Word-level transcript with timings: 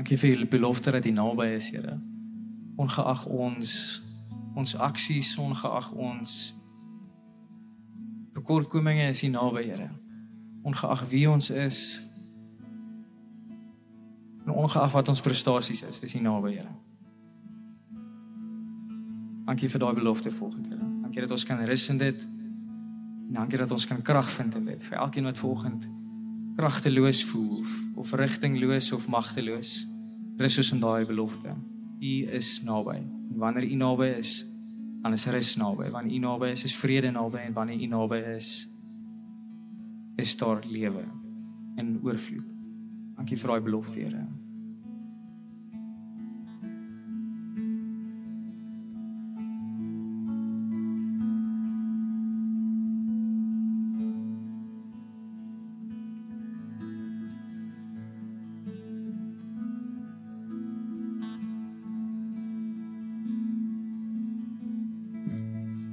Dankie 0.00 0.16
vir 0.16 0.30
julle 0.30 0.46
belofte 0.48 0.94
dat 0.94 1.04
U 1.04 1.10
naby 1.12 1.44
is, 1.58 1.66
Here. 1.74 1.98
Ongeag 2.80 3.26
ons 3.28 3.72
ons 4.56 4.72
aksies, 4.80 5.34
ongeag 5.36 5.90
ons 5.92 6.30
tekortkominge 8.32 9.10
is 9.12 9.20
U 9.22 9.28
naby, 9.28 9.66
Here. 9.66 9.90
Ongeag 10.64 11.04
wie 11.10 11.26
ons 11.28 11.50
is 11.50 11.80
en 14.46 14.56
ongeag 14.56 14.88
wat 14.96 15.12
ons 15.12 15.20
prestasies 15.20 15.84
is, 15.84 16.00
is 16.00 16.16
U 16.16 16.24
naby, 16.24 16.54
Here. 16.56 16.72
Dankie 19.52 19.68
vir 19.68 19.84
daai 19.84 19.94
belofte 20.00 20.32
volgende, 20.32 20.72
Here. 20.72 20.90
Dankie 21.04 21.28
dat 21.28 21.36
ons 21.36 21.44
kan 21.44 21.60
rus 21.68 21.88
in 21.92 22.00
dit. 22.00 22.24
En 23.28 23.42
dankie 23.42 23.60
dat 23.60 23.76
ons 23.76 23.84
kan 23.84 24.00
krag 24.00 24.32
vind 24.40 24.56
in 24.64 24.72
dit 24.72 24.88
vir 24.88 24.98
elkeen 25.04 25.28
wat 25.28 25.44
volgende 25.44 25.92
kragteloos 26.60 27.24
voel 27.24 27.62
of, 27.94 28.12
rigtingloos 28.12 28.92
of 28.92 29.06
magteloos. 29.08 29.78
Rus 29.84 29.99
ons 30.44 30.72
in 30.72 30.80
daai 30.80 31.04
belofte. 31.04 31.54
U 32.00 32.12
is 32.32 32.62
naby. 32.64 32.96
En 32.96 33.38
wanneer 33.38 33.66
U 33.68 33.74
naby 33.74 34.08
is, 34.18 34.46
dan 35.02 35.12
is 35.12 35.26
rus 35.26 35.56
naby. 35.56 35.90
Wanneer 35.92 36.16
U 36.16 36.20
naby 36.24 36.52
is, 36.54 36.64
is 36.64 36.76
vrede 36.76 37.10
naby 37.10 37.44
en 37.44 37.52
wanneer 37.52 37.80
U 37.80 37.86
naby 37.86 38.20
is, 38.36 38.68
is 40.16 40.36
daar 40.36 40.64
lewe 40.68 41.04
in 41.76 41.98
oorvloed. 42.02 42.46
Dankie 43.16 43.36
vir 43.36 43.52
daai 43.52 43.60
belofte, 43.64 43.98
Here. 44.00 44.24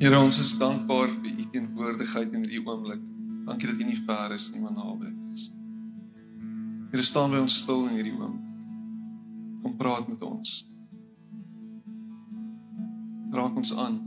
Here, 0.08 0.20
ons 0.24 0.38
is 0.40 0.54
dankbaar 0.56 1.10
vir 1.12 1.34
u 1.36 1.46
teenwoordigheid 1.52 2.32
in 2.32 2.46
hierdie 2.46 2.62
oomblik. 2.64 3.02
Dankie 3.44 3.68
dat 3.68 3.82
u 3.84 3.88
nie 3.90 3.98
ver 4.08 4.32
is 4.38 4.46
nie, 4.54 4.62
maar 4.64 4.72
naby 4.72 5.10
is. 5.34 5.50
Here, 6.94 7.04
staan 7.04 7.36
by 7.36 7.42
ons 7.44 7.58
stil 7.60 7.84
in 7.90 7.98
hierdie 7.98 8.14
oomblik. 8.16 8.46
Kom 9.66 9.76
praat 9.76 10.08
met 10.08 10.24
ons. 10.24 10.54
Raak 13.36 13.60
ons 13.60 13.74
aan. 13.76 14.00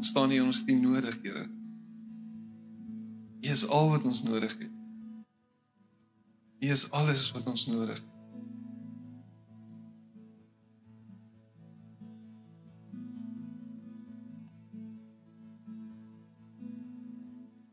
Ons 0.00 0.14
staan 0.14 0.32
hier 0.32 0.48
ons 0.48 0.64
dien 0.64 0.80
nodig, 0.80 1.20
Here. 1.26 1.44
U 3.44 3.52
is 3.52 3.68
al 3.68 3.92
wat 3.98 4.08
ons 4.08 4.24
nodig 4.24 4.56
het. 4.62 4.72
U 6.64 6.72
is 6.80 6.88
alles 6.96 7.28
wat 7.36 7.52
ons 7.52 7.68
nodig 7.68 8.00
het. 8.00 8.17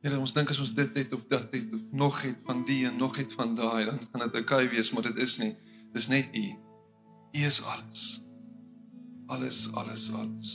Here, 0.05 0.19
ons 0.21 0.35
dink 0.37 0.51
as 0.53 0.59
ons 0.61 0.69
dit 0.77 0.97
het 0.99 1.13
of 1.17 1.23
dat 1.31 1.47
het 1.49 1.71
of 1.73 1.85
nog 1.89 2.19
het 2.21 2.37
van 2.45 2.59
die 2.69 2.83
en 2.85 2.99
nog 3.01 3.15
het 3.17 3.31
van 3.33 3.55
daai, 3.57 3.87
dan 3.87 3.97
gaan 4.11 4.21
dit 4.21 4.35
oukei 4.37 4.67
wees, 4.69 4.91
maar 4.93 5.01
dit 5.07 5.17
is 5.17 5.37
nie. 5.41 5.55
Dis 5.95 6.07
net 6.13 6.29
U. 6.29 6.43
U 7.33 7.45
is 7.47 7.57
alles. 7.63 8.03
Alles, 9.33 9.71
alles, 9.73 10.03
alles. 10.13 10.51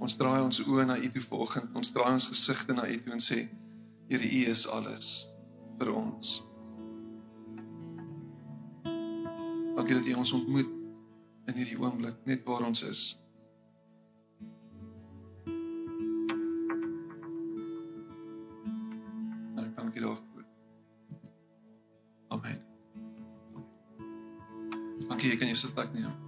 Ons 0.00 0.16
draai 0.16 0.40
ons 0.46 0.62
oë 0.64 0.86
na 0.88 0.96
U 0.96 1.10
toe 1.12 1.24
vanoggend. 1.26 1.76
Ons 1.76 1.92
draai 1.92 2.14
ons 2.14 2.30
gesigte 2.32 2.72
na 2.72 2.88
U 2.88 2.96
toe 3.04 3.12
en 3.12 3.20
sê, 3.20 3.42
Here, 4.08 4.24
U 4.24 4.42
is 4.48 4.64
alles 4.78 5.10
vir 5.76 5.92
ons. 5.92 6.32
Dankie 9.76 10.00
dat 10.00 10.08
U 10.08 10.16
ons 10.24 10.32
ontmoet 10.40 10.72
in 11.52 11.60
hierdie 11.60 11.76
oomblik, 11.84 12.16
net 12.24 12.48
waar 12.48 12.64
ons 12.64 12.80
is. 12.88 13.04
En 19.96 20.02
ek 20.02 20.08
dank 20.08 20.20
U 20.26 20.34
daarvoor. 20.34 20.44
Amen. 22.28 22.62
Dankie, 25.08 25.30
jy 25.30 25.36
kan 25.36 25.46
jou 25.46 25.56
sit 25.56 25.74
plek 25.74 25.92
neem. 25.92 26.25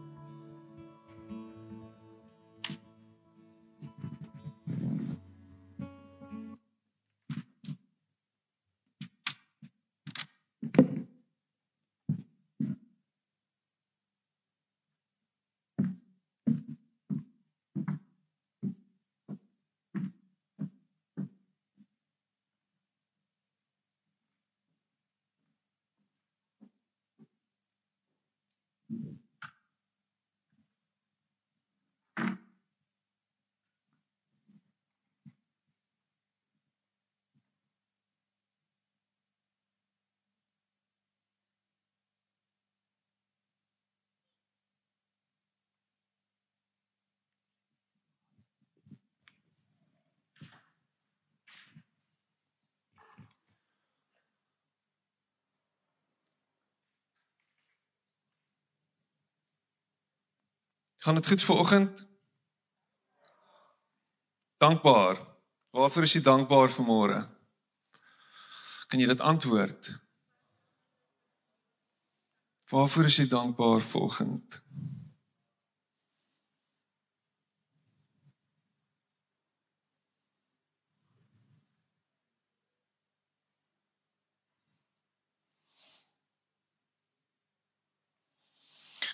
Gaan 60.99 61.15
dit 61.15 61.27
goed 61.27 61.43
vanoggend? 61.43 62.07
Dankbaar. 64.57 65.27
Waarvoor 65.71 66.03
is 66.03 66.13
jy 66.13 66.23
dankbaar 66.23 66.71
vanmôre? 66.75 67.19
Kan 68.91 68.99
jy 68.99 69.07
dit 69.07 69.21
antwoord? 69.21 69.93
Waarvoor 72.73 73.05
is 73.05 73.17
jy 73.17 73.29
dankbaar 73.29 73.81
vanoggend? 73.81 74.59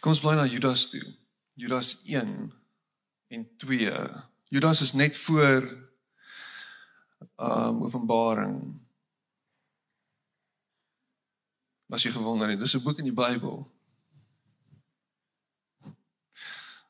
Kom 0.01 0.13
ons 0.13 0.21
bly 0.21 0.35
na 0.37 0.49
Judas 0.49 0.89
toe. 0.93 1.24
Judas 1.55 2.03
1 2.05 2.53
en 3.27 3.57
2. 3.57 3.93
Judas 4.49 4.81
is 4.81 4.93
net 4.93 5.17
voor 5.17 5.63
um 7.37 7.83
Openbaring. 7.83 8.81
Was 11.87 12.03
jy 12.03 12.11
gewonder 12.11 12.49
het, 12.49 12.61
dis 12.61 12.75
'n 12.75 12.83
boek 12.83 12.99
in 12.99 13.05
die 13.05 13.15
Bybel. 13.15 13.71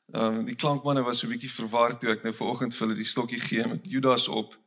Um 0.05 0.45
die 0.45 0.55
klankmanne 0.55 1.03
was 1.03 1.19
so 1.19 1.27
'n 1.27 1.37
bietjie 1.37 1.51
verward 1.51 1.99
toe 1.99 2.09
ek 2.09 2.23
nou 2.23 2.33
vanoggend 2.33 2.73
vir 2.73 2.87
hulle 2.87 2.97
die 2.97 3.11
stokkie 3.13 3.39
gee 3.39 3.67
met 3.67 3.85
Judas 3.85 4.27
op. 4.27 4.57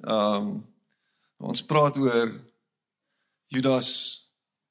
Um 0.00 0.66
ons 1.36 1.64
praat 1.64 1.96
oor 1.96 2.40
Judas 3.46 4.18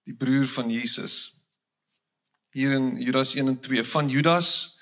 die 0.03 0.15
broer 0.15 0.47
van 0.47 0.69
Jesus 0.69 1.40
hier 2.51 2.71
in 2.75 3.01
Judas 3.01 3.33
1 3.35 3.47
en 3.47 3.59
2 3.59 3.83
van 3.83 4.09
Judas 4.09 4.77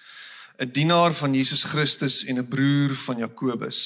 'n 0.57 0.71
dienaar 0.71 1.13
van 1.13 1.33
Jesus 1.33 1.63
Christus 1.63 2.25
en 2.25 2.37
'n 2.37 2.47
broer 2.47 2.95
van 2.95 3.17
Jakobus 3.17 3.81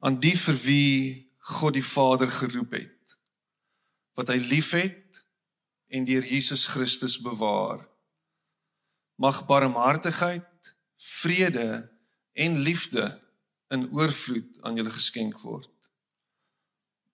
aan 0.00 0.20
die 0.20 0.36
vir 0.38 0.56
wie 0.64 1.30
God 1.38 1.74
die 1.74 1.84
Vader 1.84 2.30
geroep 2.30 2.72
het 2.72 3.16
wat 4.14 4.28
hy 4.28 4.36
liefhet 4.36 5.24
en 5.88 6.04
deur 6.04 6.24
Jesus 6.24 6.66
Christus 6.66 7.20
bewaar. 7.20 7.88
Mag 9.16 9.46
barmhartigheid 9.46 10.74
vrede 10.96 11.90
en 12.32 12.58
liefde 12.58 13.20
in 13.68 13.88
oorvloed 13.92 14.58
aan 14.60 14.76
julle 14.76 14.90
geskenk 14.90 15.40
word. 15.40 15.70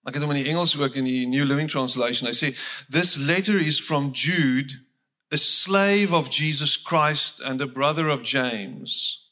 Ek 0.06 0.14
het 0.16 0.22
hom 0.22 0.32
in 0.34 0.42
die 0.42 0.50
Engels 0.50 0.76
ook 0.78 0.94
in 0.94 1.04
die 1.04 1.26
New 1.26 1.44
Living 1.44 1.70
Translation. 1.70 2.30
Hy 2.30 2.34
sê 2.34 2.52
this 2.90 3.16
letter 3.16 3.60
is 3.60 3.80
from 3.80 4.10
Jude 4.10 4.87
a 5.30 5.36
slave 5.36 6.12
of 6.12 6.30
Jesus 6.30 6.76
Christ 6.76 7.40
and 7.40 7.60
a 7.60 7.66
brother 7.66 8.08
of 8.08 8.22
James, 8.22 9.26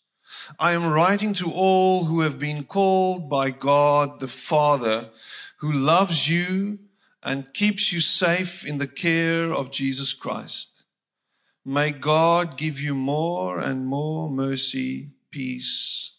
I 0.59 0.73
am 0.73 0.87
writing 0.87 1.33
to 1.35 1.51
all 1.51 2.05
who 2.05 2.21
have 2.21 2.39
been 2.39 2.65
called 2.65 3.29
by 3.29 3.51
God 3.51 4.21
the 4.21 4.29
Father, 4.29 5.11
who 5.59 5.73
loves 5.73 6.29
you 6.29 6.79
and 7.23 7.53
keeps 7.55 7.93
you 7.93 8.01
safe 8.01 8.65
in 8.65 8.79
the 8.79 8.87
care 8.87 9.53
of 9.53 9.71
Jesus 9.71 10.13
Christ. 10.13 10.85
May 11.65 11.91
God 11.91 12.57
give 12.57 12.79
you 12.79 12.95
more 12.95 13.59
and 13.59 13.87
more 13.87 14.31
mercy, 14.31 15.11
peace, 15.31 16.19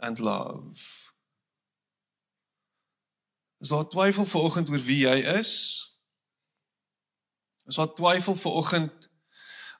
and 0.00 0.18
love. 0.18 1.12
Is 3.60 3.68
daar 3.68 3.84
twyfel 3.84 4.24
vanoggend 4.24 4.70
oor 4.72 4.80
wie 4.80 5.04
jy 5.04 5.18
is? 5.36 5.52
Is 7.68 7.76
daar 7.76 7.92
twyfel 7.92 8.34
vanoggend 8.34 9.09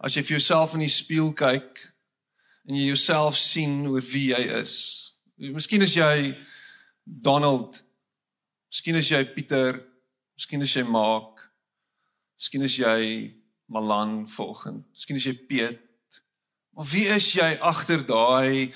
as 0.00 0.16
jy 0.16 0.24
vir 0.24 0.38
jouself 0.38 0.74
in 0.74 0.84
die 0.84 0.92
spieël 0.92 1.32
kyk 1.36 1.82
en 2.68 2.76
jy 2.76 2.88
jouself 2.88 3.38
sien 3.40 3.82
oor 3.90 4.04
wie 4.12 4.30
jy 4.32 4.40
is? 4.60 4.74
Miskien 5.40 5.84
is 5.84 5.96
jy 5.96 6.32
Donald. 7.04 7.82
Miskien 8.70 8.98
is 9.00 9.10
jy 9.10 9.22
Pieter. 9.34 9.80
Miskien 10.38 10.64
is 10.64 10.74
jy 10.76 10.84
Mark. 10.88 11.46
Miskien 12.40 12.64
is 12.64 12.76
jy 12.80 13.00
Malan 13.70 14.24
vanoggend. 14.28 14.84
Miskien 14.94 15.20
is 15.20 15.28
jy 15.28 15.36
Piet. 15.48 15.86
Maar 16.76 16.86
wie 16.92 17.06
is 17.12 17.26
jy 17.34 17.48
agter 17.66 18.04
daai 18.06 18.70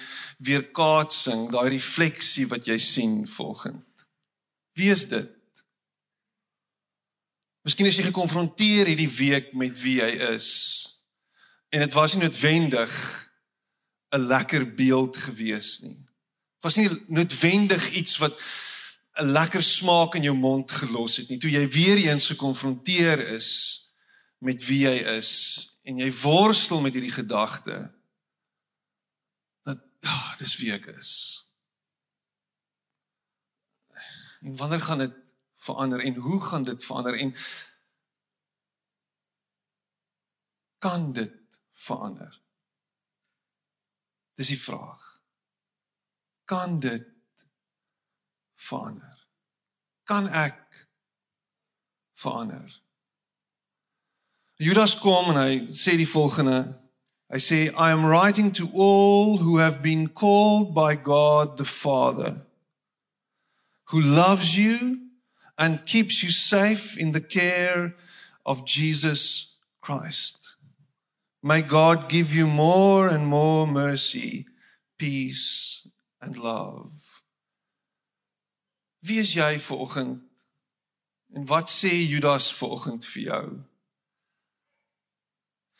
weerkaatsing, 0.44 1.46
daai 1.54 1.70
refleksie 1.72 2.44
wat 2.50 2.66
jy 2.68 2.76
sien 2.82 3.22
vanoggend? 3.30 4.04
Wie 4.76 4.90
is 4.92 5.06
dit? 5.08 5.30
Miskien 7.64 7.88
is 7.88 7.96
jy 7.96 8.08
gekonfronteer 8.10 8.90
hierdie 8.90 9.08
week 9.08 9.54
met 9.56 9.78
wie 9.80 10.00
jy 10.02 10.10
is. 10.34 10.50
En 11.74 11.80
dit 11.80 11.92
was 11.92 12.14
nie 12.14 12.22
noodwendig 12.22 12.92
'n 14.14 14.26
lekker 14.26 14.74
beeld 14.74 15.16
gewees 15.16 15.80
nie. 15.80 15.96
Dit 15.96 16.62
was 16.62 16.76
nie 16.76 17.04
noodwendig 17.06 17.90
iets 17.90 18.16
wat 18.16 18.40
'n 19.12 19.26
lekker 19.26 19.62
smaak 19.62 20.14
in 20.14 20.22
jou 20.22 20.36
mond 20.36 20.70
gelos 20.70 21.16
het 21.16 21.28
nie. 21.28 21.38
Toe 21.38 21.50
jy 21.50 21.68
weer 21.68 21.96
eens 21.96 22.26
gekonfronteer 22.26 23.28
is 23.28 23.80
met 24.38 24.64
wie 24.64 24.78
jy 24.86 25.16
is 25.16 25.30
en 25.82 25.98
jy 25.98 26.12
worstel 26.12 26.80
met 26.80 26.92
hierdie 26.92 27.12
gedagte 27.12 27.92
dat 29.62 29.78
ja, 30.00 30.08
oh, 30.08 30.36
dis 30.38 30.56
wie 30.56 30.72
ek 30.72 30.86
is. 30.86 31.42
En 34.40 34.56
wanneer 34.56 34.80
gaan 34.80 34.98
dit 34.98 35.14
verander 35.56 36.00
en 36.00 36.14
hoe 36.14 36.40
gaan 36.40 36.64
dit 36.64 36.84
verander 36.84 37.18
en 37.18 37.34
kan 40.78 41.12
dit 41.12 41.43
verander? 41.84 42.40
Dis 44.34 44.50
die 44.50 44.60
vraag. 44.60 45.02
Kan 46.44 46.78
dit 46.80 47.04
verander? 48.56 49.26
Kan 50.04 50.28
ek 50.28 50.58
verander? 52.18 52.80
Judas 54.56 54.96
kom 54.98 55.32
en 55.34 55.40
hy 55.40 55.60
sê 55.74 55.96
die 56.00 56.08
volgende. 56.08 56.64
Hy 57.32 57.40
sê 57.40 57.60
I 57.72 57.90
am 57.92 58.04
writing 58.06 58.52
to 58.58 58.68
all 58.74 59.38
who 59.38 59.58
have 59.58 59.82
been 59.82 60.08
called 60.08 60.74
by 60.74 60.94
God 60.94 61.56
the 61.56 61.68
Father 61.68 62.44
who 63.86 64.00
loves 64.00 64.56
you 64.56 64.98
and 65.58 65.84
keeps 65.86 66.22
you 66.22 66.30
safe 66.30 66.96
in 66.96 67.12
the 67.12 67.20
care 67.20 67.94
of 68.46 68.64
Jesus 68.64 69.56
Christ. 69.80 70.53
May 71.46 71.60
God 71.60 72.08
give 72.08 72.32
you 72.32 72.46
more 72.46 73.06
and 73.06 73.26
more 73.26 73.66
mercy, 73.66 74.46
peace 74.96 75.86
and 76.18 76.38
love. 76.38 77.22
Wie 79.00 79.18
is 79.18 79.34
jy 79.34 79.60
vanoggend? 79.60 80.22
En 81.36 81.44
wat 81.46 81.68
sê 81.68 81.90
Judas 82.08 82.48
vanoggend 82.56 83.04
vir 83.04 83.22
jou? 83.22 83.44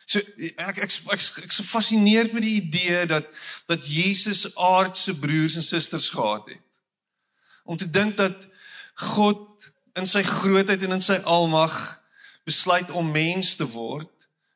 So 0.05 0.21
ek 0.21 0.83
ek 0.85 0.85
ek 0.85 1.17
ek's 1.17 1.57
gefassineerd 1.63 2.37
met 2.37 2.45
die 2.45 2.61
idee 2.61 3.07
dat 3.09 3.33
dat 3.65 3.89
Jesus 3.89 4.45
aardse 4.61 5.17
broers 5.17 5.57
en 5.57 5.65
susters 5.65 6.11
gehad 6.13 6.49
het 6.53 6.61
om 7.65 7.81
te 7.81 7.89
dink 7.89 8.19
dat 8.21 8.45
God 9.17 9.73
in 9.97 10.05
sy 10.05 10.21
grootheid 10.29 10.85
en 10.85 10.99
in 11.01 11.07
sy 11.09 11.23
almag 11.25 11.79
besluit 12.45 12.93
om 12.93 13.15
mens 13.17 13.57
te 13.57 13.65
word 13.65 14.13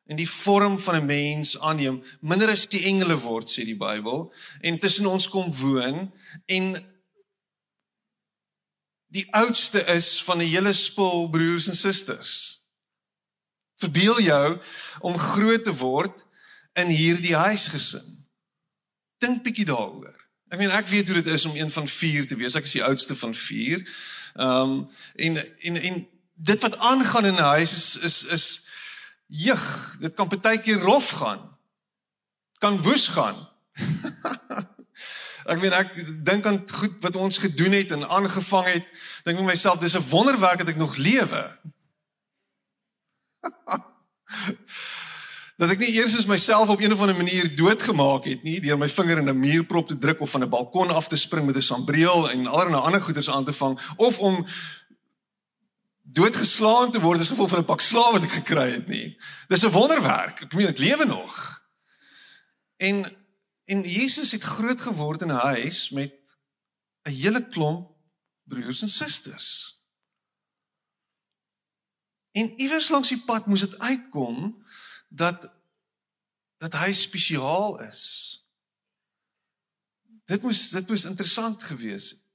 in 0.09 0.17
die 0.17 0.29
vorm 0.29 0.77
van 0.81 0.95
'n 0.99 1.05
mens 1.05 1.55
aanneem 1.59 2.01
minder 2.21 2.49
as 2.49 2.67
die 2.67 2.83
engele 2.89 3.17
word 3.21 3.49
sê 3.49 3.65
die 3.65 3.77
Bybel 3.77 4.33
en 4.61 4.79
tussen 4.79 5.05
ons 5.05 5.29
kom 5.29 5.53
woon 5.61 6.11
en 6.45 6.69
die 9.09 9.27
oudste 9.33 9.85
is 9.95 10.21
van 10.23 10.37
'n 10.37 10.49
hele 10.49 10.73
spul 10.73 11.29
broers 11.29 11.67
en 11.67 11.75
susters 11.75 12.61
verbeel 13.77 14.21
jou 14.21 14.61
om 14.99 15.17
groot 15.17 15.63
te 15.63 15.75
word 15.75 16.25
in 16.73 16.87
hierdie 16.87 17.35
huisgesin 17.35 18.25
dink 19.19 19.43
bietjie 19.43 19.65
daaroor 19.65 20.19
Ek 20.49 20.57
meen 20.57 20.71
ek 20.73 20.87
weet 20.89 21.09
hoe 21.11 21.21
dit 21.21 21.27
is 21.29 21.45
om 21.45 21.55
een 21.55 21.71
van 21.71 21.87
4 21.87 22.27
te 22.27 22.35
wees. 22.35 22.55
Ek 22.57 22.65
is 22.65 22.73
die 22.73 22.83
oudste 22.83 23.15
van 23.15 23.35
4. 23.35 23.83
Ehm 24.33 24.71
um, 24.71 24.89
en 25.15 25.37
en 25.61 25.81
en 25.81 26.07
dit 26.33 26.61
wat 26.61 26.77
aangaan 26.77 27.25
in 27.25 27.37
'n 27.37 27.51
huis 27.53 27.73
is 27.75 27.97
is 28.09 28.23
is 28.23 28.45
jeug, 29.29 29.95
dit 29.99 30.13
kan 30.13 30.27
baie 30.27 30.59
keer 30.59 30.81
rof 30.81 31.09
gaan. 31.21 31.57
Kan 32.57 32.81
woes 32.81 33.07
gaan. 33.07 33.47
ek 35.49 35.61
meen 35.61 35.73
ek 35.73 35.93
dink 36.25 36.45
aan 36.45 36.63
goed 36.69 36.97
wat 37.05 37.15
ons 37.15 37.37
gedoen 37.41 37.77
het 37.77 37.91
en 37.95 38.09
aangevang 38.09 38.73
het. 38.73 38.89
Dink 39.23 39.39
met 39.39 39.53
myself, 39.53 39.79
dis 39.79 39.97
'n 39.97 40.09
wonderwerk 40.09 40.57
dat 40.57 40.73
ek 40.73 40.81
nog 40.81 40.97
lewe. 40.97 41.43
dat 45.59 45.73
ek 45.73 45.81
nie 45.83 45.91
eers 45.99 46.15
eens 46.15 46.25
myself 46.25 46.69
op 46.69 46.81
een 46.81 46.93
of 46.93 47.01
ander 47.03 47.15
manier 47.15 47.55
doodgemaak 47.55 48.25
het 48.31 48.43
nie 48.43 48.59
deur 48.63 48.77
my 48.79 48.89
vinger 48.89 49.17
in 49.17 49.29
'n 49.29 49.39
muurprop 49.39 49.87
te 49.87 49.97
druk 49.97 50.21
of 50.21 50.29
van 50.29 50.43
'n 50.43 50.49
balkon 50.49 50.89
af 50.89 51.07
te 51.07 51.15
spring 51.15 51.45
met 51.45 51.55
'n 51.55 51.61
sambreel 51.61 52.31
en 52.31 52.47
allerlei 52.47 52.81
ander 52.81 53.01
goeders 53.01 53.29
aan 53.29 53.43
te 53.43 53.53
vang 53.53 53.79
of 53.95 54.19
om 54.19 54.45
doodgeslaan 56.11 56.91
te 56.91 56.99
word 56.99 57.19
as 57.19 57.29
gevolg 57.29 57.49
van 57.49 57.59
'n 57.59 57.65
pak 57.65 57.81
slawe 57.81 58.11
wat 58.17 58.23
ek 58.23 58.37
gekry 58.41 58.71
het 58.71 58.87
nie. 58.87 59.17
Dis 59.47 59.63
'n 59.63 59.71
wonderwerk. 59.71 60.41
Ek 60.41 60.53
meen 60.53 60.67
ek 60.67 60.77
lewe 60.77 61.05
nog. 61.05 61.61
En 62.77 63.17
en 63.65 63.81
Jesus 63.81 64.31
het 64.31 64.43
groot 64.43 64.81
geword 64.81 65.21
in 65.21 65.31
'n 65.31 65.45
huis 65.53 65.89
met 65.89 66.37
'n 67.03 67.11
hele 67.11 67.49
klomp 67.49 67.97
broers 68.43 68.81
en 68.81 68.89
susters. 68.89 69.79
En 72.31 72.59
iewers 72.59 72.89
langs 72.89 73.09
die 73.09 73.23
pad 73.25 73.45
moes 73.45 73.59
dit 73.59 73.79
uitkom 73.79 74.65
dat 75.09 75.57
dat 76.57 76.73
hy 76.73 76.91
spesiaal 76.91 77.79
is. 77.81 78.01
Dit 80.25 80.41
moes 80.41 80.69
dit 80.69 80.87
moes 80.87 81.05
interessant 81.05 81.63
gewees 81.63 82.09
het. 82.09 82.28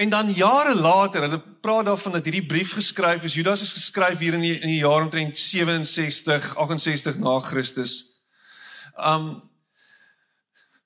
En 0.00 0.08
dan 0.08 0.32
jare 0.32 0.74
later, 0.74 1.20
hulle 1.20 1.40
praat 1.60 1.84
daarvan 1.84 2.12
dat 2.12 2.24
hierdie 2.24 2.46
brief 2.46 2.72
geskryf 2.72 3.22
is. 3.22 3.34
Judas 3.34 3.60
is 3.60 3.72
geskryf 3.72 4.18
hier 4.18 4.34
in 4.34 4.40
die, 4.40 4.54
in 4.58 4.68
die 4.68 4.80
jaar 4.80 5.02
omtrent 5.02 5.38
67, 5.38 6.56
68 6.56 7.18
na 7.18 7.38
Christus. 7.40 8.22
Um 8.96 9.50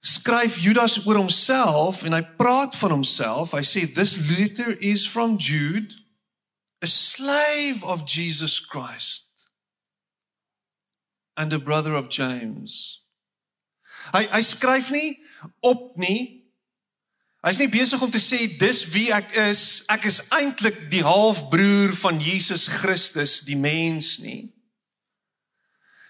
skryf 0.07 0.59
Judas 0.63 1.01
oor 1.07 1.19
homself 1.19 2.03
en 2.07 2.15
hy 2.15 2.23
praat 2.39 2.77
van 2.79 2.91
homself. 2.95 3.55
Hy 3.55 3.63
sê 3.67 3.87
this 3.95 4.19
letter 4.31 4.77
is 4.79 5.07
from 5.07 5.39
Jude 5.39 5.95
a 6.83 6.87
slave 6.87 7.83
of 7.83 8.05
Jesus 8.07 8.61
Christ 8.61 9.51
and 11.37 11.53
a 11.53 11.59
brother 11.59 11.95
of 11.95 12.09
James. 12.09 13.07
Hy 14.15 14.27
hy 14.31 14.43
skryf 14.47 14.93
nie 14.95 15.17
op 15.67 15.97
nie. 15.99 16.36
Hy's 17.47 17.61
nie 17.63 17.71
besig 17.71 18.03
om 18.03 18.11
te 18.11 18.19
sê 18.19 18.41
dis 18.59 18.81
wie 18.91 19.13
ek 19.15 19.37
is. 19.39 19.85
Ek 19.93 20.09
is 20.11 20.19
eintlik 20.35 20.89
die 20.91 21.05
halfbroer 21.07 21.93
van 21.95 22.19
Jesus 22.19 22.67
Christus, 22.67 23.39
die 23.47 23.55
mens 23.55 24.17
nie. 24.19 24.49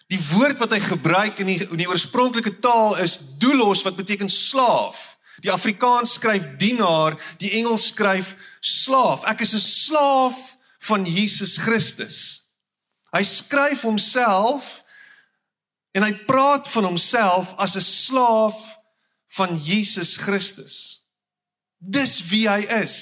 Die 0.09 0.21
woord 0.31 0.57
wat 0.63 0.73
hy 0.73 0.81
gebruik 0.81 1.43
in 1.45 1.51
die 1.51 1.59
in 1.67 1.83
die 1.83 1.91
oorspronklike 1.91 2.55
taal 2.65 2.97
is 3.05 3.19
doulos 3.43 3.85
wat 3.85 3.99
beteken 3.99 4.33
slaaf. 4.33 5.19
Die 5.45 5.53
Afrikaans 5.53 6.15
skryf 6.17 6.55
dienaar, 6.57 7.19
die 7.37 7.53
Engels 7.59 7.91
skryf 7.91 8.33
slaaf. 8.65 9.29
Ek 9.29 9.45
is 9.45 9.53
'n 9.53 9.61
slaaf 9.61 10.57
van 10.89 11.05
Jesus 11.05 11.59
Christus. 11.59 12.49
Hy 13.13 13.23
skryf 13.23 13.83
homself 13.83 14.85
en 15.93 16.03
hy 16.03 16.13
praat 16.25 16.69
van 16.69 16.85
homself 16.85 17.53
as 17.59 17.77
'n 17.77 17.85
slaaf 17.85 18.57
van 19.37 19.59
Jesus 19.61 20.17
Christus. 20.17 21.06
Dis 21.79 22.21
wie 22.31 22.49
hy 22.49 22.61
is. 22.83 22.97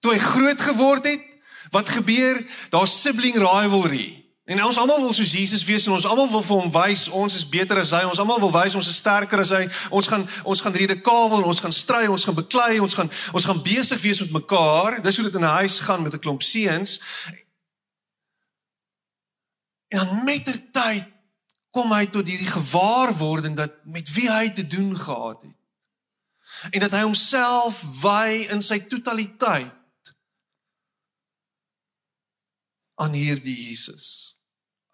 Toe 0.00 0.12
hy 0.12 0.18
groot 0.18 0.60
geword 0.60 1.06
het, 1.08 1.22
wat 1.70 1.88
gebeur? 1.88 2.42
Daar's 2.70 3.00
sibling 3.00 3.38
rivalry. 3.40 4.24
En 4.44 4.60
ons 4.64 4.76
almal 4.76 5.00
wil 5.00 5.12
soos 5.16 5.32
Jesus 5.32 5.64
wees 5.64 5.86
en 5.86 5.94
ons 5.96 6.04
almal 6.04 6.28
wil 6.28 6.42
vir 6.44 6.58
hom 6.58 6.72
wys 6.74 7.06
ons 7.16 7.32
is 7.38 7.46
beter 7.48 7.78
as 7.80 7.94
hy. 7.96 8.02
Ons 8.04 8.20
almal 8.20 8.42
wil 8.42 8.52
wys 8.52 8.74
ons 8.76 8.88
is 8.90 8.98
sterker 9.00 9.40
as 9.40 9.54
hy. 9.56 9.62
Ons 9.88 10.08
gaan 10.12 10.26
ons 10.44 10.60
gaan 10.60 10.76
redekawel, 10.76 11.46
ons 11.48 11.62
gaan 11.64 11.72
stry, 11.72 12.02
ons 12.12 12.26
gaan 12.28 12.36
beklei, 12.36 12.76
ons 12.84 12.96
gaan 12.98 13.08
ons 13.32 13.48
gaan 13.48 13.62
besig 13.64 14.02
wees 14.04 14.20
met 14.20 14.36
mekaar. 14.36 14.98
Dis 15.00 15.16
hoe 15.16 15.24
dit 15.30 15.40
in 15.40 15.46
'n 15.48 15.56
huis 15.64 15.80
gaan 15.80 16.04
met 16.04 16.12
'n 16.12 16.20
klomp 16.20 16.42
seuns. 16.42 17.00
En 19.88 20.04
dan 20.04 20.24
met 20.24 20.44
ter 20.44 20.60
tyd 20.72 21.04
kom 21.70 21.92
hy 21.92 22.06
tot 22.06 22.28
hierdie 22.28 22.50
gewaarwording 22.50 23.56
dat 23.56 23.72
met 23.84 24.12
wie 24.12 24.30
hy 24.30 24.52
te 24.52 24.66
doen 24.66 24.92
gehad 24.98 25.40
het. 25.42 25.56
En 26.72 26.80
dat 26.80 26.94
hy 26.96 27.02
homself 27.04 27.82
wy 28.00 28.46
in 28.52 28.62
sy 28.64 28.78
totaliteit 28.88 30.12
aan 33.02 33.16
hierdie 33.16 33.56
Jesus 33.68 34.06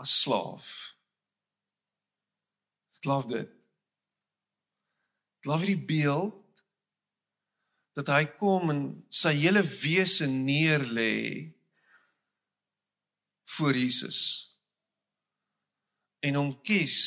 as 0.00 0.12
slaaf. 0.22 0.68
Ek 2.96 3.04
glo 3.04 3.20
dit. 3.28 3.48
Ek 5.40 5.46
glo 5.46 5.60
hierdie 5.60 5.86
beeld 5.92 6.36
dat 7.98 8.10
hy 8.14 8.24
kom 8.40 8.70
en 8.72 8.82
sy 9.12 9.34
hele 9.42 9.62
wese 9.62 10.28
neer 10.30 10.84
lê 10.94 11.16
voor 13.56 13.76
Jesus 13.76 14.20
en 16.24 16.36
hom 16.38 16.52
kies 16.64 17.00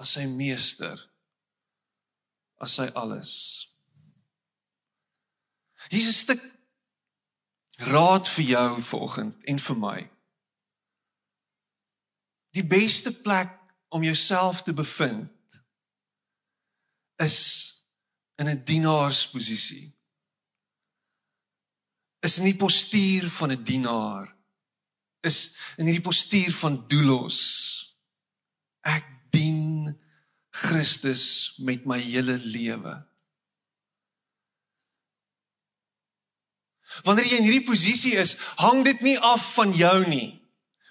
as 0.00 0.16
sy 0.16 0.26
meester 0.28 1.09
as 2.60 2.76
sy 2.76 2.86
alles. 2.94 3.32
Hier's 5.88 6.06
'n 6.06 6.12
stuk 6.12 6.42
raad 7.90 8.28
vir 8.28 8.44
jou 8.44 8.80
vanoggend 8.80 9.44
en 9.44 9.58
vir 9.58 9.76
my. 9.76 10.10
Die 12.52 12.64
beste 12.64 13.12
plek 13.22 13.50
om 13.88 14.02
jouself 14.02 14.62
te 14.62 14.72
bevind 14.72 15.30
is 17.16 17.38
in 18.36 18.48
'n 18.48 18.64
dienaarsposisie. 18.64 19.96
Is 22.20 22.38
in 22.38 22.44
die 22.44 22.56
postuur 22.56 23.30
van 23.30 23.50
'n 23.52 23.64
dienaar. 23.64 24.36
Is 25.20 25.56
in 25.76 25.84
hierdie 25.84 26.08
postuur 26.08 26.52
van 26.52 26.88
doulos. 26.88 27.40
Ek 28.80 29.04
Christus 30.50 31.54
met 31.62 31.86
my 31.86 31.98
hele 32.02 32.38
lewe. 32.42 32.96
Wanneer 37.06 37.28
jy 37.30 37.38
in 37.38 37.46
hierdie 37.46 37.66
posisie 37.68 38.16
is, 38.18 38.34
hang 38.58 38.82
dit 38.84 39.00
nie 39.04 39.16
af 39.22 39.54
van 39.54 39.72
jou 39.76 39.96
nie. 40.10 40.40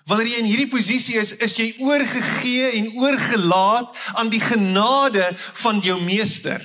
Wanneer 0.08 0.32
jy 0.32 0.42
in 0.42 0.50
hierdie 0.50 0.72
posisie 0.72 1.20
is, 1.20 1.36
is 1.44 1.58
jy 1.60 1.74
oorgegee 1.84 2.72
en 2.80 2.88
oorgelaat 2.98 3.92
aan 4.18 4.32
die 4.32 4.42
genade 4.42 5.28
van 5.62 5.84
jou 5.86 6.00
meester. 6.02 6.64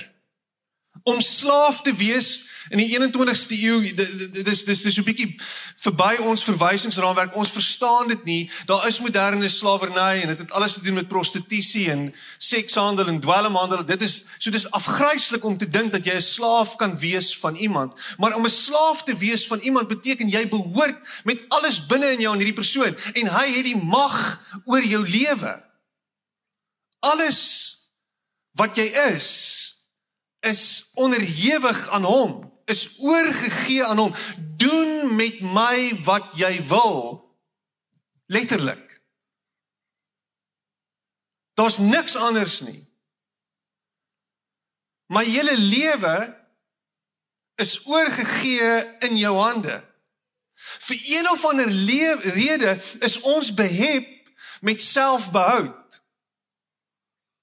Om 1.05 1.21
slaaf 1.21 1.81
te 1.85 1.93
wees 1.93 2.45
in 2.73 2.79
die 2.81 2.87
21ste 2.89 3.53
eeu 3.53 3.91
dis 3.93 4.63
dis 4.65 4.65
dis 4.65 4.95
so 4.95 5.01
'n 5.01 5.05
bietjie 5.05 5.35
verby 5.77 6.15
ons 6.25 6.43
verwysingsraamwerk. 6.43 7.35
Ons 7.37 7.51
verstaan 7.53 8.07
dit 8.07 8.23
nie. 8.25 8.49
Daar 8.65 8.87
is 8.87 8.99
moderne 8.99 9.49
slawerny 9.49 10.21
en 10.23 10.27
dit 10.33 10.39
het 10.39 10.51
alles 10.51 10.73
te 10.73 10.81
doen 10.81 10.93
met 10.93 11.07
prostitusie 11.07 11.91
en 11.91 12.13
sekshandel 12.37 13.07
en 13.07 13.19
dwelmhandel. 13.19 13.85
Dit 13.85 14.01
is 14.01 14.23
so 14.39 14.49
dis 14.49 14.71
afgryslik 14.71 15.45
om 15.45 15.57
te 15.57 15.69
dink 15.69 15.91
dat 15.91 16.05
jy 16.05 16.15
'n 16.15 16.21
slaaf 16.21 16.75
kan 16.75 16.97
wees 16.97 17.37
van 17.37 17.55
iemand. 17.55 17.93
Maar 18.17 18.35
om 18.35 18.45
'n 18.45 18.49
slaaf 18.49 19.03
te 19.03 19.17
wees 19.17 19.47
van 19.47 19.59
iemand 19.59 19.87
beteken 19.87 20.29
jy 20.29 20.49
behoort 20.49 20.97
met 21.23 21.45
alles 21.49 21.85
binne 21.85 22.11
in 22.11 22.19
jou 22.19 22.31
aan 22.31 22.41
hierdie 22.41 22.61
persoon 22.61 22.97
en 23.13 23.27
hy 23.27 23.47
het 23.53 23.63
die 23.63 23.77
mag 23.77 24.41
oor 24.65 24.83
jou 24.83 25.07
lewe. 25.09 25.63
Alles 26.99 27.77
wat 28.51 28.75
jy 28.75 28.89
is 29.13 29.74
is 30.45 30.89
onderhewig 30.93 31.89
aan 31.89 32.03
hom 32.03 32.45
is 32.65 32.99
oorgegee 32.99 33.83
aan 33.83 33.97
hom. 33.97 34.13
Doen 34.57 35.15
met 35.15 35.39
my 35.41 35.95
wat 36.03 36.33
jy 36.33 36.63
wil. 36.67 37.21
Letterlik. 38.25 39.01
Daar's 41.53 41.77
niks 41.77 42.15
anders 42.15 42.59
nie. 42.61 42.81
My 45.05 45.23
hele 45.23 45.57
lewe 45.57 46.43
is 47.55 47.85
oorgegee 47.85 48.97
in 48.99 49.17
jou 49.17 49.37
hande. 49.37 49.77
Vir 50.55 50.99
een 51.17 51.29
of 51.29 51.45
ander 51.45 51.69
rede 52.33 52.81
is 52.99 53.19
ons 53.21 53.53
behep 53.53 54.33
met 54.61 54.81
selfbehoud. 54.81 55.84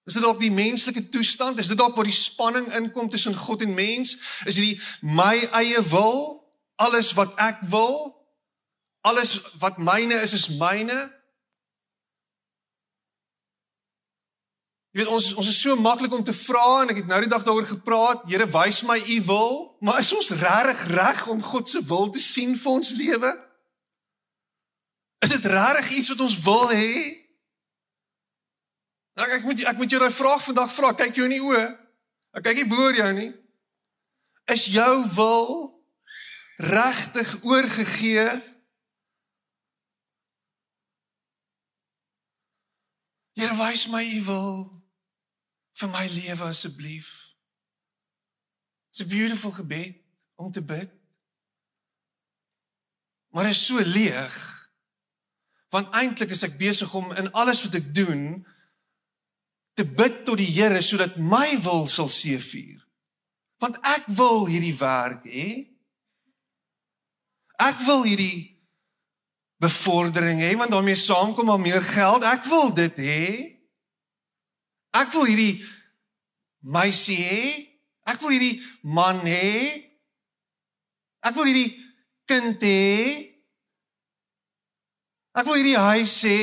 Is 0.05 0.17
dit 0.19 0.23
dalk 0.23 0.41
die 0.43 0.51
menslike 0.51 1.09
toestand? 1.09 1.59
Is 1.59 1.71
dit 1.71 1.79
dalk 1.79 1.95
waar 1.97 2.09
die 2.09 2.17
spanning 2.17 2.67
inkom 2.75 3.11
tussen 3.11 3.37
God 3.39 3.63
en 3.63 3.75
mens? 3.75 4.17
Is 4.45 4.59
dit 4.59 4.83
my 5.01 5.37
eie 5.63 5.83
wil? 5.93 6.43
Alles 6.83 7.13
wat 7.15 7.39
ek 7.39 7.63
wil? 7.71 8.11
Alles 9.07 9.39
wat 9.63 9.79
myne 9.79 10.19
is 10.23 10.35
is 10.35 10.49
myne? 10.59 10.97
Jy 14.93 15.01
weet 15.01 15.13
ons 15.15 15.31
ons 15.41 15.49
is 15.49 15.61
so 15.63 15.77
maklik 15.81 16.13
om 16.13 16.25
te 16.25 16.35
vra 16.37 16.83
en 16.83 16.91
ek 16.93 17.01
het 17.01 17.09
nou 17.09 17.21
die 17.25 17.31
dag 17.31 17.47
daaroor 17.47 17.71
gepraat. 17.71 18.27
Here, 18.29 18.45
wys 18.51 18.83
my 18.85 18.99
u 19.01 19.23
wil, 19.31 19.55
maar 19.81 20.03
is 20.03 20.13
ons 20.13 20.35
regtig 20.37 20.83
reg 20.93 21.25
om 21.33 21.41
God 21.43 21.71
se 21.71 21.81
wil 21.89 22.11
te 22.13 22.21
sien 22.21 22.53
vir 22.59 22.73
ons 22.75 22.93
lewe? 22.99 23.33
Is 25.25 25.33
dit 25.33 25.47
regtig 25.49 25.97
iets 25.97 26.13
wat 26.13 26.27
ons 26.27 26.37
wil 26.45 26.69
hê? 26.75 27.22
Nou 29.19 29.29
ek 29.37 29.45
moet 29.45 29.65
ek 29.69 29.77
moet 29.77 29.91
jou 29.93 30.01
daai 30.01 30.15
vraag 30.15 30.45
vandag 30.45 30.73
vra. 30.73 30.93
Kyk 30.97 31.19
jou 31.19 31.27
in 31.29 31.37
die 31.37 31.45
oë. 31.45 31.67
Ek 32.39 32.47
kyk 32.47 32.63
nie 32.63 32.71
boor 32.71 32.97
jou 32.97 33.11
nie. 33.17 33.31
Is 34.53 34.67
jou 34.73 34.95
wil 35.15 35.51
regtig 36.63 37.31
oorgegee? 37.45 38.29
Here 43.37 43.57
wys 43.59 43.89
my 43.89 44.03
u 44.05 44.23
wil 44.29 44.57
vir 45.81 45.93
my 45.93 46.07
lewe 46.13 46.49
asseblief. 46.49 47.11
It's 48.93 49.01
a 49.01 49.09
beautiful 49.09 49.51
gebed 49.51 49.97
om 50.37 50.53
te 50.53 50.63
bid. 50.63 50.91
Maar 53.33 53.49
is 53.49 53.67
so 53.67 53.81
leeg. 53.81 54.37
Want 55.73 55.95
eintlik 55.97 56.31
is 56.31 56.45
ek 56.45 56.59
besig 56.61 56.93
om 56.95 57.13
in 57.17 57.31
alles 57.33 57.63
wat 57.65 57.79
ek 57.81 57.95
doen 57.97 58.43
te 59.79 59.85
bid 59.89 60.23
tot 60.27 60.41
die 60.41 60.51
Here 60.51 60.83
sodat 60.85 61.17
my 61.17 61.57
wil 61.65 61.87
sal 61.91 62.11
seëvier. 62.13 62.81
Want 63.63 63.79
ek 63.87 64.09
wil 64.17 64.47
hierdie 64.51 64.75
werk 64.77 65.27
hê. 65.31 65.49
Ek 67.63 67.79
wil 67.87 68.03
hierdie 68.09 68.53
bevordering 69.63 70.41
hê 70.43 70.55
want 70.59 70.73
daarmee 70.75 70.99
saamkom 70.99 71.53
al 71.53 71.63
meer 71.63 71.85
geld. 71.87 72.27
Ek 72.27 72.45
wil 72.51 72.73
dit 72.75 72.99
hê. 72.99 73.27
Ek 74.93 75.13
wil 75.15 75.29
hierdie 75.31 75.63
meisie 76.61 77.21
hê. 77.23 77.45
Ek 78.11 78.19
wil 78.21 78.35
hierdie 78.35 78.59
man 78.83 79.23
hê. 79.25 79.79
Ek 81.23 81.37
wil 81.39 81.47
hierdie 81.47 81.71
kind 82.27 82.59
hê. 82.67 83.31
Ek 85.39 85.47
wil 85.47 85.61
hierdie 85.61 85.79
huis 85.79 86.17
hê. 86.27 86.43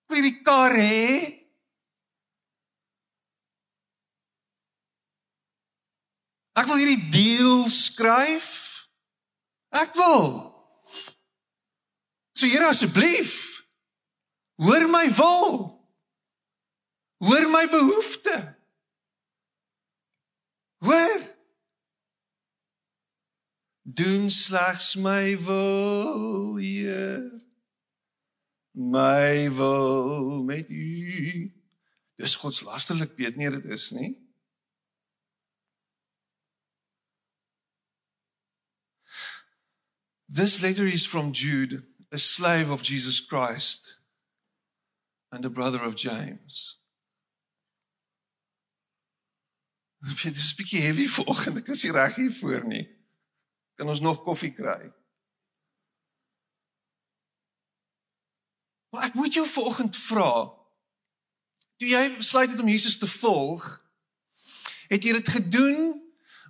Ek 0.00 0.08
wil 0.10 0.22
hierdie 0.22 0.40
kar 0.42 0.74
hê. 0.74 1.39
Ek 6.60 6.68
wil 6.68 6.80
hierdie 6.82 7.08
deal 7.14 7.66
skryf. 7.72 8.50
Ek 9.80 9.94
wil. 9.96 10.30
So 12.36 12.48
Here 12.48 12.68
asseblief 12.68 13.36
hoor 14.60 14.86
my 14.92 15.06
wil. 15.16 15.80
Hoor 17.24 17.48
my 17.52 17.66
behoefte. 17.68 18.36
Hoor. 20.84 21.20
Doen 23.82 24.30
slegs 24.30 24.94
my 24.96 25.36
wil, 25.40 26.56
Heer. 26.56 27.30
My 28.72 29.50
wil 29.50 30.44
met 30.44 30.70
U. 30.70 31.52
Dis 32.20 32.36
godslasterlik, 32.36 33.16
weet 33.16 33.36
nie 33.36 33.50
dit 33.50 33.64
is 33.64 33.90
nie. 33.96 34.12
This 40.32 40.62
letter 40.62 40.86
is 40.86 41.04
from 41.04 41.32
Jude, 41.32 41.82
a 42.12 42.18
slave 42.18 42.70
of 42.70 42.82
Jesus 42.82 43.20
Christ 43.20 43.98
and 45.32 45.44
a 45.44 45.50
brother 45.50 45.82
of 45.82 45.96
James. 45.96 46.78
Dit 50.22 50.36
is 50.36 50.52
'n 50.52 50.56
bietjie 50.56 50.80
heavy 50.80 51.08
vanoggend. 51.18 51.58
Ek 51.58 51.68
is 51.74 51.82
nie 51.82 51.92
reg 51.92 52.14
hier 52.14 52.30
voor 52.30 52.62
nie. 52.64 52.86
Kan 53.74 53.88
ons 53.88 54.00
nog 54.00 54.22
koffie 54.22 54.54
kry? 54.54 54.92
Maar 58.94 59.10
ek 59.10 59.18
moet 59.18 59.34
jou 59.34 59.46
vanoggend 59.46 59.96
vra. 59.96 60.46
Toe 61.76 61.90
jy 61.90 62.06
besluit 62.16 62.50
het 62.54 62.60
om 62.62 62.70
Jesus 62.70 62.98
te 63.02 63.10
volg, 63.10 63.66
het 64.88 65.02
jy 65.02 65.12
dit 65.18 65.28
gedoen 65.28 65.98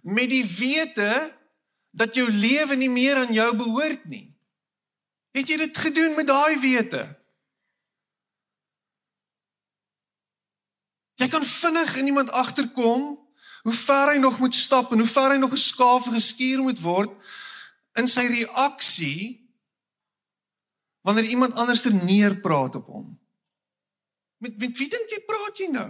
met 0.04 0.28
die 0.28 0.44
wete 0.44 1.39
dat 1.90 2.14
jou 2.14 2.30
lewe 2.30 2.76
nie 2.76 2.90
meer 2.90 3.16
aan 3.16 3.32
jou 3.34 3.48
behoort 3.56 4.04
nie. 4.04 4.28
Het 5.34 5.48
jy 5.48 5.56
dit 5.56 5.78
gedoen 5.78 6.14
met 6.18 6.26
daai 6.26 6.58
wete? 6.62 7.02
Jy 11.20 11.28
kan 11.28 11.44
vinnig 11.44 11.96
in 12.00 12.06
iemand 12.06 12.30
agterkom 12.30 13.18
hoe 13.62 13.76
ver 13.76 14.14
hy 14.14 14.18
nog 14.18 14.38
moet 14.38 14.54
stap 14.54 14.92
en 14.92 15.02
hoe 15.02 15.08
ver 15.08 15.34
hy 15.34 15.36
nog 15.36 15.52
geskaaf 15.52 16.06
en 16.08 16.16
geskuur 16.16 16.62
moet 16.64 16.80
word 16.80 17.12
in 18.00 18.08
sy 18.08 18.24
reaksie 18.30 19.40
wanneer 21.04 21.28
iemand 21.28 21.58
anderster 21.60 21.92
neerpraat 21.92 22.74
op 22.80 22.86
hom. 22.86 23.06
Met 24.40 24.56
met 24.58 24.78
wie 24.78 24.88
dink 24.88 25.12
jy 25.12 25.20
praat 25.28 25.60
jy 25.60 25.68
nou? 25.74 25.88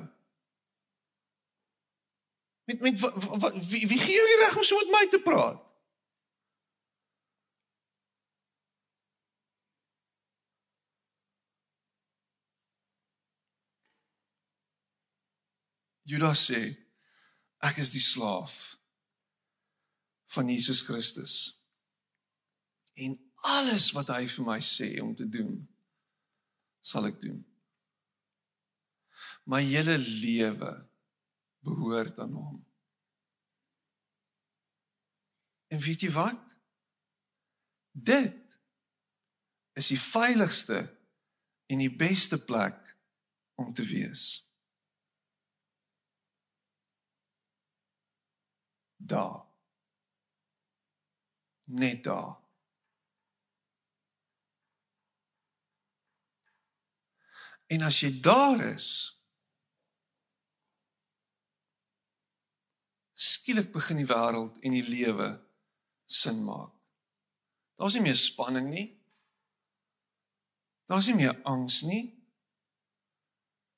Met 2.67 2.81
met 2.81 3.01
wie 3.71 3.87
wie 3.87 3.99
gee 4.03 4.19
jou 4.19 4.29
die 4.33 4.41
reg 4.45 4.57
om 4.57 4.67
so 4.67 4.79
met 4.83 4.95
my 4.97 5.07
te 5.11 5.23
praat? 5.23 5.70
Judas 16.11 16.49
sê 16.51 16.61
ek 17.63 17.79
is 17.83 17.93
die 17.95 18.03
slaaf 18.03 18.55
van 20.35 20.49
Jesus 20.51 20.83
Christus. 20.87 21.35
En 22.99 23.17
alles 23.47 23.91
wat 23.97 24.11
hy 24.15 24.25
vir 24.31 24.47
my 24.47 24.59
sê 24.65 24.93
om 25.03 25.13
te 25.17 25.27
doen, 25.29 25.55
sal 26.83 27.09
ek 27.11 27.21
doen. 27.23 27.39
My 29.47 29.63
hele 29.65 29.97
lewe 29.99 30.73
behoort 31.65 32.19
aan 32.23 32.35
hom. 32.37 32.59
En 35.71 35.81
weet 35.83 36.05
jy 36.05 36.11
wat? 36.15 36.41
Dit 37.91 38.37
is 39.79 39.91
die 39.93 40.01
veiligste 40.01 40.83
en 41.71 41.83
die 41.83 41.93
beste 41.93 42.39
plek 42.43 42.79
om 43.61 43.71
te 43.75 43.87
wees. 43.87 44.50
Daar. 49.01 49.47
Net 51.65 52.05
daar. 52.05 52.37
En 57.71 57.83
as 57.87 58.01
jy 58.03 58.11
daar 58.21 58.65
is, 58.73 58.87
skielik 63.15 63.71
begin 63.73 64.01
die 64.01 64.09
wêreld 64.09 64.59
en 64.65 64.75
die 64.75 64.87
lewe 64.87 65.29
sin 66.11 66.43
maak. 66.45 66.73
Daar's 67.79 67.95
nie 67.95 68.03
meer 68.09 68.19
spanning 68.19 68.69
nie. 68.73 68.89
Daar's 70.91 71.07
nie 71.07 71.21
meer 71.21 71.39
angs 71.47 71.83
nie. 71.87 72.03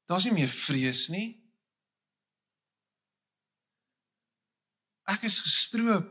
Daar's 0.08 0.24
nie 0.24 0.34
meer 0.40 0.48
vrees 0.48 1.08
nie. 1.12 1.41
Ek 5.11 5.25
is 5.26 5.40
gestroop 5.42 6.09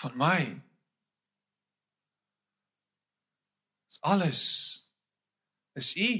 van 0.00 0.16
my. 0.16 0.40
Dis 3.88 4.00
alles 4.00 4.42
is 5.72 5.96
U. 5.96 6.10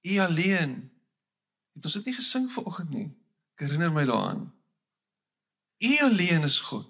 U 0.00 0.18
alleen. 0.18 0.90
Het 1.72 1.84
ons 1.84 1.98
dit 2.00 2.04
nie 2.04 2.14
gesing 2.14 2.48
vanoggend 2.52 2.90
nie? 2.90 3.08
Ek 3.54 3.66
herinner 3.66 3.92
my 3.92 4.04
daaraan. 4.04 4.48
U 5.80 5.92
alleen 6.04 6.42
is 6.42 6.60
God. 6.60 6.88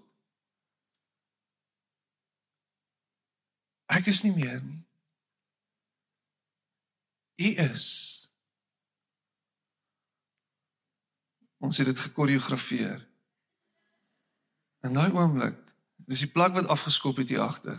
Ek 3.90 4.06
is 4.06 4.22
nie 4.22 4.34
meer 4.34 4.62
nie. 4.62 4.82
U 7.40 7.48
is. 7.70 7.86
Ons 11.60 11.78
het 11.78 11.86
dit 11.86 12.00
gekoreografeer. 12.00 13.02
In 14.80 14.96
daai 14.96 15.12
oomblik, 15.12 15.58
dis 16.08 16.24
die 16.24 16.32
plak 16.32 16.54
wat 16.56 16.70
afgeskop 16.72 17.20
het 17.20 17.28
hier 17.28 17.44
agter. 17.44 17.78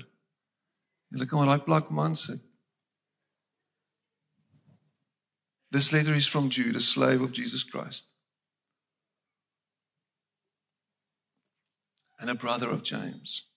Jy 1.09 1.25
kan 1.25 1.41
maar 1.41 1.55
daai 1.55 1.65
plak 1.65 1.89
man 1.89 2.15
sit. 2.15 2.43
This 5.71 5.91
letter 5.91 6.13
is 6.13 6.29
from 6.29 6.49
Jude, 6.49 6.75
a 6.75 6.79
slave 6.79 7.21
of 7.23 7.31
Jesus 7.31 7.63
Christ. 7.63 8.13
And 12.19 12.29
a 12.29 12.35
brother 12.35 12.69
of 12.69 12.83
James. 12.83 13.47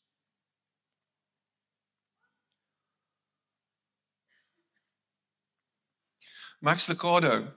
Max 6.60 6.88
Lucado 6.88 7.52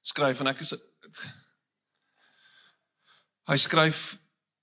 skryf 0.00 0.40
en 0.40 0.48
ek 0.48 0.62
is 0.64 0.72
hy 3.50 3.56
skryf 3.56 4.18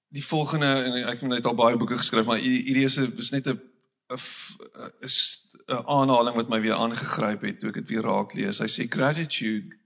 die 0.09 0.25
volgende 0.25 0.69
en 0.83 0.95
ek 1.03 1.21
het 1.21 1.29
net 1.29 1.45
al 1.45 1.57
baie 1.57 1.77
boeke 1.77 1.99
geskryf 1.99 2.25
maar 2.25 2.41
hierdie 2.41 2.87
is 2.87 2.97
is 2.97 3.31
net 3.35 3.47
'n 3.47 3.59
is 5.05 5.17
'n 5.67 5.85
aanhaling 5.85 6.35
wat 6.35 6.49
my 6.49 6.61
weer 6.61 6.73
aangegryp 6.73 7.41
het 7.41 7.59
toe 7.59 7.69
ek 7.69 7.81
dit 7.81 7.89
weer 7.89 8.07
raak 8.07 8.33
lees. 8.33 8.59
Hy 8.59 8.67
sê 8.67 8.87
gratitude 8.89 9.77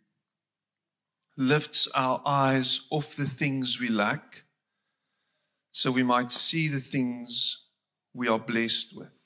lifts 1.36 1.92
our 1.92 2.22
eyes 2.26 2.86
off 2.90 3.16
the 3.16 3.28
things 3.28 3.80
we 3.80 3.90
lack 3.90 4.46
so 5.72 5.92
we 5.92 6.04
might 6.04 6.32
see 6.32 6.70
the 6.70 6.82
things 6.82 7.68
we 8.14 8.30
are 8.30 8.40
blessed 8.40 8.94
with. 8.94 9.18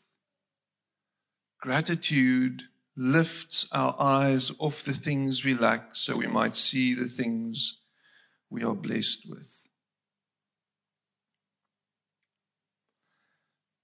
Gratitude 1.60 2.64
lifts 2.96 3.68
our 3.72 3.94
eyes 4.00 4.52
off 4.58 4.84
the 4.84 4.94
things 4.94 5.44
we 5.44 5.54
lack 5.54 5.96
so 5.96 6.18
we 6.18 6.28
might 6.28 6.56
see 6.56 6.96
the 6.96 7.10
things 7.10 7.78
we 8.50 8.64
are 8.64 8.76
blessed 8.76 9.26
with. 9.30 9.70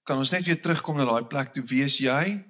Kan 0.04 0.20
ons 0.20 0.30
net 0.30 0.44
weer 0.44 0.60
terugkom 0.60 0.96
na 0.96 1.06
daai 1.08 1.24
plek 1.28 1.52
toe 1.52 1.64
wees 1.64 2.00
jy 2.00 2.44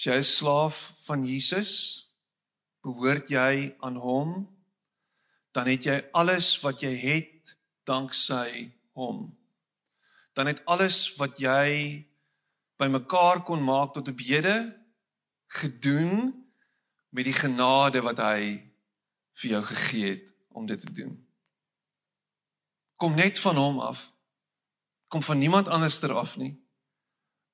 As 0.00 0.06
jy 0.06 0.14
is 0.22 0.28
slaaf 0.38 0.76
van 1.04 1.20
Jesus, 1.28 1.72
behoort 2.80 3.28
jy 3.28 3.74
aan 3.84 3.98
hom, 4.00 4.30
dan 5.52 5.68
het 5.68 5.84
jy 5.84 5.98
alles 6.16 6.54
wat 6.62 6.80
jy 6.80 6.94
het 7.02 7.52
danksy 7.84 8.70
hom. 8.96 9.26
Dan 10.32 10.48
het 10.48 10.62
alles 10.64 11.02
wat 11.18 11.36
jy 11.36 12.00
bymekaar 12.80 13.42
kon 13.44 13.60
maak 13.60 13.92
tot 13.92 14.08
'n 14.08 14.16
bede 14.16 14.56
gedoen 15.60 16.32
met 17.12 17.24
die 17.28 17.36
genade 17.36 18.00
wat 18.00 18.24
hy 18.24 18.69
vir 19.40 19.56
jou 19.56 19.62
gegee 19.64 20.10
het 20.14 20.30
om 20.48 20.66
dit 20.66 20.80
te 20.80 20.92
doen. 20.92 21.16
Kom 23.00 23.14
net 23.16 23.38
van 23.40 23.56
hom 23.56 23.80
af. 23.80 24.10
Kom 25.08 25.22
van 25.22 25.38
niemand 25.38 25.68
anderster 25.68 26.12
af 26.12 26.36
nie. 26.36 26.54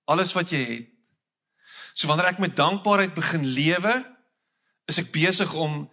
Alles 0.04 0.32
wat 0.34 0.50
jy 0.50 0.62
het 0.64 0.96
So 1.96 2.10
wanneer 2.10 2.34
ek 2.34 2.42
met 2.44 2.56
dankbaarheid 2.56 3.14
begin 3.16 3.46
lewe, 3.56 3.94
is 4.84 5.00
ek 5.00 5.14
besig 5.14 5.48
om 5.56 5.86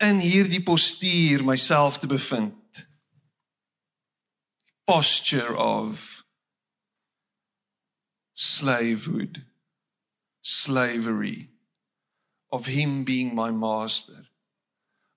in 0.00 0.22
hierdie 0.24 0.62
postuur 0.64 1.44
myself 1.44 1.98
te 2.00 2.08
bevind. 2.08 2.56
Posture 4.88 5.52
of 5.60 6.24
slavehood, 8.32 9.42
slavery 10.40 11.50
of 12.48 12.64
him 12.64 13.04
being 13.04 13.36
my 13.36 13.50
master, 13.52 14.29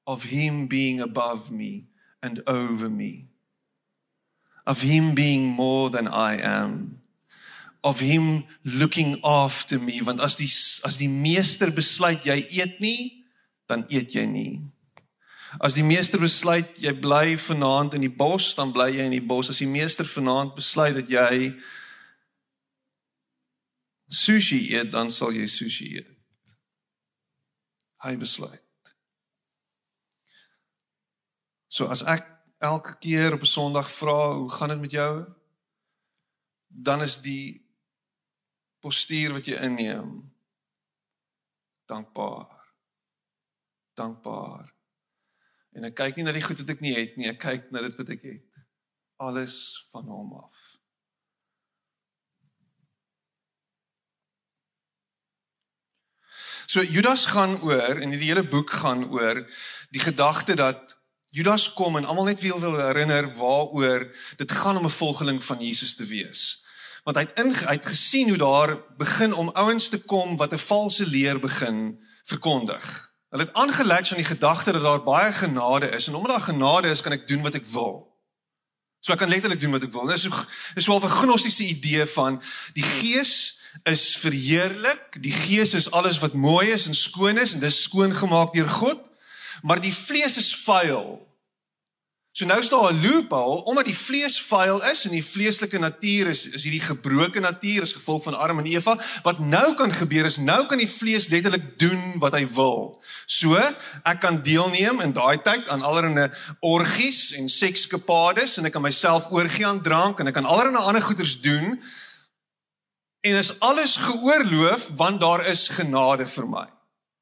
of 0.06 0.24
him 0.24 0.68
being 0.68 1.00
above 1.00 1.52
me 1.52 1.88
and 2.22 2.42
over 2.48 2.90
me, 2.90 3.28
of 4.66 4.82
him 4.82 5.16
being 5.16 5.48
more 5.48 5.90
than 5.90 6.08
I 6.08 6.40
am 6.42 7.04
of 7.84 8.00
him 8.00 8.46
looking 8.64 9.20
after 9.24 9.78
me. 9.78 10.02
Want 10.02 10.22
as 10.22 10.36
die 10.36 10.50
as 10.88 10.98
die 10.98 11.12
meester 11.12 11.70
besluit 11.72 12.24
jy 12.26 12.40
eet 12.48 12.80
nie 12.80 13.26
dan 13.68 13.84
eet 13.92 14.16
jy 14.16 14.24
nie. 14.26 14.62
As 15.62 15.76
die 15.76 15.86
meester 15.86 16.18
besluit 16.22 16.80
jy 16.82 16.96
bly 16.96 17.36
vanaand 17.38 17.98
in 17.98 18.08
die 18.08 18.16
bos 18.24 18.54
dan 18.56 18.72
bly 18.74 18.90
jy 18.96 19.08
in 19.10 19.18
die 19.18 19.28
bos. 19.34 19.52
As 19.52 19.60
die 19.60 19.70
meester 19.70 20.08
vanaand 20.08 20.56
besluit 20.56 20.96
dat 21.02 21.12
jy 21.12 21.52
sushi 24.08 24.64
eet 24.78 24.94
dan 24.94 25.12
sal 25.12 25.36
jy 25.36 25.48
sushi 25.52 25.92
eet. 26.00 26.10
Hy 28.04 28.16
besluit 28.20 28.62
so 31.74 31.90
as 31.94 32.04
ek 32.06 32.28
elke 32.64 32.94
keer 33.04 33.34
op 33.34 33.42
'n 33.42 33.54
sonderdag 33.56 33.90
vra 33.92 34.20
hoe 34.38 34.52
gaan 34.58 34.74
dit 34.76 34.82
met 34.86 34.92
jou 34.92 35.14
dan 36.68 37.02
is 37.02 37.18
die 37.22 37.64
postuur 38.84 39.38
wat 39.38 39.48
jy 39.48 39.60
inneem. 39.64 40.16
Dankbaar. 41.88 42.52
Dankbaar. 43.94 44.72
En 45.78 45.88
ek 45.90 45.96
kyk 45.98 46.18
nie 46.18 46.26
na 46.28 46.34
die 46.36 46.44
goed 46.44 46.60
wat 46.62 46.74
ek 46.74 46.82
nie 46.84 46.96
het 46.98 47.16
nie, 47.18 47.30
ek 47.32 47.40
kyk 47.42 47.70
na 47.72 47.84
dit 47.86 47.96
wat 48.00 48.12
ek 48.14 48.26
het. 48.28 48.64
Alles 49.24 49.58
van 49.94 50.10
hom 50.10 50.34
af. 50.42 50.52
So 56.68 56.82
Judas 56.82 57.28
gaan 57.30 57.60
oor 57.62 58.00
en 58.02 58.16
die 58.16 58.24
hele 58.24 58.44
boek 58.48 58.72
gaan 58.82 59.06
oor 59.14 59.44
die 59.94 60.02
gedagte 60.02 60.56
dat 60.58 60.96
Judas 61.34 61.72
kom 61.74 61.96
en 61.98 62.06
almal 62.06 62.28
net 62.30 62.44
wil 62.46 62.60
wil 62.62 62.76
herinner 62.78 63.26
waaroor 63.34 64.04
dit 64.38 64.52
gaan 64.52 64.78
om 64.78 64.86
'n 64.86 65.00
volgeling 65.02 65.44
van 65.44 65.58
Jesus 65.66 65.96
te 65.96 66.06
wees. 66.06 66.62
Want 67.04 67.18
hy 67.18 67.24
het 67.24 67.40
in 67.40 67.50
hy 67.54 67.74
het 67.74 67.86
gesien 67.86 68.30
hoe 68.30 68.38
daar 68.38 68.78
begin 68.98 69.34
om 69.34 69.50
ouens 69.50 69.90
te 69.90 69.98
kom 69.98 70.38
wat 70.38 70.54
'n 70.54 70.58
valse 70.58 71.08
leer 71.08 71.40
begin 71.40 71.98
verkondig. 72.24 73.12
Hulle 73.30 73.44
het 73.44 73.54
aangelei 73.54 73.98
aan 73.98 74.22
die 74.22 74.26
gedagte 74.26 74.72
dat 74.72 74.84
daar 74.84 75.04
baie 75.04 75.34
genade 75.34 75.90
is 75.90 76.08
en 76.08 76.16
omdat 76.16 76.32
daar 76.32 76.54
genade 76.54 76.88
is, 76.88 77.02
kan 77.02 77.12
ek 77.12 77.28
doen 77.28 77.42
wat 77.42 77.56
ek 77.56 77.66
wil. 77.66 78.14
So 79.00 79.12
ek 79.14 79.20
kan 79.20 79.30
letterlik 79.30 79.60
doen 79.60 79.72
wat 79.72 79.84
ek 79.84 79.92
wil. 79.92 80.06
Dit 80.06 80.18
is 80.18 80.30
is 80.76 80.88
wel 80.88 81.02
'n 81.02 81.10
gnostiese 81.10 81.66
idee 81.66 82.06
van 82.06 82.42
die 82.74 82.84
gees 82.84 83.60
is 83.84 84.18
verheerlik, 84.18 85.22
die 85.22 85.32
gees 85.32 85.74
is 85.74 85.92
alles 85.92 86.20
wat 86.20 86.34
mooi 86.34 86.72
is 86.72 86.88
en 86.88 86.94
skoon 86.94 87.38
is 87.38 87.54
en 87.54 87.60
dis 87.60 87.82
skoon 87.82 88.14
gemaak 88.14 88.54
deur 88.54 88.70
God, 88.70 89.13
maar 89.64 89.80
die 89.80 89.94
vlees 89.96 90.38
is 90.38 90.52
vuil. 90.56 91.22
So 92.34 92.48
nou 92.50 92.58
is 92.60 92.70
daar 92.70 92.92
'n 92.94 93.02
loophole 93.02 93.64
omdat 93.64 93.86
die 93.86 93.98
vlees 93.98 94.42
vuil 94.42 94.82
is 94.90 95.06
en 95.06 95.12
die 95.12 95.26
vleeslike 95.26 95.78
natuur 95.78 96.28
is 96.28 96.48
is 96.50 96.64
hierdie 96.64 96.82
gebroke 96.82 97.40
natuur 97.40 97.82
as 97.82 97.94
gevolg 97.94 98.24
van 98.24 98.36
Adam 98.36 98.60
en 98.60 98.66
Eva. 98.66 98.98
Wat 99.22 99.40
nou 99.40 99.76
kan 99.76 99.94
gebeur 99.94 100.26
is 100.26 100.38
nou 100.38 100.66
kan 100.66 100.78
die 100.78 100.90
vlees 100.90 101.28
letterlik 101.28 101.80
doen 101.80 102.20
wat 102.20 102.34
hy 102.34 102.48
wil. 102.48 103.04
So, 103.26 103.56
ek 104.04 104.20
kan 104.20 104.42
deelneem 104.42 105.02
in 105.02 105.14
daai 105.14 105.42
tyd 105.42 105.70
aan 105.70 105.82
allerlei 105.82 106.32
orgies 106.60 107.32
en 107.32 107.50
sekskapades 107.50 108.58
en 108.58 108.66
ek 108.66 108.74
kan 108.74 108.82
myself 108.82 109.32
oorgie 109.32 109.68
aan 109.68 109.82
drank 109.82 110.20
en 110.20 110.28
ek 110.28 110.34
kan 110.34 110.46
allerlei 110.46 110.82
ander 110.82 111.02
goeders 111.02 111.42
doen. 111.42 111.84
En 113.22 113.36
is 113.36 113.60
alles 113.60 113.96
geoorloof 113.96 114.90
want 114.96 115.22
daar 115.22 115.46
is 115.46 115.68
genade 115.70 116.26
vir 116.26 116.48
my. 116.48 116.73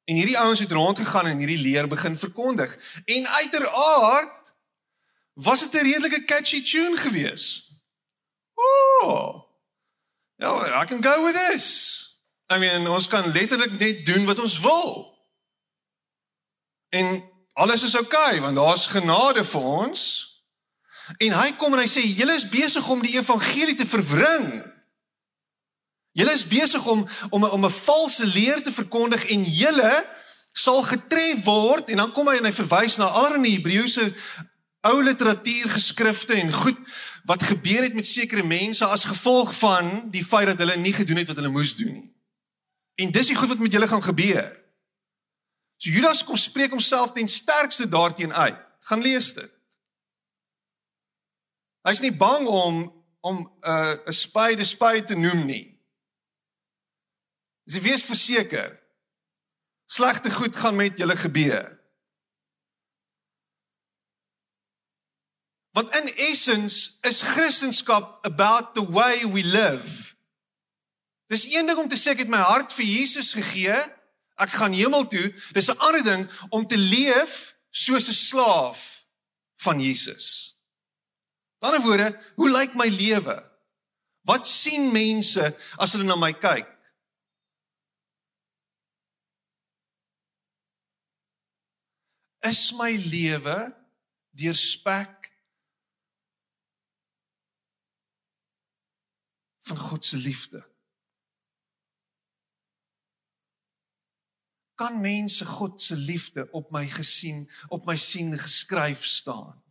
En 0.04 0.14
hierdie 0.14 0.38
ouens 0.38 0.60
het 0.60 0.72
rondgegaan 0.72 1.26
en 1.26 1.38
hierdie 1.38 1.60
leer 1.60 1.88
begin 1.88 2.18
verkondig. 2.18 2.78
En 3.04 3.28
uiteraard 3.28 4.54
was 5.32 5.60
dit 5.60 5.72
'n 5.72 5.84
redelike 5.84 6.24
catchy 6.24 6.62
tune 6.62 6.96
gewees. 6.96 7.70
Oh. 8.54 9.42
Ja, 10.36 10.82
I 10.82 10.86
can 10.86 11.04
go 11.04 11.24
with 11.24 11.34
this. 11.34 11.66
I 12.54 12.58
mean, 12.58 12.88
ons 12.88 13.08
kan 13.08 13.32
letterlik 13.32 13.78
net 13.78 14.06
doen 14.06 14.24
wat 14.24 14.38
ons 14.38 14.60
wil. 14.60 15.18
En 16.88 17.30
alles 17.52 17.82
is 17.82 17.98
okay, 17.98 18.40
want 18.40 18.56
daar's 18.56 18.86
genade 18.86 19.44
vir 19.44 19.60
ons. 19.60 20.02
En 21.16 21.32
hy 21.32 21.52
kom 21.56 21.72
en 21.72 21.78
hy 21.78 21.88
sê 21.88 22.02
julle 22.04 22.34
is 22.34 22.48
besig 22.48 22.88
om 22.88 23.02
die 23.02 23.16
evangelie 23.18 23.74
te 23.74 23.86
verwring. 23.86 24.71
Julle 26.12 26.32
is 26.32 26.46
besig 26.46 26.86
om 26.86 27.08
om 27.30 27.44
om 27.44 27.64
'n 27.64 27.70
valse 27.70 28.26
leer 28.26 28.62
te 28.62 28.72
verkondig 28.72 29.26
en 29.26 29.44
julle 29.44 30.06
sal 30.52 30.82
getref 30.82 31.44
word 31.44 31.88
en 31.88 31.96
dan 31.96 32.12
kom 32.12 32.28
hy 32.28 32.36
en 32.36 32.44
hy 32.44 32.52
verwys 32.52 32.96
na 32.96 33.04
allerlei 33.04 33.54
Hebreëse 33.56 34.12
ou 34.82 35.02
literatuur 35.02 35.70
geskrifte 35.70 36.34
en 36.34 36.52
goed 36.52 36.78
wat 37.24 37.42
gebeur 37.42 37.82
het 37.82 37.94
met 37.94 38.06
sekere 38.06 38.42
mense 38.42 38.84
as 38.84 39.04
gevolg 39.04 39.54
van 39.54 40.10
die 40.10 40.24
feit 40.24 40.46
dat 40.46 40.58
hulle 40.58 40.76
nie 40.76 40.92
gedoen 40.92 41.16
het 41.16 41.26
wat 41.26 41.36
hulle 41.36 41.54
moes 41.54 41.74
doen 41.78 41.92
nie. 41.92 42.08
En 42.94 43.10
dis 43.10 43.26
die 43.26 43.36
goed 43.36 43.48
wat 43.48 43.58
met 43.58 43.72
julle 43.72 43.88
gaan 43.88 44.02
gebeur. 44.02 44.50
So 45.76 45.90
Judas 45.90 46.24
kom 46.24 46.36
spreek 46.36 46.70
homself 46.70 47.12
ten 47.12 47.28
sterkste 47.28 47.88
daarteen 47.88 48.32
uit. 48.32 48.58
Gaan 48.80 49.00
lees 49.00 49.32
dit. 49.32 49.50
Hy's 51.82 52.02
nie 52.02 52.12
bang 52.14 52.46
om 52.46 52.84
om 53.20 53.38
'n 53.38 53.70
uh, 53.70 53.94
'n 54.06 54.12
spade 54.12 54.64
spade 54.64 55.02
te 55.04 55.14
noem 55.14 55.46
nie. 55.46 55.71
Dis 57.64 57.80
wees 57.80 58.02
verseker. 58.02 58.80
Slegte 59.86 60.30
goed 60.30 60.56
gaan 60.56 60.76
met 60.76 60.98
julle 60.98 61.16
gebeur. 61.16 61.80
Want 65.72 65.94
in 65.96 66.14
essence 66.16 66.90
is 67.00 67.22
Christendom 67.22 68.06
about 68.22 68.74
the 68.74 68.90
way 68.90 69.24
we 69.24 69.44
live. 69.44 70.14
Dis 71.26 71.52
een 71.54 71.66
ding 71.66 71.78
om 71.78 71.88
te 71.88 71.96
sê 71.96 72.12
ek 72.12 72.26
het 72.26 72.32
my 72.32 72.42
hart 72.44 72.74
vir 72.76 72.84
Jesus 72.84 73.32
gegee, 73.32 73.76
ek 74.36 74.52
gaan 74.52 74.76
hemel 74.76 75.06
toe. 75.08 75.32
Dis 75.56 75.70
'n 75.72 75.80
ander 75.80 76.04
ding 76.04 76.28
om 76.50 76.66
te 76.68 76.76
leef 76.76 77.54
soos 77.70 78.08
'n 78.08 78.12
slaaf 78.12 79.06
van 79.64 79.80
Jesus. 79.80 80.58
In 81.60 81.68
ander 81.68 81.80
woorde, 81.80 82.20
hoe 82.34 82.50
lyk 82.50 82.74
my 82.74 82.88
lewe? 82.88 83.38
Wat 84.22 84.46
sien 84.46 84.92
mense 84.92 85.56
as 85.76 85.92
hulle 85.92 86.04
na 86.04 86.16
my 86.16 86.32
kyk? 86.32 86.68
Is 92.42 92.72
my 92.74 92.96
lewe 92.96 93.58
deurspek 94.34 95.30
van 99.62 99.78
God 99.78 100.04
se 100.04 100.16
liefde. 100.16 100.70
Kan 104.74 105.00
mense 105.00 105.46
God 105.46 105.82
se 105.82 105.96
liefde 105.96 106.50
op 106.50 106.70
my 106.70 106.86
gesien, 106.86 107.50
op 107.68 107.86
my 107.86 107.96
sien 107.96 108.38
geskryf 108.38 109.04
staan? 109.04 109.62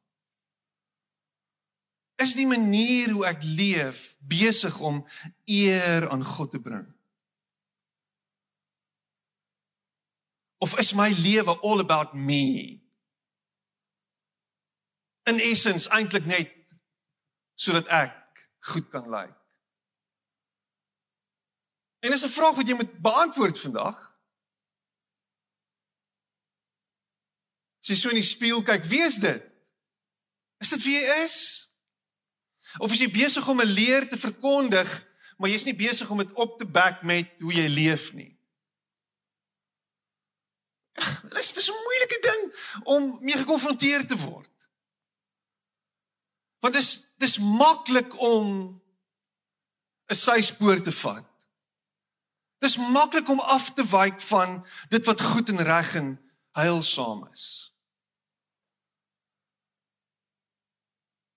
Is 2.15 2.35
die 2.37 2.47
manier 2.47 3.11
hoe 3.11 3.25
ek 3.25 3.43
leef 3.43 4.15
besig 4.19 4.77
om 4.79 5.01
eer 5.49 6.07
aan 6.09 6.23
God 6.25 6.51
te 6.51 6.61
bring? 6.61 6.85
Of 10.61 10.77
is 10.79 10.93
my 10.93 11.09
lewe 11.17 11.57
all 11.61 11.79
about 11.79 12.13
me? 12.13 12.79
In 15.25 15.39
essence 15.39 15.89
eintlik 15.89 16.25
net 16.29 16.53
sodat 17.57 17.89
ek 17.89 18.45
goed 18.71 18.89
kan 18.93 19.09
lyk. 19.09 19.33
En 22.05 22.13
dis 22.13 22.25
'n 22.25 22.29
vraag 22.29 22.55
wat 22.55 22.67
jy 22.67 22.75
moet 22.77 22.93
beantwoord 23.01 23.59
vandag. 23.59 23.97
As 27.81 27.87
jy 27.89 27.95
so 27.95 28.09
in 28.09 28.21
die 28.21 28.25
spieël 28.25 28.61
kyk, 28.61 28.83
wie 28.83 29.01
is 29.01 29.17
dit? 29.17 29.43
Is 30.61 30.69
dit 30.69 30.83
wie 30.83 30.93
jy 30.93 31.23
is? 31.23 31.37
Of 32.77 32.91
is 32.91 32.99
jy 32.99 33.09
besig 33.11 33.47
om 33.47 33.61
'n 33.61 33.65
leer 33.65 34.09
te 34.09 34.17
verkondig, 34.17 34.89
maar 35.37 35.49
jy's 35.49 35.65
nie 35.65 35.75
besig 35.75 36.09
om 36.09 36.17
dit 36.17 36.33
op 36.33 36.57
te 36.57 36.65
back 36.65 37.01
met 37.03 37.39
hoe 37.39 37.53
jy 37.53 37.67
leef 37.67 38.13
nie? 38.13 38.37
Dit 41.21 41.39
is 41.39 41.53
dis 41.53 41.69
'n 41.69 41.83
moeilike 41.87 42.19
ding 42.29 42.41
om 42.83 43.17
mee 43.21 43.37
gekonfronteer 43.37 44.07
te 44.07 44.17
word. 44.17 44.69
Want 46.59 46.73
dit 46.73 46.83
is 46.83 47.11
dis 47.17 47.37
maklik 47.37 48.19
om 48.19 48.81
'n 50.07 50.15
syspoor 50.15 50.81
te 50.81 50.91
vat. 50.91 51.27
Dis 52.57 52.77
maklik 52.77 53.29
om 53.29 53.39
af 53.39 53.73
te 53.73 53.85
wyk 53.85 54.21
van 54.21 54.65
dit 54.89 55.05
wat 55.05 55.21
goed 55.21 55.49
en 55.49 55.63
reg 55.63 55.95
en 55.95 56.31
heilsaam 56.51 57.27
is. 57.31 57.73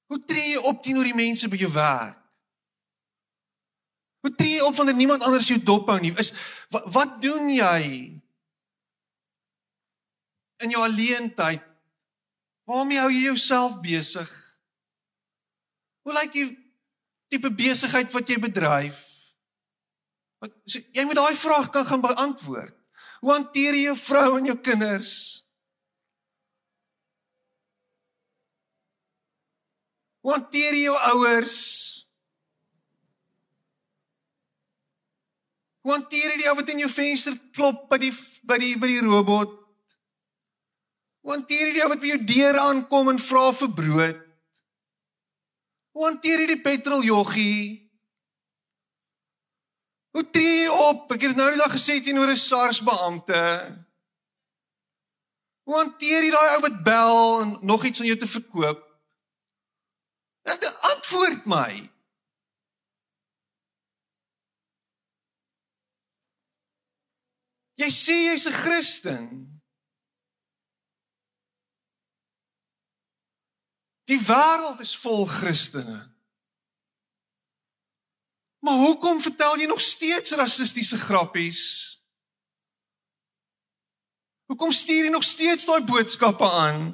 Hoe 0.06 0.24
tree 0.24 0.50
jy 0.50 0.56
op 0.56 0.82
teenoor 0.82 1.04
die 1.04 1.14
mense 1.14 1.48
by 1.48 1.56
jou 1.56 1.72
werk? 1.72 2.20
Hoe 4.24 4.34
tree 4.34 4.56
jy 4.56 4.60
op 4.64 4.76
wanneer 4.76 4.94
niemand 4.94 5.22
anders 5.22 5.48
jou 5.48 5.62
dop 5.62 5.88
hou 5.88 5.98
nie? 6.00 6.12
Is 6.20 6.32
wat, 6.72 6.84
wat 6.92 7.16
doen 7.22 7.48
jy 7.52 7.80
in 10.64 10.74
jou 10.74 10.82
alleen 10.82 11.30
tyd? 11.36 11.62
Waarmee 12.64 13.00
hou 13.02 13.10
jy 13.12 13.26
jouself 13.28 13.76
besig? 13.84 14.30
Hoe 16.04 16.14
lyk 16.16 16.32
die 16.32 16.48
tipe 17.32 17.50
besigheid 17.52 18.12
wat 18.12 18.28
jy 18.28 18.38
bedryf? 18.40 19.02
Want 20.40 20.56
so, 20.68 20.80
jy 20.92 21.04
moet 21.08 21.20
daai 21.20 21.36
vraag 21.36 21.70
kan 21.72 21.86
gaan 21.88 22.04
beantwoord. 22.04 22.76
Hoe 23.24 23.32
hanteer 23.32 23.76
jy 23.76 23.86
jou 23.88 23.96
vrou 23.96 24.30
en 24.38 24.50
jou 24.50 24.56
kinders? 24.60 25.14
Hoe 30.24 30.32
hanteer 30.32 30.76
jy 30.76 30.84
jou 30.86 30.96
ouers? 31.12 31.58
Hoe 35.84 35.92
hanteer 35.92 36.30
jy 36.32 36.38
die 36.40 36.48
ou 36.48 36.56
wat 36.56 36.70
in 36.72 36.80
jou 36.80 36.88
venster 36.92 37.36
klop 37.56 37.82
by 37.90 37.98
die 38.00 38.12
by 38.48 38.56
die 38.60 38.72
by 38.80 38.88
die 38.88 39.02
robot? 39.04 39.63
Hoe 41.24 41.32
hanteer 41.32 41.70
jy 41.70 41.72
die 41.72 41.82
ou 41.82 41.88
wat 41.88 42.02
by 42.02 42.10
jou 42.10 42.20
deur 42.28 42.58
aankom 42.60 43.08
en 43.14 43.18
vra 43.26 43.46
vir 43.56 43.70
brood? 43.72 44.18
Hoe 45.96 46.04
hanteer 46.04 46.42
jy 46.42 46.48
die 46.50 46.60
petroljoggie? 46.60 47.62
Hoe 50.12 50.24
tree 50.34 50.66
jy 50.66 50.74
op? 50.90 51.06
Ek 51.14 51.24
het 51.24 51.32
dit 51.32 51.40
nou 51.40 51.46
net 51.48 51.62
al 51.64 51.72
gesê 51.72 51.96
teenoor 52.04 52.28
'n 52.28 52.36
SARS 52.36 52.82
beampte. 52.84 53.40
Hoe 55.64 55.76
hanteer 55.78 56.26
jy 56.26 56.30
daai 56.34 56.50
ou 56.56 56.60
wat 56.60 56.84
bel 56.84 57.40
en 57.40 57.56
nog 57.62 57.84
iets 57.88 58.00
aan 58.00 58.06
jou 58.06 58.18
te 58.20 58.28
verkoop? 58.28 58.84
Ek 60.44 60.68
antwoord 60.92 61.46
my. 61.48 61.90
Jy 67.80 67.90
sê 67.90 68.16
jy's 68.28 68.46
'n 68.46 68.52
Christen. 68.52 69.53
Die 74.04 74.20
wêreld 74.20 74.80
is 74.80 74.96
vol 74.96 75.26
Christene. 75.26 76.12
Maar 78.64 78.74
hoekom 78.74 79.20
vertel 79.20 79.58
jy 79.58 79.66
nog 79.66 79.80
steeds 79.80 80.32
rassistiese 80.32 80.96
grappies? 80.96 81.62
Hoekom 84.44 84.72
stuur 84.72 85.04
jy 85.04 85.12
nog 85.12 85.24
steeds 85.24 85.64
daai 85.68 85.84
boodskappe 85.84 86.50
aan? 86.50 86.92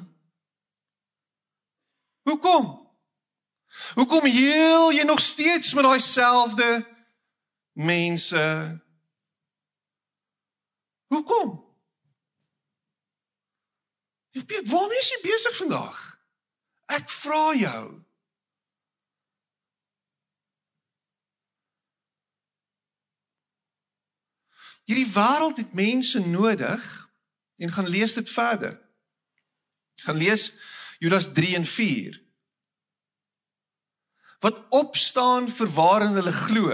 Hoekom? 2.27 2.79
Hoekom 3.95 4.25
heel 4.25 4.91
jy 4.91 5.03
nog 5.03 5.19
steeds 5.19 5.73
met 5.73 5.83
daai 5.87 5.99
selfde 5.99 6.69
mense? 7.71 8.43
Hoekom? 11.07 11.59
Jy 14.31 14.43
weet, 14.47 14.67
waarmee 14.67 14.99
is 14.99 15.11
jy 15.11 15.19
besig 15.23 15.55
vandag? 15.55 16.10
Ek 16.91 17.09
vra 17.09 17.51
jou. 17.55 17.83
Hierdie 24.89 25.07
wêreld 25.13 25.61
het 25.61 25.73
mense 25.77 26.19
nodig 26.19 26.87
en 27.61 27.71
gaan 27.71 27.87
lees 27.87 28.17
dit 28.17 28.29
verder. 28.29 28.75
Gaan 30.03 30.17
lees 30.19 30.49
Judas 30.99 31.29
3 31.33 31.55
en 31.55 31.65
4. 31.65 32.17
Wat 34.41 34.65
opstaan 34.69 35.47
vir 35.49 35.69
waarin 35.69 36.17
hulle 36.17 36.33
glo. 36.33 36.73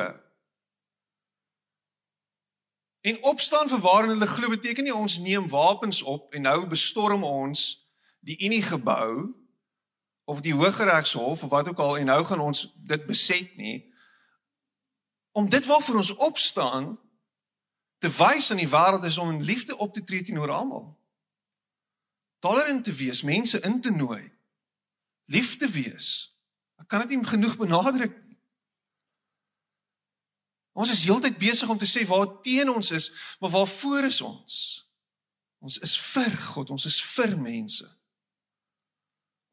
En 3.01 3.23
opstaan 3.23 3.69
vir 3.69 3.79
waarin 3.79 4.15
hulle 4.15 4.27
glo 4.27 4.49
beteken 4.49 4.87
nie 4.87 4.95
ons 4.95 5.19
neem 5.19 5.49
wapens 5.51 6.01
op 6.01 6.33
en 6.33 6.47
nou 6.47 6.63
bestorm 6.67 7.23
ons 7.27 7.67
die 8.19 8.39
Unie 8.47 8.63
gebou 8.63 9.35
of 10.27 10.41
die 10.43 10.53
Hooggeregshof 10.53 11.43
of 11.43 11.49
wat 11.49 11.67
ook 11.67 11.77
al 11.79 11.97
en 11.97 12.05
nou 12.05 12.25
gaan 12.25 12.39
ons 12.39 12.73
dit 12.75 13.05
beset 13.05 13.55
nie. 13.55 13.93
Om 15.31 15.49
dit 15.49 15.65
waarvoor 15.65 15.95
ons 15.95 16.15
opstaan 16.15 16.97
te 17.97 18.11
wys 18.11 18.51
aan 18.51 18.59
die 18.59 18.67
wêreld 18.67 19.07
is 19.07 19.17
om 19.17 19.29
in 19.31 19.43
liefde 19.43 19.77
op 19.77 19.93
te 19.93 20.03
tree 20.03 20.23
teenoor 20.23 20.51
almal. 20.51 20.89
Tolerant 22.39 22.83
te 22.83 22.91
wees, 22.93 23.21
mense 23.23 23.59
in 23.59 23.81
te 23.81 23.91
nooi. 23.91 24.19
Lief 25.25 25.55
te 25.57 25.69
wees. 25.69 26.35
Ek 26.75 26.87
kan 26.91 27.05
dit 27.05 27.15
nie 27.15 27.23
genoeg 27.23 27.55
benadruk 27.57 28.11
nie. 28.25 28.37
Ons 30.75 30.91
is 30.91 31.05
heeltyd 31.07 31.39
besig 31.39 31.69
om 31.71 31.79
te 31.79 31.87
sê 31.89 32.03
waar 32.05 32.27
teen 32.43 32.69
ons 32.69 32.91
is, 32.91 33.07
maar 33.39 33.55
waarvoor 33.55 34.11
is 34.11 34.19
ons? 34.21 34.57
Ons 35.63 35.79
is 35.87 35.95
vir 36.11 36.35
God, 36.51 36.75
ons 36.75 36.85
is 36.85 36.99
vir 37.15 37.39
mense. 37.39 37.87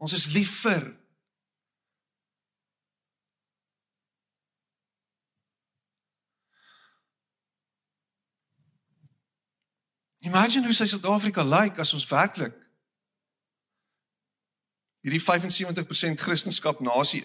Ons 0.04 0.12
is 0.12 0.26
lief 0.34 0.60
vir 0.66 0.90
Imagine 10.24 10.64
hoe 10.64 10.76
sy 10.76 10.86
Suid-Afrika 10.88 11.44
lyk 11.44 11.74
like 11.74 11.80
as 11.84 11.92
ons 11.96 12.06
werklik 12.08 12.54
hierdie 15.04 15.20
75% 15.20 16.20
Christendom 16.20 16.88
nasie 16.88 17.24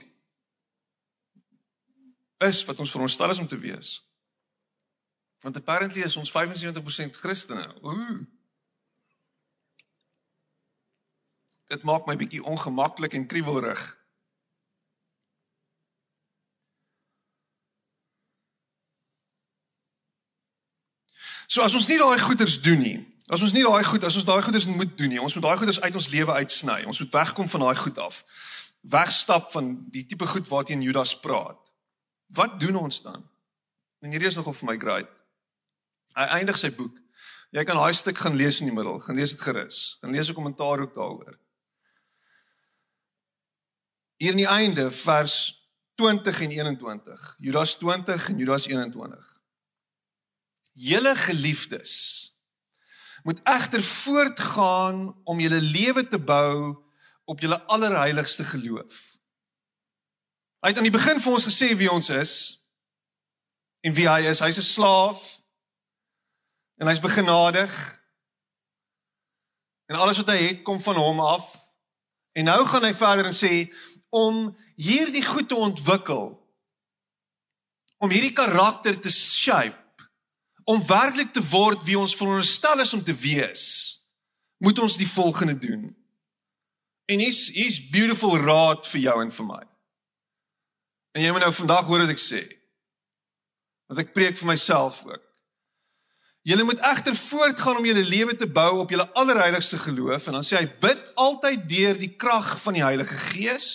is 2.43 2.59
wat 2.67 2.79
ons 2.79 2.91
veronderstel 2.91 3.31
is 3.31 3.39
om 3.39 3.47
te 3.47 3.59
wees. 3.59 3.99
Want 5.43 5.55
apparently 5.55 6.03
is 6.03 6.15
ons 6.19 6.31
75% 6.31 7.15
Christene. 7.19 7.67
Ooh. 7.83 8.27
Dit 11.69 11.85
maak 11.85 12.07
my 12.09 12.15
bietjie 12.17 12.41
ongemaklik 12.41 13.13
en 13.13 13.27
kriebelrig. 13.29 13.81
So 21.49 21.65
as 21.65 21.73
ons 21.73 21.87
nie 21.89 21.97
daai 21.97 22.19
goeders 22.21 22.59
doen 22.61 22.81
nie, 22.81 22.97
as 23.29 23.41
ons 23.45 23.53
nie 23.53 23.65
daai 23.65 23.83
goed, 23.85 24.03
as 24.05 24.17
ons 24.17 24.25
daai 24.25 24.41
goeders 24.45 24.67
moet 24.69 24.91
doen 24.97 25.09
nie, 25.13 25.21
ons 25.21 25.33
moet 25.37 25.45
daai 25.45 25.57
goeders 25.61 25.81
uit 25.81 25.95
ons 25.97 26.09
lewe 26.13 26.37
uitsny. 26.41 26.83
Ons 26.89 27.01
moet 27.01 27.15
wegkom 27.19 27.49
van 27.49 27.65
daai 27.65 27.77
goed 27.77 28.01
af. 28.01 28.21
Wegstap 28.89 29.49
van 29.53 29.71
die 29.93 30.05
tipe 30.09 30.29
goed 30.29 30.49
waarteen 30.49 30.85
Judas 30.85 31.15
praat. 31.21 31.73
Wat 32.37 32.59
doen 32.61 32.77
ons 32.77 33.01
dan? 33.01 33.25
En 34.05 34.13
hierdie 34.13 34.29
is 34.29 34.37
nogal 34.37 34.57
vir 34.57 34.69
my 34.69 34.77
great. 34.81 35.09
Hy 36.17 36.25
eindig 36.37 36.57
sy 36.61 36.69
boek. 36.73 36.97
Jy 37.53 37.65
kan 37.65 37.81
daai 37.81 37.97
stuk 37.97 38.21
gaan 38.21 38.37
lees 38.37 38.61
in 38.61 38.69
die 38.69 38.75
middel, 38.75 39.01
gaan 39.01 39.17
lees 39.17 39.33
dit 39.33 39.41
gerus. 39.41 39.97
Gaan 40.01 40.13
lees 40.13 40.29
'n 40.29 40.37
kommentaar 40.37 40.85
ook 40.85 40.93
daaroor. 40.93 41.37
Hier 44.19 44.31
in 44.31 44.41
die 44.41 44.47
einde 44.47 44.91
vers 44.91 45.35
20 45.95 46.41
en 46.41 46.49
21. 46.51 47.35
Judas 47.37 47.77
20 47.77 48.29
en 48.29 48.37
Judas 48.37 48.65
21. 48.67 49.41
Julle 50.71 51.15
geliefdes 51.15 51.93
moet 53.23 53.39
egter 53.43 53.83
voortgaan 53.83 55.21
om 55.23 55.39
julle 55.39 55.61
lewe 55.61 56.07
te 56.07 56.19
bou 56.19 56.83
op 57.23 57.39
julle 57.39 57.61
allerheiligste 57.61 58.43
geloof. 58.43 58.99
Hy 60.59 60.67
het 60.67 60.77
aan 60.77 60.89
die 60.89 60.97
begin 60.97 61.19
vir 61.23 61.33
ons 61.33 61.47
gesê 61.47 61.71
wie 61.79 61.91
ons 61.91 62.11
is 62.11 62.33
en 63.87 63.95
wie 63.95 64.07
hy 64.09 64.27
is. 64.27 64.43
Hy's 64.43 64.59
'n 64.59 64.67
slaaf 64.67 65.23
en 66.75 66.91
hy's 66.91 66.99
begenadig. 66.99 67.71
En 69.87 69.95
alles 69.95 70.19
wat 70.19 70.35
hy 70.35 70.43
het 70.43 70.61
kom 70.63 70.81
van 70.81 70.95
hom 70.95 71.19
af. 71.19 71.55
En 72.31 72.43
nou 72.43 72.65
gaan 72.67 72.83
hy 72.83 72.93
verder 72.93 73.25
en 73.25 73.39
sê 73.45 73.71
om 74.09 74.49
hierdie 74.75 75.25
goed 75.25 75.49
te 75.49 75.55
ontwikkel 75.55 76.35
om 77.99 78.11
hierdie 78.11 78.33
karakter 78.33 78.95
te 78.99 79.11
shape 79.11 79.77
om 80.69 80.83
werklik 80.85 81.31
te 81.33 81.41
word 81.49 81.81
wie 81.87 81.97
ons 81.97 82.13
veronderstel 82.17 82.83
is 82.83 82.93
om 82.93 83.01
te 83.01 83.15
wees, 83.17 83.63
moet 84.61 84.77
ons 84.79 84.99
die 85.01 85.07
volgende 85.09 85.55
doen. 85.57 85.87
En 87.09 87.23
hier's 87.23 87.47
hier's 87.55 87.79
beautiful 87.89 88.37
raad 88.37 88.85
vir 88.91 89.01
jou 89.07 89.15
en 89.23 89.33
vir 89.33 89.47
my. 89.47 89.63
En 91.17 91.25
jy 91.25 91.31
moet 91.33 91.41
nou 91.41 91.53
vandag 91.57 91.87
hoor 91.89 92.03
wat 92.05 92.13
ek 92.13 92.21
sê. 92.21 92.43
Want 93.89 94.03
ek 94.03 94.13
preek 94.13 94.37
vir 94.37 94.51
myself 94.51 95.01
ook. 95.07 95.25
Julle 96.41 96.63
moet 96.63 96.79
egter 96.79 97.15
voortgaan 97.15 97.77
om 97.77 97.85
julle 97.85 98.03
lewe 98.07 98.35
te 98.35 98.47
bou 98.47 98.79
op 98.79 98.89
julle 98.89 99.09
allerheiligste 99.19 99.77
geloof 99.77 100.27
en 100.27 100.39
dan 100.39 100.45
sê 100.47 100.61
hy 100.61 100.67
bid 100.81 101.11
altyd 101.19 101.65
deur 101.69 101.99
die 101.99 102.13
krag 102.15 102.53
van 102.63 102.77
die 102.77 102.83
Heilige 102.83 103.17
Gees. 103.29 103.69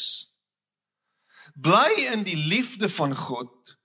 Bly 1.54 2.08
in 2.14 2.24
die 2.24 2.38
liefde 2.38 2.88
van 2.88 3.12
God 3.16 3.76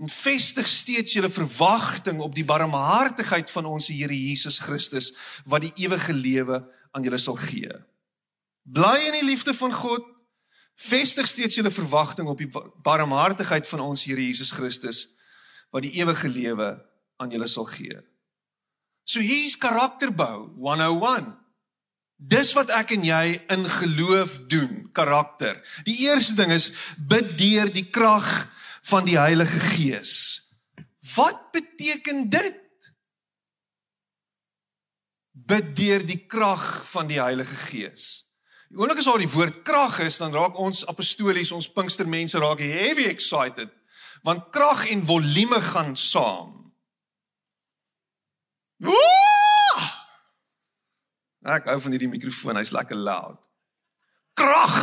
en 0.00 0.08
vestig 0.08 0.68
steeds 0.68 1.12
julle 1.12 1.28
verwagting 1.28 2.22
op 2.24 2.34
die 2.34 2.46
barmhartigheid 2.46 3.50
van 3.52 3.66
ons 3.68 3.90
Here 3.92 4.16
Jesus 4.16 4.62
Christus 4.64 5.10
wat 5.44 5.66
die 5.66 5.74
ewige 5.84 6.14
lewe 6.16 6.62
aan 6.96 7.04
julle 7.04 7.18
sal 7.20 7.36
gee. 7.36 7.74
Bly 8.64 8.96
in 9.10 9.18
die 9.18 9.26
liefde 9.26 9.52
van 9.54 9.74
God. 9.74 10.06
Vestig 10.80 11.28
steeds 11.28 11.58
julle 11.58 11.72
verwagting 11.74 12.30
op 12.30 12.38
die 12.40 12.48
barmhartigheid 12.80 13.68
van 13.68 13.82
ons 13.90 14.06
Here 14.06 14.22
Jesus 14.22 14.54
Christus 14.56 15.08
wat 15.74 15.84
die 15.84 15.98
ewige 16.00 16.30
lewe 16.32 16.70
aan 17.20 17.30
julle 17.32 17.48
sal 17.48 17.68
gee. 17.68 17.98
So 19.04 19.20
hier's 19.20 19.56
karakterbou 19.60 20.50
101. 20.56 21.34
Dis 22.20 22.52
wat 22.56 22.72
ek 22.76 22.92
en 22.96 23.04
jy 23.04 23.24
in 23.52 23.64
geloof 23.64 24.36
doen, 24.52 24.90
karakter. 24.96 25.56
Die 25.88 25.96
eerste 26.04 26.36
ding 26.36 26.52
is 26.52 26.68
bid 26.96 27.32
deur 27.40 27.70
die 27.72 27.86
krag 27.88 28.28
van 28.90 29.06
die 29.08 29.16
Heilige 29.16 29.60
Gees. 29.72 30.14
Wat 31.16 31.48
beteken 31.54 32.28
dit? 32.30 32.58
Bid 35.32 35.72
deur 35.76 36.04
die 36.06 36.20
krag 36.28 36.84
van 36.92 37.08
die 37.08 37.20
Heilige 37.20 37.56
Gees. 37.70 38.28
Die 38.70 38.78
oomblik 38.78 39.00
as 39.00 39.08
daar 39.08 39.24
die 39.24 39.32
woord 39.32 39.62
krag 39.66 39.98
is, 40.04 40.20
dan 40.20 40.36
raak 40.36 40.60
ons 40.60 40.84
apostolies, 40.92 41.50
ons 41.56 41.72
Pinkstermense 41.72 42.38
raak 42.38 42.60
heavy 42.62 43.08
excited, 43.10 43.72
want 44.22 44.52
krag 44.54 44.84
en 44.92 45.02
volume 45.08 45.58
gaan 45.72 45.96
saam. 45.98 46.59
Ooh! 48.84 49.86
Ek 51.50 51.70
hou 51.70 51.78
van 51.80 51.92
hierdie 51.92 52.10
mikrofoon, 52.10 52.56
hy's 52.60 52.72
lekker 52.72 52.96
loud. 52.96 53.40
Krag! 54.38 54.76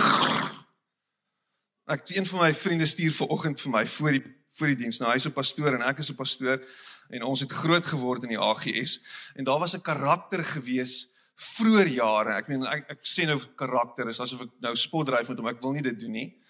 Ek 1.88 2.10
een 2.12 2.26
van 2.28 2.40
my 2.44 2.54
vriende 2.54 2.86
stuur 2.86 3.14
ver 3.16 3.30
oggend 3.32 3.62
vir 3.64 3.72
my 3.72 3.86
voor 3.88 4.18
die 4.18 4.26
voor 4.58 4.72
die 4.74 4.80
diens. 4.80 4.98
Nou 5.00 5.12
hy's 5.12 5.28
'n 5.28 5.34
pastoor 5.34 5.76
en 5.76 5.84
ek 5.86 6.00
is 6.00 6.10
'n 6.10 6.16
pastoor 6.16 6.58
en 7.10 7.24
ons 7.24 7.40
het 7.40 7.52
groot 7.52 7.86
geword 7.86 8.24
in 8.24 8.30
die 8.30 8.40
AGS 8.40 9.00
en 9.36 9.44
daar 9.44 9.60
was 9.60 9.76
'n 9.76 9.82
karakter 9.82 10.44
gewees 10.44 11.08
vroeër 11.36 11.88
jare. 11.88 12.36
Ek 12.36 12.48
meen 12.48 12.66
ek, 12.66 12.90
ek 12.90 13.00
sê 13.06 13.26
nou 13.26 13.38
karakter 13.56 14.10
is 14.10 14.20
asof 14.20 14.42
ek 14.42 14.50
nou 14.60 14.76
spotdryf 14.76 15.30
met 15.30 15.38
hom. 15.38 15.48
Ek 15.48 15.62
wil 15.62 15.72
nie 15.72 15.82
dit 15.82 16.00
doen 16.00 16.12
nie. 16.12 16.42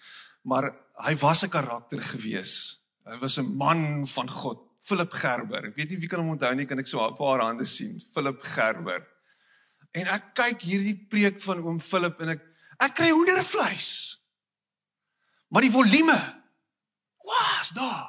Maar 0.42 0.74
hy 1.04 1.14
was 1.16 1.44
'n 1.44 1.50
karakter 1.50 2.02
gewees. 2.02 2.80
Hy 3.04 3.18
was 3.18 3.38
'n 3.38 3.56
man 3.56 4.06
van 4.06 4.28
God, 4.28 4.58
Philip 4.88 5.12
Gerber. 5.12 5.68
Ek 5.68 5.76
weet 5.76 5.92
nie 5.92 6.00
wie 6.00 6.08
kan 6.10 6.22
hom 6.22 6.32
onthou 6.32 6.54
nie, 6.56 6.66
kan 6.66 6.80
ek 6.80 6.88
so 6.88 7.00
'n 7.04 7.16
paar 7.16 7.44
hande 7.44 7.66
sien. 7.66 8.00
Philip 8.14 8.40
Gerber. 8.42 9.06
En 9.92 10.06
ek 10.06 10.34
kyk 10.34 10.62
hierdie 10.62 10.96
preek 11.08 11.40
van 11.40 11.62
oom 11.64 11.80
Philip 11.80 12.20
en 12.20 12.28
ek 12.36 12.44
ek 12.80 12.94
kry 12.94 13.10
hoendervleis. 13.10 14.20
Maar 15.48 15.62
die 15.62 15.72
volume 15.72 16.18
was 17.24 17.70
daar. 17.74 18.08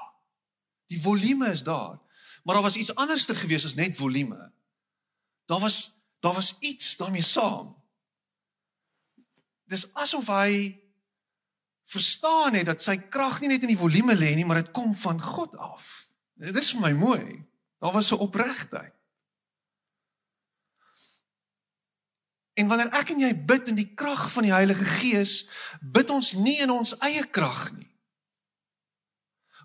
Die 0.88 1.02
volume 1.02 1.52
is 1.52 1.64
daar. 1.64 2.00
Maar 2.44 2.56
daar 2.56 2.64
was 2.64 2.76
iets 2.76 2.96
anderster 2.96 3.36
gewees 3.36 3.66
as 3.66 3.76
net 3.76 3.96
volume. 3.96 4.52
Daar 5.46 5.60
was 5.60 5.96
daar 6.20 6.34
was 6.34 6.56
iets 6.60 6.98
daarmee 6.98 7.24
saam. 7.24 7.76
Dis 9.64 9.94
asof 9.94 10.28
hy 10.28 10.80
verstaan 11.86 12.54
het 12.54 12.66
dat 12.66 12.82
sy 12.82 12.98
krag 12.98 13.40
nie 13.40 13.50
net 13.50 13.64
in 13.64 13.72
die 13.74 13.80
volume 13.80 14.16
lê 14.16 14.36
nie, 14.36 14.46
maar 14.46 14.62
dit 14.62 14.72
kom 14.72 14.94
van 14.96 15.22
God 15.22 15.56
af. 15.58 16.09
Dit 16.40 16.56
is 16.56 16.72
vir 16.76 16.82
my 16.82 16.94
mooi. 16.96 17.46
Daar 17.80 17.94
was 17.96 18.12
'n 18.12 18.24
opregtheid. 18.24 18.94
En 22.54 22.68
wanneer 22.68 22.92
ek 22.92 23.10
en 23.10 23.20
jy 23.20 23.46
bid 23.46 23.68
in 23.68 23.76
die 23.76 23.94
krag 23.94 24.32
van 24.32 24.44
die 24.44 24.52
Heilige 24.52 24.86
Gees, 24.86 25.50
bid 25.82 26.10
ons 26.10 26.34
nie 26.34 26.60
in 26.60 26.70
ons 26.70 26.98
eie 26.98 27.28
krag 27.30 27.72
nie. 27.72 27.96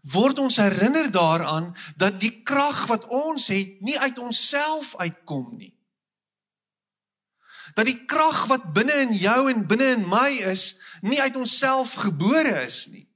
Word 0.03 0.39
ons 0.39 0.57
herinner 0.57 1.11
daaraan 1.11 1.77
dat 1.97 2.21
die 2.21 2.43
krag 2.43 2.87
wat 2.87 3.05
ons 3.05 3.47
het 3.47 3.81
nie 3.81 3.99
uit 3.99 4.19
onsself 4.19 4.97
uitkom 4.97 5.57
nie 5.57 5.75
dat 7.75 7.89
die 7.89 8.05
krag 8.07 8.45
wat 8.51 8.71
binne 8.75 8.95
in 9.03 9.15
jou 9.19 9.51
en 9.51 9.67
binne 9.67 9.91
in 9.97 10.07
my 10.09 10.31
is, 10.51 10.77
nie 11.03 11.21
uit 11.23 11.37
onsself 11.37 11.97
gebore 12.05 12.63
is 12.63 12.87
nie. 12.93 13.07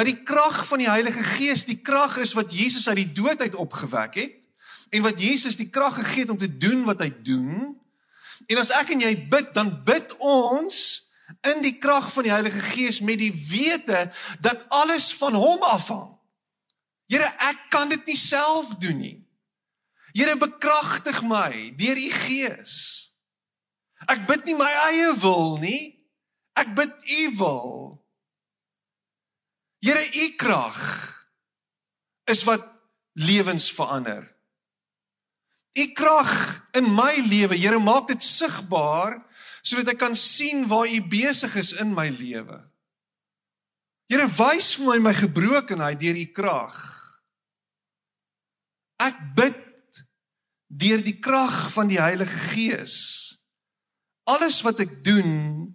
Dat 0.00 0.08
die 0.08 0.22
krag 0.24 0.62
van 0.64 0.80
die 0.80 0.88
Heilige 0.88 1.22
Gees 1.22 1.66
die 1.68 1.76
krag 1.84 2.16
is 2.16 2.32
wat 2.32 2.54
Jesus 2.56 2.88
uit 2.88 3.02
die 3.02 3.12
dood 3.12 3.40
uit 3.40 3.54
opgewek 3.54 4.14
het 4.16 4.38
en 4.96 5.04
wat 5.04 5.20
Jesus 5.20 5.58
die 5.60 5.68
krag 5.68 5.98
gegee 5.98 6.24
het 6.24 6.32
om 6.32 6.38
te 6.40 6.48
doen 6.56 6.86
wat 6.88 7.02
hy 7.04 7.10
doen. 7.20 7.76
En 8.48 8.60
as 8.62 8.72
ek 8.72 8.94
en 8.94 9.04
jy 9.04 9.12
bid, 9.28 9.52
dan 9.52 9.74
bid 9.84 10.16
ons 10.24 10.78
in 11.52 11.60
die 11.60 11.76
krag 11.76 12.08
van 12.14 12.24
die 12.24 12.32
Heilige 12.32 12.64
Gees 12.72 13.02
met 13.04 13.20
die 13.20 13.32
wete 13.50 14.08
dat 14.40 14.64
alles 14.72 15.12
van 15.20 15.36
hom 15.36 15.68
afhang. 15.68 16.08
Here, 17.12 17.28
ek 17.52 17.68
kan 17.68 17.92
dit 17.92 18.08
nie 18.08 18.16
self 18.16 18.72
doen 18.80 19.04
nie. 19.04 19.16
Here 20.16 20.40
bekragtig 20.40 21.20
my 21.28 21.76
deur 21.76 22.00
u 22.00 22.10
gees. 22.24 22.74
Ek 24.08 24.24
bid 24.24 24.48
nie 24.48 24.56
my 24.56 24.72
eie 24.88 25.12
wil 25.20 25.58
nie. 25.60 25.82
Ek 26.56 26.72
bid 26.72 27.10
u 27.20 27.24
wil. 27.36 27.99
Here 29.80 30.02
u 30.04 30.26
krag 30.36 30.78
is 32.28 32.44
wat 32.44 32.66
lewens 33.12 33.70
verander. 33.72 34.26
U 35.78 35.84
krag 35.92 36.32
in 36.76 36.94
my 36.94 37.22
lewe, 37.26 37.56
Here 37.56 37.78
maak 37.78 38.10
dit 38.12 38.22
sigbaar 38.22 39.18
sodat 39.60 39.92
ek 39.92 40.00
kan 40.00 40.16
sien 40.16 40.64
waar 40.68 40.88
u 40.88 41.00
besig 41.08 41.54
is 41.60 41.72
in 41.82 41.92
my 41.92 42.08
lewe. 42.08 42.58
Here 44.10 44.26
wys 44.26 44.72
vir 44.78 44.88
my 44.88 44.98
my 45.10 45.12
gebrokenheid 45.14 46.00
deur 46.00 46.16
u 46.16 46.26
krag. 46.34 46.78
Ek 49.00 49.18
bid 49.36 49.60
deur 50.70 51.02
die 51.04 51.18
krag 51.22 51.68
van 51.74 51.90
die 51.90 52.00
Heilige 52.00 52.40
Gees. 52.54 52.96
Alles 54.30 54.60
wat 54.66 54.80
ek 54.82 55.00
doen, 55.04 55.70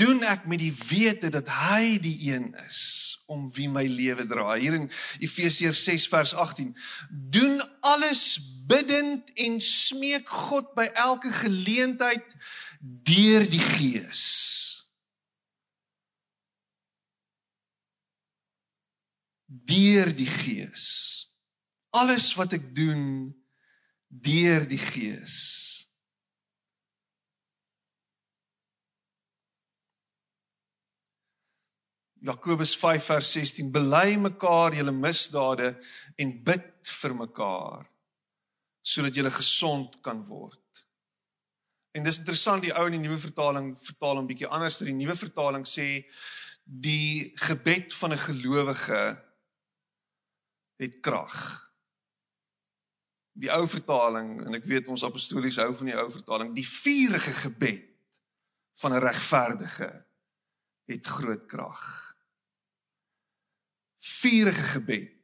doen 0.00 0.24
ek 0.26 0.46
met 0.50 0.62
die 0.62 0.72
wete 0.88 1.30
dat 1.32 1.48
hy 1.68 1.98
die 2.02 2.16
een 2.32 2.50
is 2.66 2.80
om 3.30 3.46
wie 3.54 3.68
my 3.70 3.84
lewe 3.86 4.26
dra. 4.26 4.56
Hier 4.58 4.74
in 4.78 4.88
Efesiërs 5.22 5.84
6 5.86 6.08
vers 6.10 6.34
18, 6.34 6.72
doen 7.10 7.60
alles 7.86 8.40
bidtend 8.70 9.30
en 9.44 9.60
smeek 9.62 10.28
God 10.28 10.72
by 10.74 10.88
elke 10.98 11.30
geleentheid 11.42 12.36
deur 12.80 13.46
die 13.50 13.62
Gees. 13.62 14.26
Deur 19.46 20.10
die 20.16 20.30
Gees 20.30 20.88
alles 21.90 22.32
wat 22.38 22.54
ek 22.56 22.70
doen 22.74 23.30
deur 24.08 24.66
die 24.68 24.80
Gees. 24.80 25.36
Jakobus 32.20 32.74
5 32.76 33.06
vers 33.12 33.32
16 33.32 33.70
bely 33.72 34.16
mekaar 34.20 34.74
julle 34.76 34.92
misdade 34.92 35.72
en 36.20 36.34
bid 36.44 36.90
vir 37.00 37.14
mekaar 37.16 37.86
sodat 38.82 39.14
julle 39.14 39.30
gesond 39.30 39.98
kan 40.02 40.22
word. 40.24 40.84
En 41.94 42.04
dis 42.04 42.18
interessant 42.18 42.62
die 42.62 42.72
ou 42.72 42.86
in 42.88 42.96
die 42.96 43.02
nuwe 43.02 43.18
vertaling 43.20 43.72
vertaal 43.78 44.20
hom 44.20 44.28
bietjie 44.28 44.48
anders. 44.48 44.78
Die 44.80 44.94
nuwe 44.96 45.16
vertaling 45.18 45.66
sê 45.68 46.04
die 46.64 47.32
gebed 47.48 47.92
van 47.94 48.12
'n 48.12 48.24
gelowige 48.28 49.02
het 50.80 51.00
krag 51.04 51.70
die 53.40 53.50
ou 53.52 53.64
vertaling 53.70 54.40
en 54.44 54.58
ek 54.58 54.66
weet 54.68 54.90
ons 54.92 55.04
apostolies 55.06 55.60
hou 55.62 55.70
van 55.78 55.90
die 55.90 55.96
ou 55.98 56.06
vertaling, 56.12 56.52
die 56.56 56.66
vuurige 56.66 57.32
gebed 57.46 57.86
van 58.82 58.94
'n 58.94 59.04
regverdige 59.04 59.90
het 60.90 61.06
groot 61.06 61.46
krag. 61.46 62.09
Vuurige 64.00 64.66
gebed. 64.74 65.16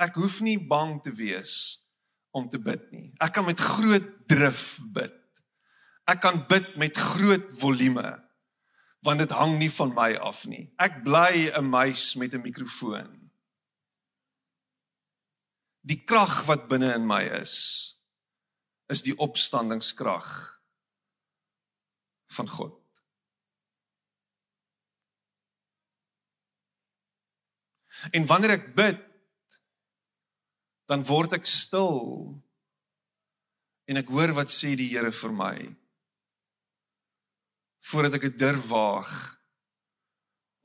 Ek 0.00 0.16
hoef 0.16 0.40
nie 0.40 0.56
bang 0.58 0.98
te 1.04 1.12
wees 1.12 1.52
om 2.32 2.48
te 2.48 2.58
bid 2.58 2.86
nie. 2.94 3.10
Ek 3.20 3.34
kan 3.36 3.44
met 3.44 3.60
groot 3.60 4.06
drif 4.30 4.78
bid. 4.94 5.16
Ek 6.08 6.22
kan 6.24 6.40
bid 6.48 6.76
met 6.80 6.96
groot 6.96 7.52
volume 7.60 8.16
want 9.00 9.22
dit 9.22 9.30
hang 9.32 9.54
nie 9.56 9.70
van 9.72 9.94
my 9.96 10.10
af 10.20 10.42
nie. 10.44 10.66
Ek 10.76 11.00
bly 11.04 11.48
'n 11.56 11.64
muis 11.64 12.16
met 12.20 12.34
'n 12.34 12.42
mikrofoon 12.44 13.20
die 15.86 16.00
krag 16.04 16.44
wat 16.48 16.68
binne 16.68 16.92
in 16.94 17.06
my 17.08 17.22
is 17.40 17.56
is 18.90 19.04
die 19.06 19.14
opstandingskrag 19.22 20.26
van 22.34 22.48
God. 22.50 22.74
En 28.12 28.26
wanneer 28.26 28.56
ek 28.56 28.70
bid, 28.76 29.02
dan 30.90 31.04
word 31.06 31.36
ek 31.36 31.46
stil 31.46 32.00
en 33.90 33.98
ek 34.00 34.10
hoor 34.10 34.32
wat 34.38 34.50
sê 34.50 34.72
die 34.78 34.88
Here 34.90 35.12
vir 35.14 35.34
my. 35.34 35.54
Voordat 37.90 38.18
ek 38.18 38.26
dit 38.30 38.40
durf 38.42 38.64
waag 38.70 39.12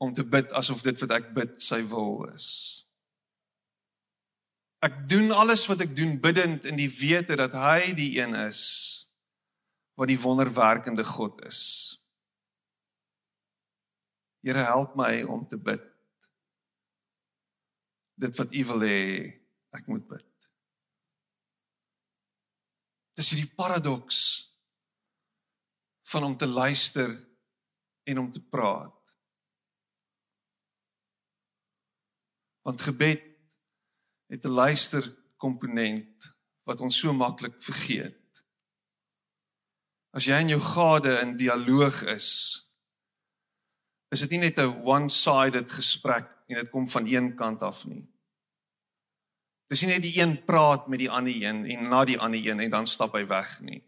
om 0.02 0.12
te 0.14 0.24
bid 0.26 0.50
asof 0.58 0.82
dit 0.84 0.98
wat 1.04 1.14
ek 1.16 1.30
bid 1.36 1.54
sy 1.62 1.80
wil 1.88 2.26
is. 2.32 2.48
Ek 4.84 5.06
doen 5.08 5.32
alles 5.32 5.64
wat 5.70 5.82
ek 5.86 5.94
doen 5.96 6.18
bidtend 6.22 6.66
in 6.68 6.76
die 6.78 6.90
wete 6.92 7.38
dat 7.38 7.54
hy 7.56 7.94
die 7.96 8.12
een 8.18 8.36
is 8.46 8.62
wat 9.96 10.10
die 10.12 10.20
wonderwerkende 10.20 11.06
God 11.08 11.40
is. 11.48 11.62
Here 14.44 14.66
help 14.68 14.94
my 14.98 15.24
om 15.24 15.46
te 15.48 15.56
bid. 15.56 15.95
Dit 18.16 18.36
wat 18.40 18.54
U 18.54 18.64
wil 18.72 18.84
hê 18.88 19.00
ek 19.76 19.88
moet 19.92 20.04
bid. 20.08 20.48
Dis 23.16 23.32
hierdie 23.32 23.52
paradoks 23.56 24.20
van 26.12 26.24
om 26.24 26.36
te 26.36 26.46
luister 26.48 27.12
en 28.06 28.18
om 28.18 28.30
te 28.32 28.40
praat. 28.40 28.92
Want 32.66 32.80
gebed 32.80 33.22
het 34.32 34.44
'n 34.44 34.58
luister 34.62 35.04
komponent 35.36 36.36
wat 36.64 36.80
ons 36.80 36.98
so 36.98 37.12
maklik 37.12 37.62
vergeet. 37.62 38.44
As 40.10 40.24
jy 40.24 40.40
in 40.40 40.48
jou 40.48 40.60
gade 40.60 41.20
in 41.20 41.36
dialoog 41.36 42.02
is, 42.02 42.28
is 44.10 44.20
dit 44.20 44.30
nie 44.30 44.38
net 44.38 44.58
'n 44.58 44.82
one-sided 44.84 45.70
gesprek 45.70 46.35
en 46.46 46.60
dit 46.60 46.70
kom 46.70 46.88
van 46.88 47.06
een 47.06 47.34
kant 47.36 47.62
af 47.62 47.84
nie. 47.86 48.04
Dis 49.66 49.82
nie 49.82 49.90
net 49.96 50.04
die 50.04 50.14
een 50.20 50.36
praat 50.46 50.86
met 50.86 51.02
die 51.02 51.10
ander 51.10 51.34
een 51.34 51.64
en 51.66 51.88
na 51.90 52.04
die 52.06 52.18
ander 52.18 52.42
een 52.42 52.60
en 52.60 52.70
dan 52.70 52.86
stap 52.86 53.16
hy 53.18 53.24
weg 53.26 53.60
nie. 53.60 53.82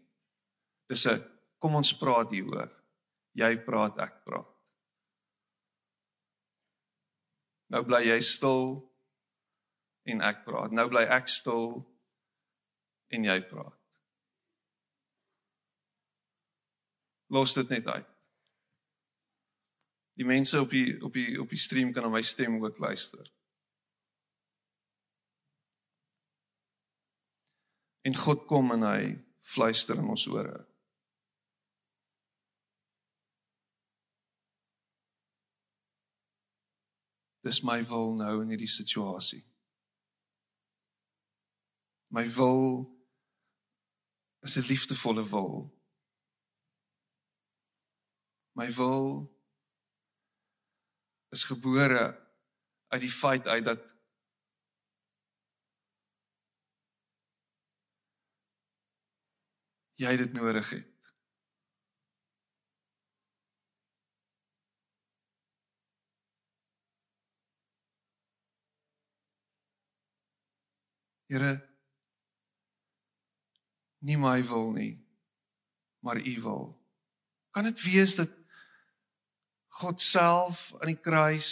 Dis 0.91 1.05
'n 1.07 1.23
kom 1.59 1.75
ons 1.75 1.97
praat 1.97 2.31
hier 2.31 2.43
hoor. 2.43 2.71
Jy 3.31 3.57
praat, 3.63 3.97
ek 3.97 4.23
praat. 4.23 4.47
Nou 7.69 7.83
bly 7.85 8.01
jy 8.07 8.19
stil 8.19 8.91
en 10.03 10.21
ek 10.21 10.43
praat. 10.45 10.71
Nou 10.71 10.87
bly 10.89 11.03
ek 11.05 11.27
stil 11.27 11.85
en 13.13 13.23
jy 13.23 13.41
praat. 13.41 13.77
Los 17.29 17.53
dit 17.53 17.69
net 17.69 17.87
uit. 17.87 18.18
Die 20.19 20.27
mense 20.27 20.59
op 20.59 20.69
die 20.69 20.97
op 21.01 21.13
die 21.15 21.39
op 21.39 21.49
die 21.49 21.57
stream 21.57 21.93
kan 21.95 22.03
na 22.03 22.09
my 22.11 22.21
stem 22.21 22.57
ook 22.59 22.77
luister. 22.77 23.23
En 28.03 28.15
God 28.15 28.43
kom 28.45 28.71
en 28.75 28.83
hy 28.83 29.05
fluister 29.39 29.95
in 29.95 30.11
ons 30.11 30.27
ore. 30.27 30.57
Dis 37.47 37.63
my 37.63 37.79
wil 37.87 38.17
nou 38.19 38.41
in 38.41 38.51
hierdie 38.51 38.67
situasie. 38.67 39.45
My 42.11 42.27
wil 42.35 42.89
is 44.43 44.59
'n 44.59 44.67
liefdevolle 44.67 45.29
wil. 45.31 45.69
My 48.59 48.67
wil 48.75 49.38
is 51.29 51.43
gebore 51.43 52.03
uit 52.87 53.01
die 53.01 53.11
feit 53.11 53.47
uit 53.47 53.65
dat 53.65 53.83
jy 59.99 60.15
dit 60.17 60.33
nodig 60.33 60.69
het. 60.69 60.87
Here 71.29 71.51
nie 74.01 74.17
my 74.17 74.39
wil 74.49 74.71
nie 74.73 75.09
maar 75.99 76.17
u 76.25 76.41
wil. 76.41 76.63
Kan 77.51 77.63
dit 77.63 77.81
wees 77.81 78.15
dat 78.15 78.38
God 79.79 80.01
self 80.03 80.73
aan 80.79 80.91
die 80.91 80.99
kruis 80.99 81.51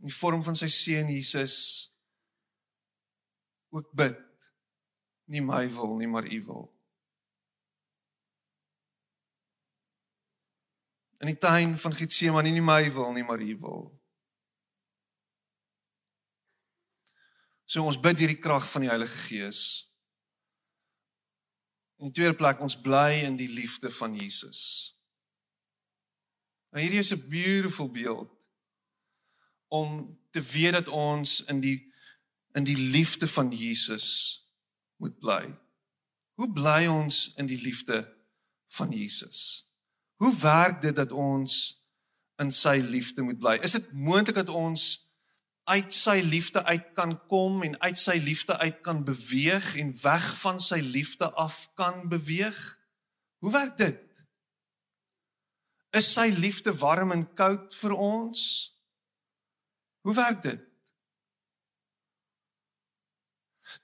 in 0.00 0.10
die 0.10 0.16
vorm 0.16 0.42
van 0.44 0.56
sy 0.56 0.68
seun 0.72 1.08
Jesus 1.12 1.54
ook 3.70 3.88
bid 3.96 4.18
nie 5.30 5.42
my 5.44 5.62
wil 5.70 5.94
nie 5.96 6.08
maar 6.10 6.26
u 6.26 6.40
wil. 6.44 6.66
In 11.20 11.28
die 11.30 11.38
tuin 11.38 11.76
van 11.78 11.94
Getsemane 11.94 12.50
nie 12.50 12.64
my 12.64 12.82
wil 12.92 13.12
nie 13.12 13.24
maar 13.24 13.40
u 13.40 13.56
wil. 13.62 13.84
So 17.70 17.86
ons 17.86 18.00
bid 18.00 18.18
hierdie 18.18 18.40
krag 18.42 18.66
van 18.72 18.82
die 18.82 18.90
Heilige 18.90 19.20
Gees. 19.28 19.60
In 22.00 22.08
die 22.10 22.16
tweede 22.16 22.34
plek 22.34 22.58
ons 22.64 22.74
bly 22.80 23.20
in 23.28 23.36
die 23.38 23.52
liefde 23.52 23.92
van 23.94 24.16
Jesus. 24.18 24.96
Nou 26.70 26.82
hierdie 26.82 27.02
is 27.02 27.12
'n 27.12 27.28
beautiful 27.28 27.90
beeld 27.90 28.30
om 29.68 30.18
te 30.30 30.40
weet 30.40 30.72
dat 30.72 30.88
ons 30.88 31.44
in 31.44 31.60
die 31.60 31.88
in 32.52 32.64
die 32.64 32.76
liefde 32.76 33.28
van 33.28 33.50
Jesus 33.50 34.08
moet 34.96 35.18
bly. 35.18 35.58
Hoe 36.34 36.52
bly 36.52 36.86
ons 36.86 37.32
in 37.36 37.46
die 37.46 37.60
liefde 37.62 38.16
van 38.68 38.90
Jesus? 38.90 39.70
Hoe 40.16 40.36
werk 40.36 40.80
dit 40.80 40.96
dat 40.96 41.12
ons 41.12 41.84
in 42.36 42.50
sy 42.52 42.82
liefde 42.82 43.22
moet 43.22 43.38
bly? 43.38 43.54
Is 43.62 43.72
dit 43.78 43.92
moontlik 43.92 44.36
dat 44.42 44.48
ons 44.48 45.08
uit 45.70 45.92
sy 45.94 46.18
liefde 46.24 46.64
uit 46.64 46.92
kan 46.94 47.14
kom 47.30 47.62
en 47.62 47.80
uit 47.80 47.98
sy 47.98 48.18
liefde 48.18 48.58
uit 48.58 48.80
kan 48.82 49.04
beweeg 49.04 49.76
en 49.76 49.94
weg 50.02 50.26
van 50.40 50.60
sy 50.60 50.80
liefde 50.82 51.30
af 51.30 51.68
kan 51.74 52.08
beweeg? 52.08 52.78
Hoe 53.38 53.52
werk 53.52 53.76
dit? 53.76 54.09
Is 55.90 56.12
sy 56.14 56.28
liefde 56.30 56.74
warm 56.78 57.12
en 57.12 57.24
koud 57.34 57.74
vir 57.74 57.94
ons? 57.96 58.42
Hoe 60.06 60.14
werk 60.14 60.42
dit? 60.42 60.66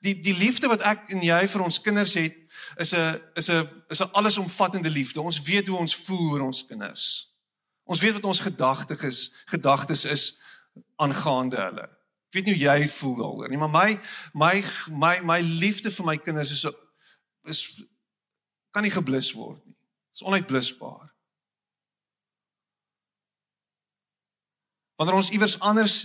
Die 0.03 0.15
die 0.21 0.35
liefde 0.35 0.69
wat 0.71 0.83
ek 0.87 1.11
en 1.15 1.23
jy 1.23 1.41
vir 1.51 1.63
ons 1.63 1.81
kinders 1.83 2.15
het, 2.19 2.37
is 2.79 2.93
'n 2.95 3.21
is 3.35 3.51
'n 3.51 3.69
is 3.91 4.01
'n 4.01 4.13
allesomvattende 4.13 4.91
liefde. 4.91 5.21
Ons 5.21 5.43
weet 5.43 5.67
hoe 5.67 5.79
ons 5.79 5.97
voel 5.97 6.31
oor 6.31 6.41
ons 6.41 6.67
kinders. 6.67 7.31
Ons 7.85 8.01
weet 8.01 8.13
wat 8.13 8.25
ons 8.25 8.41
gedagtes 8.41 9.33
gedagtes 9.47 10.05
is 10.05 10.41
aangaande 10.97 11.57
hulle. 11.57 11.83
Ek 12.27 12.35
weet 12.35 12.45
nie 12.45 12.55
hoe 12.55 12.63
jy 12.63 12.89
voel 12.89 13.17
daaroor 13.17 13.49
nie, 13.49 13.59
maar 13.59 13.71
my 13.71 13.99
my 14.35 14.65
my 14.91 15.21
my 15.21 15.41
liefde 15.41 15.91
vir 15.91 16.05
my 16.05 16.17
kinders 16.17 16.51
is 16.51 16.67
is 17.45 17.83
kan 18.71 18.83
nie 18.83 18.93
geblus 18.93 19.33
word 19.33 19.65
nie. 19.65 19.75
Dit 19.75 20.21
is 20.21 20.23
onuitblusbaar. 20.23 21.16
Wanneer 24.97 25.19
ons 25.19 25.31
iewers 25.31 25.59
anders 25.61 25.97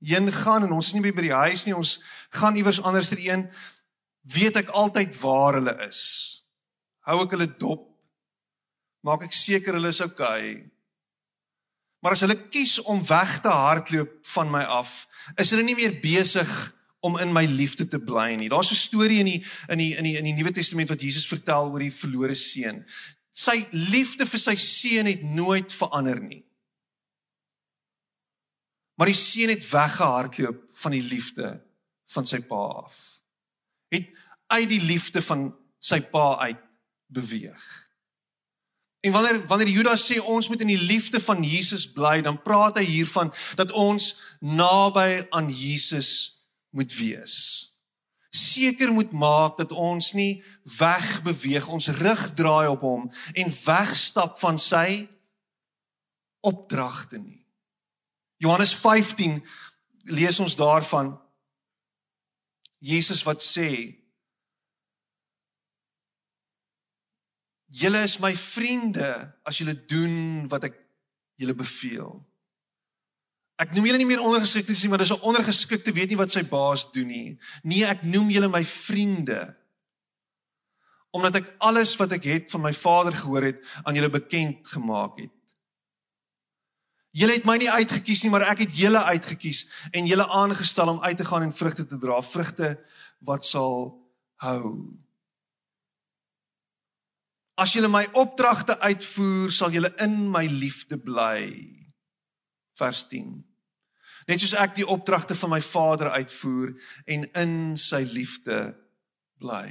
heen 0.00 0.32
gaan 0.32 0.64
en 0.64 0.72
ons 0.72 0.86
is 0.86 0.96
nie 0.96 1.12
by 1.12 1.26
die 1.26 1.34
huis 1.34 1.66
nie, 1.66 1.76
ons 1.76 1.98
gaan 2.32 2.56
iewers 2.56 2.80
anders 2.82 3.12
heen, 3.12 3.48
weet 4.22 4.56
ek 4.56 4.72
altyd 4.76 5.16
waar 5.20 5.58
hulle 5.58 5.76
is. 5.86 6.02
Hou 7.08 7.20
ek 7.24 7.36
hulle 7.36 7.48
dop. 7.60 7.86
Maak 9.04 9.24
ek 9.28 9.32
seker 9.36 9.76
hulle 9.76 9.92
is 9.92 10.00
oukei. 10.04 10.24
Okay. 10.24 10.70
Maar 12.00 12.16
as 12.16 12.24
hulle 12.24 12.36
kies 12.48 12.78
om 12.88 13.00
weg 13.04 13.38
te 13.44 13.52
hardloop 13.52 14.12
van 14.32 14.50
my 14.52 14.62
af, 14.64 15.04
is 15.36 15.52
hulle 15.52 15.64
nie 15.66 15.76
meer 15.76 15.98
besig 16.00 16.48
om 17.04 17.16
in 17.20 17.32
my 17.32 17.44
liefde 17.48 17.86
te 17.88 18.00
bly 18.00 18.34
nie. 18.36 18.48
Daar's 18.48 18.72
'n 18.72 18.76
storie 18.76 19.20
in 19.20 19.26
die 19.26 19.44
in 19.68 19.78
die 19.78 19.96
in 19.96 20.04
die 20.04 20.16
in 20.16 20.24
die 20.24 20.36
Nuwe 20.36 20.52
Testament 20.52 20.88
wat 20.88 21.00
Jesus 21.00 21.26
vertel 21.26 21.70
oor 21.70 21.78
die 21.78 21.92
verlore 21.92 22.34
seun. 22.34 22.84
Sy 23.32 23.66
liefde 23.72 24.26
vir 24.26 24.38
sy 24.38 24.56
seun 24.56 25.06
het 25.06 25.22
nooit 25.22 25.72
verander 25.72 26.20
nie. 26.20 26.44
Maar 29.00 29.08
die 29.08 29.16
seun 29.16 29.48
het 29.48 29.64
weggehardloop 29.64 30.64
van 30.82 30.92
die 30.92 31.02
liefde 31.02 31.54
van 32.12 32.26
sy 32.28 32.42
pa 32.44 32.58
af. 32.82 32.98
Het 33.88 34.10
uit 34.52 34.68
die 34.68 34.82
liefde 34.84 35.22
van 35.24 35.46
sy 35.80 36.02
pa 36.04 36.34
uit 36.44 36.60
beweeg. 37.08 37.64
En 39.00 39.12
wanneer 39.16 39.40
wanneer 39.46 39.72
Judas 39.72 40.04
sê 40.04 40.18
ons 40.20 40.50
moet 40.52 40.60
in 40.60 40.74
die 40.74 40.82
liefde 40.82 41.20
van 41.20 41.40
Jesus 41.42 41.88
bly, 41.88 42.20
dan 42.20 42.42
praat 42.44 42.76
hy 42.76 42.84
hiervan 42.84 43.32
dat 43.56 43.72
ons 43.72 44.12
naby 44.44 45.24
aan 45.32 45.48
Jesus 45.48 46.12
moet 46.76 46.92
wees. 47.00 47.36
Seker 48.30 48.92
moet 48.92 49.16
maak 49.16 49.56
dat 49.56 49.72
ons 49.72 50.12
nie 50.12 50.42
wegbeweeg, 50.76 51.72
ons 51.72 51.88
rug 52.04 52.28
draai 52.36 52.68
op 52.68 52.84
hom 52.84 53.08
en 53.32 53.58
wegstap 53.64 54.36
van 54.44 54.60
sy 54.60 55.08
opdragte 56.44 57.16
nie. 57.16 57.39
Johannes 58.40 58.72
15 58.74 59.42
lees 60.08 60.40
ons 60.40 60.56
daarvan 60.56 61.12
Jesus 62.80 63.20
wat 63.28 63.44
sê 63.44 64.00
Julle 67.70 68.00
is 68.02 68.16
my 68.18 68.32
vriende 68.34 69.06
as 69.46 69.60
julle 69.60 69.76
doen 69.86 70.48
wat 70.50 70.64
ek 70.66 70.74
julle 71.38 71.54
beveel. 71.54 72.16
Ek 73.62 73.70
noem 73.76 73.86
julle 73.86 74.00
nie 74.00 74.08
meer 74.08 74.24
ondergeskiktes 74.24 74.82
nie, 74.82 74.90
maar 74.90 74.98
dis 74.98 75.12
'n 75.14 75.22
ondergeskikte 75.22 75.94
weet 75.94 76.10
nie 76.10 76.18
wat 76.18 76.32
sy 76.34 76.42
baas 76.42 76.82
doen 76.90 77.06
nie. 77.06 77.38
Nee, 77.62 77.84
ek 77.84 78.02
noem 78.02 78.30
julle 78.30 78.48
my 78.48 78.64
vriende. 78.64 79.54
Omdat 81.12 81.34
ek 81.36 81.54
alles 81.58 81.94
wat 81.96 82.12
ek 82.12 82.24
het 82.24 82.50
van 82.50 82.62
my 82.62 82.72
Vader 82.72 83.14
gehoor 83.14 83.42
het 83.42 83.62
aan 83.84 83.94
julle 83.94 84.10
bekend 84.10 84.66
gemaak 84.66 85.18
het. 85.18 85.30
Julle 87.10 87.34
het 87.34 87.46
my 87.48 87.56
nie 87.58 87.70
uitget 87.70 88.04
kies 88.06 88.22
nie, 88.22 88.30
maar 88.30 88.46
ek 88.52 88.64
het 88.66 88.74
julle 88.78 89.02
uitget 89.10 89.40
kies 89.42 89.64
en 89.90 90.06
julle 90.06 90.26
aangestel 90.30 90.92
om 90.92 91.00
uit 91.02 91.16
te 91.18 91.26
gaan 91.26 91.42
en 91.42 91.54
vrugte 91.54 91.86
te 91.86 91.98
dra, 91.98 92.20
vrugte 92.22 92.76
wat 93.26 93.46
sal 93.46 93.96
hou. 94.44 94.74
As 97.60 97.74
julle 97.74 97.90
my 97.92 98.06
opdragte 98.16 98.78
uitvoer, 98.80 99.50
sal 99.52 99.74
julle 99.74 99.90
in 100.00 100.30
my 100.30 100.46
liefde 100.46 100.96
bly. 101.02 101.50
Vers 102.78 103.02
10. 103.10 103.34
Net 104.30 104.40
soos 104.40 104.54
ek 104.54 104.78
die 104.78 104.86
opdragte 104.86 105.34
van 105.34 105.50
my 105.56 105.60
Vader 105.64 106.12
uitvoer 106.14 106.72
en 107.10 107.26
in 107.42 107.54
sy 107.80 108.04
liefde 108.14 108.62
bly. 109.42 109.66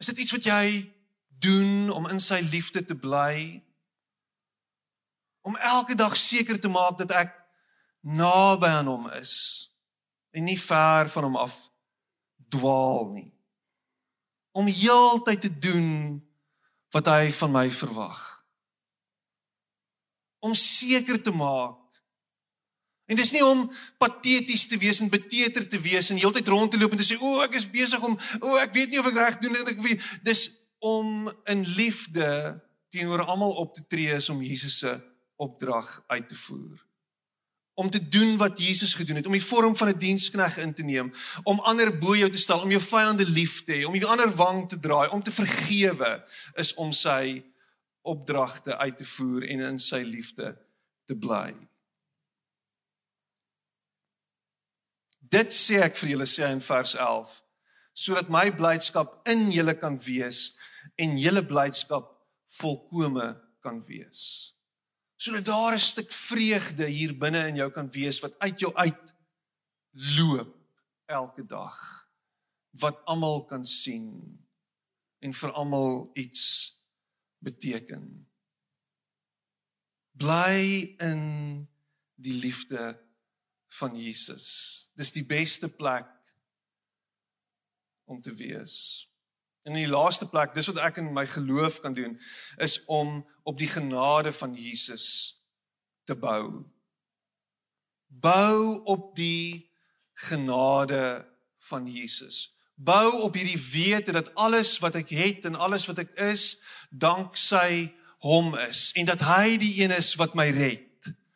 Is 0.00 0.12
dit 0.12 0.22
iets 0.24 0.36
wat 0.36 0.46
jy 0.46 0.64
doen 1.40 1.88
om 1.96 2.06
in 2.12 2.20
sy 2.20 2.42
liefde 2.52 2.84
te 2.84 2.96
bly? 2.98 3.62
Om 5.40 5.56
elke 5.56 5.94
dag 5.94 6.16
seker 6.16 6.60
te 6.60 6.68
maak 6.68 6.98
dat 6.98 7.12
ek 7.16 7.34
naby 8.00 8.68
aan 8.68 8.88
hom 8.88 9.08
is 9.18 9.34
en 10.30 10.44
nie 10.44 10.58
ver 10.60 11.08
van 11.10 11.28
hom 11.28 11.36
af 11.36 11.56
dwaal 12.50 13.10
nie 13.14 13.30
om 14.52 14.66
heeltyd 14.66 15.40
te 15.40 15.50
doen 15.58 16.18
wat 16.90 17.06
hy 17.06 17.28
van 17.30 17.52
my 17.54 17.68
verwag. 17.70 18.18
Om 20.42 20.56
seker 20.58 21.20
te 21.22 21.30
maak 21.30 21.80
En 23.10 23.18
dis 23.18 23.32
nie 23.34 23.42
om 23.42 23.64
pateties 23.98 24.68
te 24.70 24.76
wees 24.78 25.00
en 25.02 25.10
beteter 25.10 25.64
te 25.68 25.78
wees 25.82 26.12
en 26.12 26.18
heeltyd 26.20 26.48
rond 26.48 26.70
te 26.70 26.78
loop 26.78 26.92
en 26.94 27.00
te 27.00 27.06
sê 27.08 27.16
o, 27.18 27.40
ek 27.42 27.56
is 27.58 27.66
besig 27.66 28.02
om 28.06 28.14
o, 28.14 28.52
ek 28.62 28.70
weet 28.76 28.92
nie 28.92 29.00
of 29.02 29.08
ek 29.10 29.18
reg 29.18 29.38
doen 29.42 29.56
en 29.58 29.70
ek 29.72 29.80
weet 29.82 30.04
dis 30.22 30.44
om 30.86 31.26
in 31.50 31.64
liefde 31.74 32.28
teenoor 32.94 33.24
almal 33.26 33.56
op 33.64 33.74
te 33.74 33.82
tree 33.90 34.14
is 34.14 34.30
om 34.30 34.38
Jesus 34.46 34.78
se 34.84 34.94
opdrag 35.40 35.90
uit 36.06 36.28
te 36.28 36.34
voer. 36.34 36.86
Om 37.74 37.90
te 37.90 38.08
doen 38.08 38.36
wat 38.36 38.58
Jesus 38.60 38.94
gedoen 38.94 39.16
het, 39.16 39.26
om 39.26 39.32
die 39.32 39.44
vorm 39.44 39.76
van 39.76 39.88
'n 39.88 39.98
dienskneg 39.98 40.56
in 40.56 40.74
te 40.74 40.82
neem, 40.82 41.12
om 41.42 41.60
ander 41.60 41.98
bo 41.98 42.16
jou 42.16 42.30
te 42.30 42.38
stel, 42.38 42.60
om 42.60 42.70
jou 42.70 42.82
vyande 42.82 43.28
lief 43.28 43.64
te 43.64 43.72
hê, 43.72 43.86
om 43.86 43.92
die 43.92 44.06
ander 44.06 44.30
wang 44.34 44.68
te 44.68 44.78
draai, 44.78 45.08
om 45.08 45.22
te 45.22 45.32
vergewe, 45.32 46.24
is 46.54 46.74
om 46.74 46.92
sy 46.92 47.44
opdragte 48.02 48.76
uit 48.76 48.96
te 48.96 49.04
voer 49.04 49.48
en 49.48 49.60
in 49.60 49.78
sy 49.78 50.02
liefde 50.02 50.56
te 51.04 51.16
bly. 51.16 51.54
Dit 55.20 55.54
sê 55.54 55.80
ek 55.84 55.96
vir 55.96 56.08
julle 56.14 56.26
sê 56.26 56.48
in 56.50 56.60
vers 56.60 56.94
11 56.94 57.38
sodat 58.00 58.30
my 58.32 58.46
blydskap 58.54 59.28
in 59.28 59.50
julle 59.52 59.74
kan 59.76 59.98
wees 60.00 60.54
en 60.96 61.18
julle 61.18 61.42
blydskap 61.44 62.06
volkome 62.60 63.34
kan 63.60 63.82
wees. 63.84 64.54
Sodat 65.20 65.44
daar 65.44 65.74
'n 65.74 65.78
stuk 65.78 66.12
vreugde 66.12 66.86
hier 66.86 67.12
binne 67.18 67.46
in 67.48 67.56
jou 67.56 67.70
kan 67.70 67.90
wees 67.90 68.20
wat 68.20 68.38
uit 68.38 68.58
jou 68.58 68.74
uit 68.74 69.14
loop 70.16 70.56
elke 71.06 71.44
dag 71.46 72.08
wat 72.70 73.04
almal 73.04 73.44
kan 73.44 73.64
sien 73.66 74.38
en 75.18 75.34
vir 75.34 75.52
almal 75.52 76.10
iets 76.14 76.44
beteken. 77.38 78.28
Bly 80.12 80.94
in 80.98 81.22
die 82.14 82.34
liefde 82.40 83.00
van 83.68 83.96
Jesus. 83.96 84.46
Dis 84.94 85.12
die 85.12 85.26
beste 85.26 85.68
plek 85.68 86.08
om 88.04 88.20
te 88.20 88.34
wees. 88.34 89.09
En 89.70 89.76
in 89.76 89.84
die 89.84 89.92
laaste 89.92 90.26
plek, 90.26 90.50
dis 90.54 90.66
wat 90.66 90.80
ek 90.82 90.96
in 90.98 91.12
my 91.14 91.22
geloof 91.30 91.76
kan 91.84 91.94
doen, 91.94 92.16
is 92.58 92.80
om 92.90 93.20
op 93.46 93.58
die 93.58 93.68
genade 93.70 94.32
van 94.34 94.54
Jesus 94.58 95.04
te 96.10 96.16
bou. 96.18 96.64
Bou 98.10 98.80
op 98.90 99.12
die 99.14 99.70
genade 100.26 101.22
van 101.70 101.86
Jesus. 101.86 102.50
Bou 102.74 103.20
op 103.22 103.38
hierdie 103.38 103.60
wete 103.70 104.12
dat 104.12 104.34
alles 104.34 104.74
wat 104.82 104.98
ek 104.98 105.14
het 105.14 105.46
en 105.46 105.54
alles 105.54 105.86
wat 105.86 106.02
ek 106.02 106.18
is, 106.18 106.56
danksy 106.90 107.92
hom 108.26 108.56
is 108.66 108.90
en 108.98 109.06
dat 109.06 109.22
hy 109.22 109.54
die 109.62 109.76
een 109.84 109.94
is 109.94 110.16
wat 110.18 110.34
my 110.34 110.50
red 110.50 110.89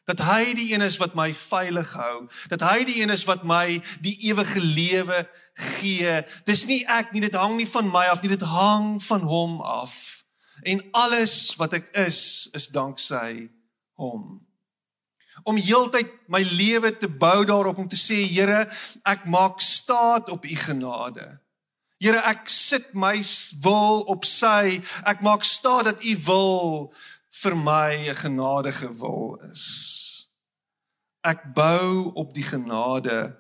dat 0.05 0.21
hy 0.21 0.53
die 0.57 0.73
een 0.75 0.85
is 0.85 0.99
wat 1.01 1.15
my 1.17 1.31
veilig 1.35 1.93
hou, 1.97 2.27
dat 2.53 2.61
hy 2.61 2.85
die 2.85 3.01
een 3.03 3.13
is 3.15 3.25
wat 3.29 3.45
my 3.49 3.81
die 4.05 4.17
ewige 4.29 4.61
lewe 4.61 5.25
gee. 5.55 6.21
Dis 6.45 6.67
nie 6.69 6.83
ek 6.91 7.13
nie, 7.13 7.25
dit 7.25 7.37
hang 7.39 7.57
nie 7.57 7.69
van 7.69 7.89
my 7.93 8.07
af 8.13 8.23
nie, 8.23 8.33
dit 8.35 8.49
hang 8.49 8.99
van 9.05 9.25
hom 9.25 9.61
af. 9.61 10.25
En 10.63 10.83
alles 10.93 11.55
wat 11.61 11.77
ek 11.81 11.89
is, 12.05 12.51
is 12.57 12.69
danksy 12.73 13.49
hom. 14.01 14.43
Om 15.45 15.59
heeltyd 15.61 16.13
my 16.33 16.41
lewe 16.57 16.93
te 16.97 17.09
bou 17.09 17.45
daarop 17.45 17.81
om 17.81 17.89
te 17.89 17.99
sê 18.01 18.23
Here, 18.29 18.65
ek 19.05 19.27
maak 19.29 19.61
staat 19.61 20.31
op 20.33 20.45
u 20.45 20.57
genade. 20.57 21.27
Here, 22.01 22.21
ek 22.29 22.49
sit 22.53 22.93
my 22.97 23.17
wil 23.65 24.05
op 24.13 24.25
sy. 24.29 24.81
Ek 25.09 25.21
maak 25.25 25.45
staat 25.49 25.91
dat 25.91 26.05
u 26.05 26.15
wil 26.27 26.93
vir 27.43 27.57
my 27.57 28.09
'n 28.09 28.15
genadige 28.15 28.91
wil 28.99 29.41
is. 29.51 29.65
Ek 31.23 31.53
bou 31.55 32.13
op 32.15 32.35
die 32.35 32.43
genade 32.45 33.39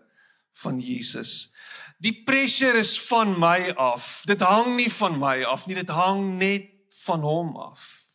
van 0.53 0.81
Jesus. 0.81 1.53
Die 1.99 2.23
pressure 2.25 2.79
is 2.79 3.01
van 3.01 3.39
my 3.39 3.73
af. 3.77 4.23
Dit 4.25 4.41
hang 4.41 4.77
nie 4.77 4.93
van 4.93 5.19
my 5.19 5.43
af 5.43 5.67
nie, 5.67 5.75
dit 5.75 5.89
hang 5.89 6.39
net 6.39 6.71
van 7.05 7.21
hom 7.21 7.57
af. 7.57 8.09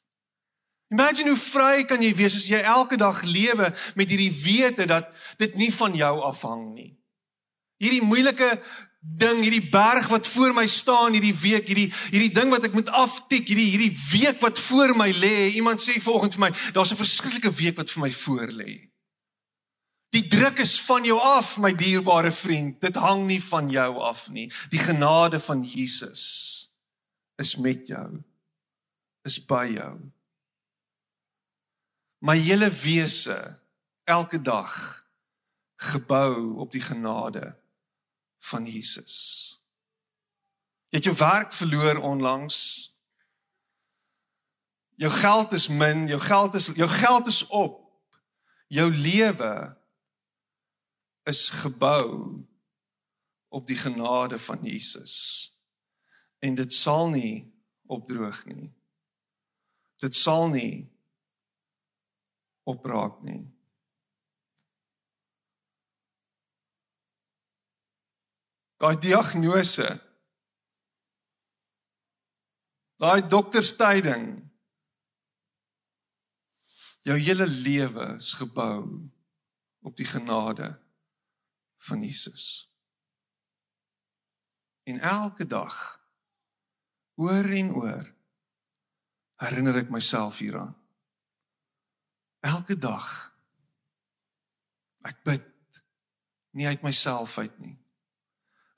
Imagine 0.89 1.30
hoe 1.30 1.39
vry 1.39 1.84
kan 1.86 2.01
jy 2.01 2.15
wees 2.17 2.36
as 2.36 2.47
jy 2.49 2.59
elke 2.65 2.97
dag 2.97 3.21
lewe 3.21 3.69
met 3.95 4.09
hierdie 4.09 4.34
wete 4.34 4.88
dat 4.89 5.11
dit 5.38 5.55
nie 5.55 5.73
van 5.73 5.93
jou 5.93 6.15
afhang 6.25 6.73
nie. 6.73 6.97
Hierdie 7.77 8.01
moeilike 8.01 8.57
ding, 9.00 9.43
hierdie 9.43 9.70
berg 9.72 10.10
wat 10.12 10.28
voor 10.28 10.54
my 10.54 10.66
staan 10.68 11.16
hierdie 11.16 11.36
week, 11.41 11.70
hierdie 11.72 11.88
hierdie 12.12 12.34
ding 12.36 12.52
wat 12.52 12.68
ek 12.68 12.76
moet 12.76 12.89
aftik, 13.00 13.47
hierdie 13.47 13.70
hierdie 13.72 13.95
week 14.12 14.41
wat 14.43 14.60
voor 14.60 14.95
my 14.97 15.10
lê. 15.16 15.56
Iemand 15.56 15.82
sê 15.82 15.95
vanoggend 16.04 16.36
vir 16.36 16.45
my, 16.47 16.52
daar's 16.76 16.91
'n 16.91 17.00
verskriklike 17.00 17.52
week 17.52 17.78
wat 17.78 17.89
vir 17.89 18.02
my 18.04 18.12
voor 18.12 18.47
lê. 18.52 18.89
Die 20.10 20.28
druk 20.28 20.60
is 20.60 20.80
van 20.82 21.06
jou 21.06 21.20
af, 21.22 21.58
my 21.58 21.72
dierbare 21.74 22.32
vriend. 22.32 22.82
Dit 22.82 22.95
hang 22.95 23.28
nie 23.28 23.41
van 23.43 23.70
jou 23.70 24.00
af 24.02 24.30
nie. 24.30 24.52
Die 24.70 24.80
genade 24.80 25.39
van 25.39 25.62
Jesus 25.64 26.72
is 27.38 27.56
met 27.56 27.88
jou. 27.88 28.24
Is 29.24 29.38
by 29.45 29.68
jou. 29.70 30.12
My 32.20 32.36
hele 32.38 32.72
wese 32.72 33.60
elke 34.04 34.41
dag 34.41 35.06
gebou 35.76 36.58
op 36.58 36.72
die 36.72 36.82
genade 36.82 37.59
van 38.39 38.65
Jesus. 38.65 39.15
Jy 40.89 40.97
het 40.97 41.03
jou 41.03 41.15
werk 41.15 41.53
verloor 41.53 42.01
onlangs. 42.01 42.57
Jou 44.99 45.11
geld 45.11 45.51
is 45.51 45.67
min, 45.67 46.07
jou 46.07 46.19
geld 46.19 46.53
is 46.53 46.71
jou 46.75 46.89
geld 46.89 47.27
is 47.27 47.43
op. 47.47 47.85
Jou 48.67 48.91
lewe 48.93 49.77
is 51.23 51.49
gebou 51.49 52.39
op 53.49 53.67
die 53.67 53.77
genade 53.77 54.37
van 54.37 54.63
Jesus. 54.63 55.13
En 56.39 56.55
dit 56.55 56.73
sal 56.73 57.09
nie 57.09 57.53
opdroog 57.85 58.45
nie. 58.45 58.69
Dit 59.99 60.15
sal 60.15 60.49
nie 60.49 60.89
opraak 62.63 63.21
nie. 63.25 63.43
Daai 68.80 68.97
diagnose. 68.97 69.88
Daai 72.99 73.21
dokterstyding. 73.27 74.27
Jou 77.07 77.17
hele 77.19 77.47
lewe 77.47 78.13
is 78.15 78.34
gebou 78.39 78.84
op 79.88 79.95
die 79.97 80.07
genade 80.07 80.73
van 81.88 82.03
Jesus. 82.03 82.67
En 84.84 84.99
elke 84.99 85.47
dag 85.47 85.75
oor 87.15 87.51
en 87.55 87.73
oor 87.75 88.07
herinner 89.39 89.80
ek 89.84 89.91
myself 89.91 90.39
hieraan. 90.43 90.75
Elke 92.43 92.75
dag 92.80 93.07
ek 95.07 95.23
bid 95.23 95.45
nie 96.55 96.67
uit 96.67 96.84
myself 96.84 97.38
uit 97.39 97.55
nie 97.63 97.77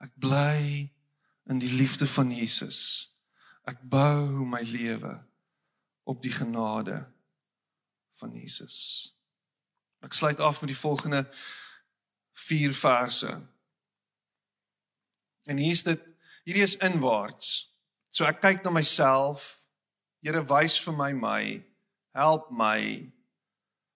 Ek 0.02 0.14
bly 0.18 0.89
in 1.49 1.60
die 1.62 1.72
liefde 1.74 2.08
van 2.10 2.32
Jesus. 2.34 3.12
Ek 3.70 3.82
bou 3.86 4.45
my 4.49 4.62
lewe 4.66 5.14
op 6.10 6.22
die 6.24 6.34
genade 6.34 7.04
van 8.18 8.34
Jesus. 8.34 8.78
Ek 10.02 10.14
sluit 10.18 10.39
af 10.41 10.62
met 10.62 10.74
die 10.74 10.78
volgende 10.78 11.26
4 12.34 12.74
verse. 12.74 13.32
En 15.45 15.58
hier's 15.58 15.84
dit, 15.84 16.02
hierdie 16.45 16.66
is 16.66 16.78
inwaarts. 16.82 17.70
So 18.10 18.26
ek 18.26 18.41
kyk 18.41 18.66
na 18.66 18.74
myself. 18.74 19.68
Here 20.22 20.41
wys 20.45 20.78
vir 20.82 20.93
my 20.93 21.14
my, 21.18 21.43
help 22.14 22.52
my, 22.54 23.10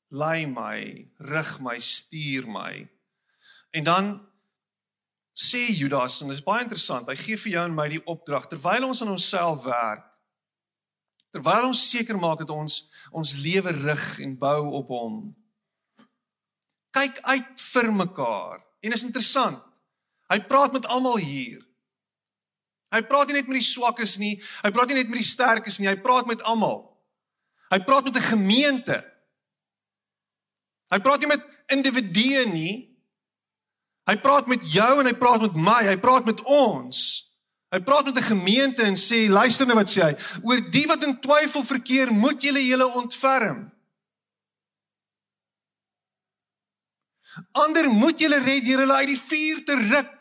lei 0.09 0.45
my, 0.49 1.05
rig 1.19 1.51
my, 1.61 1.75
stuur 1.79 2.47
my. 2.49 2.87
En 3.77 3.83
dan 3.85 4.15
sê 5.35 5.67
Judas 5.67 6.21
en 6.21 6.31
dit 6.31 6.37
is 6.37 6.43
baie 6.43 6.63
interessant. 6.63 7.07
Hy 7.11 7.17
gee 7.19 7.37
vir 7.37 7.57
jou 7.57 7.63
en 7.67 7.75
my 7.75 7.89
die 7.91 8.03
opdrag 8.07 8.47
terwyl 8.47 8.87
ons 8.87 9.03
aan 9.03 9.11
onsself 9.11 9.65
werk. 9.67 10.05
Terwyl 11.35 11.67
ons 11.67 11.81
seker 11.91 12.15
maak 12.15 12.39
dat 12.45 12.53
ons 12.55 12.85
ons 13.11 13.35
lewe 13.43 13.73
rig 13.83 14.05
en 14.23 14.37
bou 14.39 14.61
op 14.79 14.93
hom. 14.95 15.17
Kyk 16.95 17.19
uit 17.27 17.63
vir 17.73 17.91
mekaar. 17.91 18.63
En 18.79 18.95
is 18.95 19.03
interessant. 19.03 19.59
Hy 20.31 20.39
praat 20.47 20.71
met 20.73 20.87
almal 20.87 21.19
hier. 21.19 21.59
Hy 22.95 23.01
praat 23.03 23.27
nie 23.27 23.41
net 23.41 23.49
met 23.51 23.59
die 23.59 23.67
swakkes 23.67 24.15
nie, 24.21 24.37
hy 24.63 24.71
praat 24.71 24.91
nie 24.91 25.01
net 25.01 25.09
met 25.11 25.19
die 25.19 25.27
sterkes 25.27 25.81
nie, 25.81 25.89
hy 25.89 25.97
praat 25.99 26.29
met 26.29 26.43
almal. 26.47 26.85
Hy 27.73 27.81
praat 27.83 28.07
met 28.07 28.15
'n 28.15 28.29
gemeente. 28.31 29.03
Hy 30.93 30.99
praat 31.03 31.19
nie 31.19 31.27
met 31.27 31.43
individue 31.67 32.45
nie, 32.45 32.94
Hy 34.05 34.15
praat 34.21 34.47
met 34.47 34.65
jou 34.69 34.91
en 35.01 35.07
hy 35.09 35.13
praat 35.17 35.41
met 35.41 35.55
my, 35.57 35.79
hy 35.87 35.97
praat 35.97 36.27
met 36.29 36.41
ons. 36.45 36.97
Hy 37.73 37.79
praat 37.83 38.05
met 38.05 38.17
'n 38.17 38.29
gemeente 38.31 38.83
en 38.83 38.95
sê 38.95 39.27
luister 39.29 39.65
nou 39.65 39.75
wat 39.75 39.89
sê 39.89 40.01
hy, 40.01 40.13
oor 40.43 40.61
die 40.71 40.85
wat 40.87 41.03
in 41.03 41.19
twyfel 41.19 41.63
verkeer, 41.63 42.11
moet 42.11 42.41
julle 42.41 42.61
julle 42.61 42.87
ontferm. 42.95 43.71
Ander 47.51 47.89
moet 47.89 48.19
julle 48.19 48.39
red 48.39 48.65
deur 48.65 48.79
hulle 48.79 48.93
uit 48.93 49.07
die 49.07 49.19
vuur 49.19 49.63
te 49.65 49.75
ruk. 49.75 50.11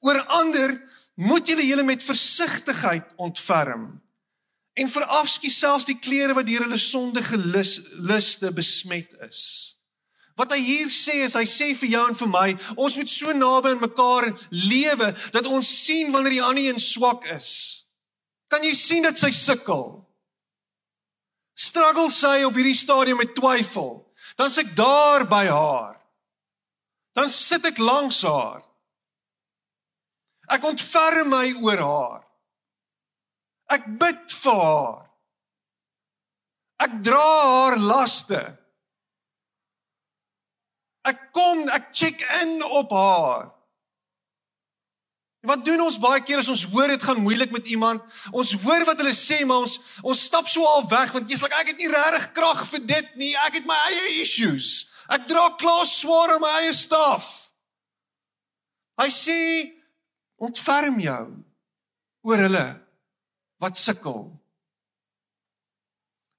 Oor 0.00 0.20
ander 0.40 0.88
moet 1.14 1.46
julle 1.46 1.66
julle 1.66 1.82
met 1.82 2.02
versigtigheid 2.02 3.12
ontferm 3.16 4.00
en 4.72 4.88
verafskiet 4.88 5.52
selfs 5.52 5.84
die 5.84 5.98
klere 5.98 6.34
wat 6.34 6.46
deur 6.46 6.64
hulle 6.64 6.78
sondige 6.78 7.36
lus, 7.36 7.80
luste 7.92 8.52
besmet 8.52 9.12
is. 9.26 9.79
Wat 10.40 10.54
hy 10.56 10.60
hier 10.64 10.88
sê 10.88 11.18
is 11.26 11.36
hy 11.36 11.44
sê 11.44 11.74
vir 11.76 11.90
jou 11.92 12.02
en 12.08 12.16
vir 12.16 12.30
my, 12.32 12.46
ons 12.80 12.94
moet 12.96 13.10
so 13.12 13.32
naby 13.36 13.74
aan 13.74 13.82
mekaar 13.82 14.30
lewe 14.56 15.10
dat 15.34 15.48
ons 15.50 15.68
sien 15.68 16.08
wanneer 16.14 16.38
die 16.38 16.44
ander 16.46 16.70
een 16.70 16.80
swak 16.80 17.26
is. 17.34 17.50
Kan 18.48 18.64
jy 18.64 18.72
sien 18.74 19.04
dat 19.04 19.20
sy 19.20 19.28
sukkel? 19.36 20.00
Struggle 21.60 22.08
sy 22.08 22.38
op 22.48 22.56
hierdie 22.56 22.78
stadium 22.78 23.20
met 23.20 23.34
twyfel? 23.36 23.98
Dan 24.40 24.48
sit 24.48 24.70
ek 24.70 24.76
daar 24.78 25.26
by 25.28 25.44
haar. 25.50 25.98
Dan 27.12 27.28
sit 27.28 27.66
ek 27.68 27.82
langs 27.82 28.22
haar. 28.24 28.62
Ek 30.50 30.64
ontferm 30.64 31.28
my 31.34 31.44
oor 31.60 31.84
haar. 31.84 32.22
Ek 33.76 33.84
bid 34.00 34.32
vir 34.40 34.62
haar. 34.64 35.04
Ek 36.80 36.96
dra 37.04 37.28
haar 37.28 37.76
laste. 37.76 38.40
Ek 41.08 41.30
kom, 41.32 41.64
ek 41.72 41.90
check 41.96 42.20
in 42.42 42.60
op 42.64 42.92
haar. 42.92 43.48
Wat 45.40 45.62
doen 45.64 45.80
ons 45.80 45.96
baie 45.96 46.20
keer 46.20 46.42
as 46.42 46.50
ons 46.52 46.66
hoor 46.68 46.90
dit 46.92 47.02
gaan 47.02 47.22
moeilik 47.24 47.52
met 47.54 47.68
iemand? 47.72 48.02
Ons 48.36 48.52
hoor 48.60 48.84
wat 48.84 48.98
hulle 49.00 49.14
sê, 49.16 49.40
maar 49.48 49.64
ons 49.64 49.78
ons 50.04 50.24
stap 50.28 50.48
so 50.52 50.66
al 50.68 50.84
weg 50.90 51.14
want 51.16 51.30
jy's 51.32 51.40
like 51.40 51.56
ek 51.56 51.72
het 51.72 51.80
nie 51.80 51.88
regtig 51.88 52.26
krag 52.36 52.60
vir 52.68 52.82
dit 52.90 53.14
nie. 53.22 53.32
Ek 53.46 53.56
het 53.56 53.68
my 53.68 53.78
eie 53.88 54.20
issues. 54.20 54.90
Ek 55.08 55.24
dra 55.30 55.48
klaar 55.60 55.86
swaar 55.88 56.34
aan 56.34 56.44
my 56.44 56.52
eie 56.60 56.74
staf. 56.76 57.30
Hy 59.00 59.08
sê 59.08 59.38
ontferm 60.36 61.00
jou 61.00 61.24
oor 62.28 62.44
hulle 62.44 62.66
wat 63.64 63.80
sukkel. 63.80 64.28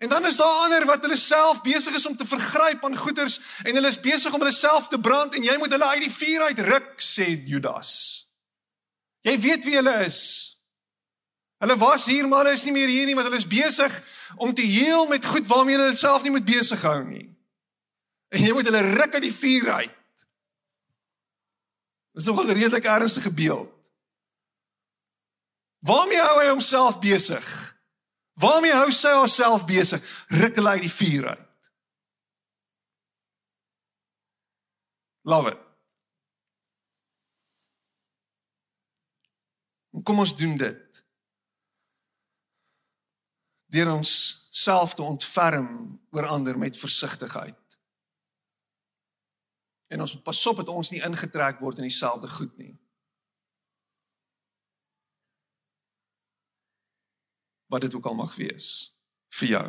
En 0.02 0.10
dan 0.10 0.26
is 0.26 0.36
daar 0.36 0.64
ander 0.64 0.86
wat 0.86 1.02
hulle 1.02 1.16
self 1.16 1.62
besig 1.62 1.94
is 1.94 2.06
om 2.06 2.16
te 2.18 2.26
vergryp 2.26 2.84
aan 2.84 2.98
goederes 2.98 3.38
en 3.64 3.76
hulle 3.76 3.88
is 3.88 4.00
besig 4.00 4.34
om 4.34 4.40
hulle 4.42 4.52
self 4.52 4.88
te 4.88 5.00
brand 5.00 5.36
en 5.38 5.44
jy 5.46 5.58
moet 5.62 5.72
hulle 5.72 5.90
uit 5.94 6.02
die 6.02 6.14
vuur 6.14 6.46
uitruk 6.48 7.04
sê 7.06 7.28
Judas. 7.46 7.92
Jy 9.22 9.36
weet 9.44 9.68
wie 9.68 9.76
hulle 9.78 9.94
is. 10.08 10.22
Hulle 11.62 11.78
was 11.78 12.08
hier 12.10 12.26
maar 12.28 12.42
hulle 12.42 12.58
is 12.58 12.66
nie 12.66 12.74
meer 12.74 12.90
hier 12.90 13.06
nie 13.06 13.14
want 13.14 13.30
hulle 13.30 13.38
is 13.38 13.46
besig 13.46 14.00
om 14.42 14.56
te 14.58 14.66
heel 14.66 15.06
met 15.12 15.26
goed 15.26 15.46
waarmee 15.48 15.78
hulle 15.78 15.96
self 15.96 16.26
nie 16.26 16.34
moet 16.34 16.50
besig 16.50 16.82
hou 16.82 17.04
nie. 17.06 17.28
En 18.34 18.42
jy 18.42 18.58
moet 18.58 18.72
hulle 18.72 18.82
ruk 18.96 19.14
uit 19.20 19.28
die 19.28 19.36
vuur 19.36 19.70
uit. 19.84 20.26
Dis 22.18 22.26
nogal 22.26 22.50
'n 22.50 22.58
redelik 22.58 22.90
ernstige 22.90 23.30
beeld. 23.30 23.92
Waarmee 25.86 26.22
hou 26.22 26.42
hy 26.42 26.50
homself 26.50 26.98
besig? 27.00 27.71
Waarmee 28.34 28.74
hou 28.74 28.92
sy 28.92 29.12
haarself 29.16 29.66
besig? 29.66 30.04
Ruk 30.28 30.56
hulle 30.56 30.70
uit 30.70 30.86
die 30.88 30.94
vuur 30.94 31.28
uit. 31.28 31.72
Love 35.22 35.52
it. 35.52 35.60
Kom 40.04 40.20
ons 40.24 40.36
doen 40.36 40.56
dit. 40.58 41.04
Deur 43.72 43.92
ons 43.94 44.12
self 44.52 44.94
te 44.94 45.04
ontferm 45.04 46.00
oor 46.12 46.28
ander 46.28 46.58
met 46.58 46.80
versigtigheid. 46.80 47.78
En 49.92 50.02
ons 50.02 50.14
moet 50.14 50.24
pas 50.24 50.46
op 50.48 50.56
dat 50.56 50.72
ons 50.72 50.90
nie 50.92 51.04
ingetrek 51.04 51.60
word 51.60 51.78
in 51.80 51.88
dieselfde 51.88 52.28
goed 52.32 52.58
nie. 52.58 52.74
Wat 57.72 57.82
dit 57.82 57.96
ook 57.96 58.06
al 58.06 58.18
mag 58.20 58.36
wees 58.36 58.92
vir 59.32 59.48
jou. 59.48 59.68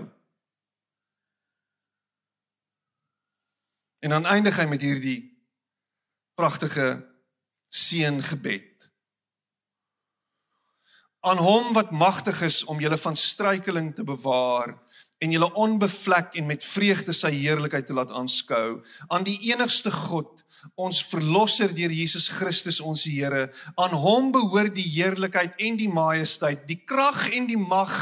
En 4.03 4.11
dan 4.11 4.27
eindig 4.27 4.57
hy 4.59 4.67
met 4.67 4.83
hierdie 4.83 5.21
pragtige 6.35 6.89
seëngebed. 7.71 8.89
Aan 11.23 11.39
hom 11.39 11.71
wat 11.77 11.95
magtig 11.95 12.41
is 12.43 12.65
om 12.65 12.83
julle 12.83 12.99
van 12.99 13.17
struikeling 13.17 13.93
te 13.95 14.05
bewaar 14.05 14.75
en 15.23 15.31
julle 15.31 15.49
onbevlek 15.55 16.35
en 16.41 16.49
met 16.51 16.64
vreugde 16.66 17.14
sy 17.14 17.31
heerlikheid 17.35 17.87
te 17.87 17.95
laat 17.95 18.11
aanskou 18.11 18.81
aan 19.14 19.27
die 19.27 19.39
enigste 19.53 19.93
God 19.95 20.43
ons 20.75 21.03
verlosser 21.11 21.75
deur 21.75 21.95
Jesus 21.95 22.29
Christus 22.33 22.81
ons 22.81 23.05
Here. 23.07 23.49
Aan 23.75 23.95
hom 23.99 24.31
behoort 24.35 24.75
die 24.75 24.87
heerlikheid 24.87 25.59
en 25.62 25.79
die 25.79 25.91
majesteit 25.91 26.66
die 26.70 26.81
krag 26.87 27.29
en 27.35 27.47
die 27.51 27.59
mag 27.61 27.95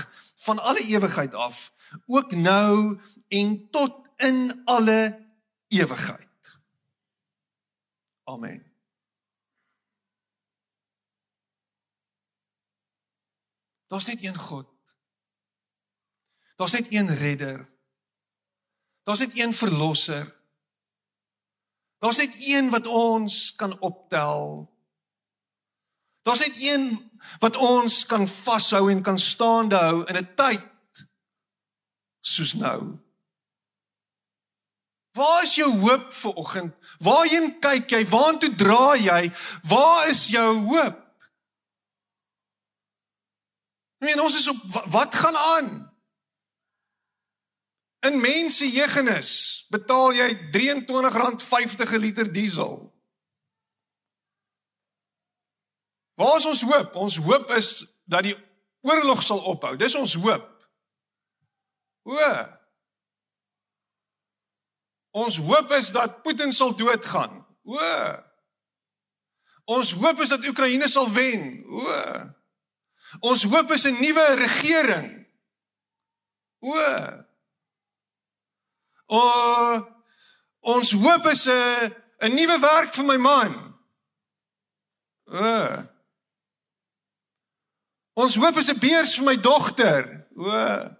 van 0.45 0.61
alle 0.64 0.85
ewigheid 0.89 1.35
af 1.35 1.68
ook 2.07 2.33
nou 2.37 2.99
en 3.29 3.55
tot 3.75 3.97
in 4.21 4.62
alle 4.64 5.01
ewigheid. 5.68 6.29
Amen. 8.25 8.64
Daar's 13.91 14.07
net 14.07 14.25
een 14.25 14.37
God 14.39 14.70
Daar's 16.61 16.73
net 16.73 16.93
een 16.93 17.15
redder. 17.17 17.69
Daar's 19.03 19.19
net 19.19 19.39
een 19.39 19.55
verlosser. 19.55 20.37
Daar's 21.99 22.17
net 22.17 22.37
een 22.49 22.71
wat 22.71 22.87
ons 22.87 23.55
kan 23.55 23.81
optel. 23.81 24.69
Daar's 26.23 26.39
net 26.39 26.63
een 26.63 27.13
wat 27.39 27.57
ons 27.57 28.07
kan 28.07 28.29
vashou 28.29 28.91
en 28.91 29.03
kan 29.03 29.19
staande 29.19 29.77
hou 29.77 30.05
in 30.05 30.17
'n 30.17 30.35
tyd 30.35 30.69
soos 32.21 32.55
nou. 32.55 32.99
Waar 35.11 35.43
is 35.43 35.55
jou 35.55 35.79
hoop 35.79 36.13
vir 36.13 36.33
oggend? 36.33 36.75
Waarheen 36.99 37.59
kyk 37.59 37.91
jy? 37.91 38.09
Waartoe 38.09 38.55
draai 38.55 39.03
jy? 39.03 39.33
Waar 39.63 40.09
is 40.09 40.27
jou 40.27 40.59
hoop? 40.59 41.25
Ek 43.99 44.09
meen 44.09 44.21
ons 44.21 44.37
is 44.37 44.49
op 44.49 44.57
wat 44.87 45.15
gaan 45.15 45.37
aan? 45.37 45.89
In 48.01 48.21
mense 48.21 48.65
jeugenis 48.65 49.67
betaal 49.69 50.15
jy 50.17 50.29
R23.50 50.57 51.93
'n 51.93 52.01
liter 52.01 52.33
diesel. 52.33 52.89
Waar 56.15 56.37
is 56.37 56.47
ons 56.47 56.63
hoop? 56.63 56.95
Ons 56.95 57.17
hoop 57.17 57.51
is 57.51 57.85
dat 58.05 58.23
die 58.23 58.37
oorlog 58.81 59.23
sal 59.23 59.41
ophou. 59.45 59.77
Dis 59.77 59.95
ons 59.95 60.15
hoop. 60.15 60.49
O. 62.03 62.17
Ons 65.11 65.37
hoop 65.37 65.71
is 65.77 65.91
dat 65.93 66.23
Putin 66.23 66.53
sal 66.53 66.77
doodgaan. 66.77 67.47
O. 67.65 67.79
Ons 69.65 69.93
hoop 69.93 70.21
is 70.21 70.29
dat 70.29 70.45
Oekraïne 70.47 70.89
sal 70.89 71.09
wen. 71.13 71.65
O. 71.69 71.89
Ons 73.21 73.45
hoop 73.45 73.71
is 73.71 73.85
'n 73.85 74.01
nuwe 74.01 74.27
regering. 74.35 75.27
O. 76.61 76.75
O 79.11 79.19
oh, 79.19 79.81
ons 80.61 80.93
hoop 80.93 81.27
is 81.27 81.47
'n 81.49 81.95
'n 82.23 82.35
nuwe 82.35 82.61
werk 82.61 82.95
vir 82.95 83.05
my 83.05 83.17
man. 83.17 83.53
O. 85.27 85.39
Oh. 85.39 85.83
Ons 88.15 88.37
hoop 88.37 88.57
is 88.57 88.71
'n 88.71 88.79
beurs 88.79 89.17
vir 89.17 89.25
my 89.25 89.37
dogter. 89.37 90.27
O. 90.37 90.97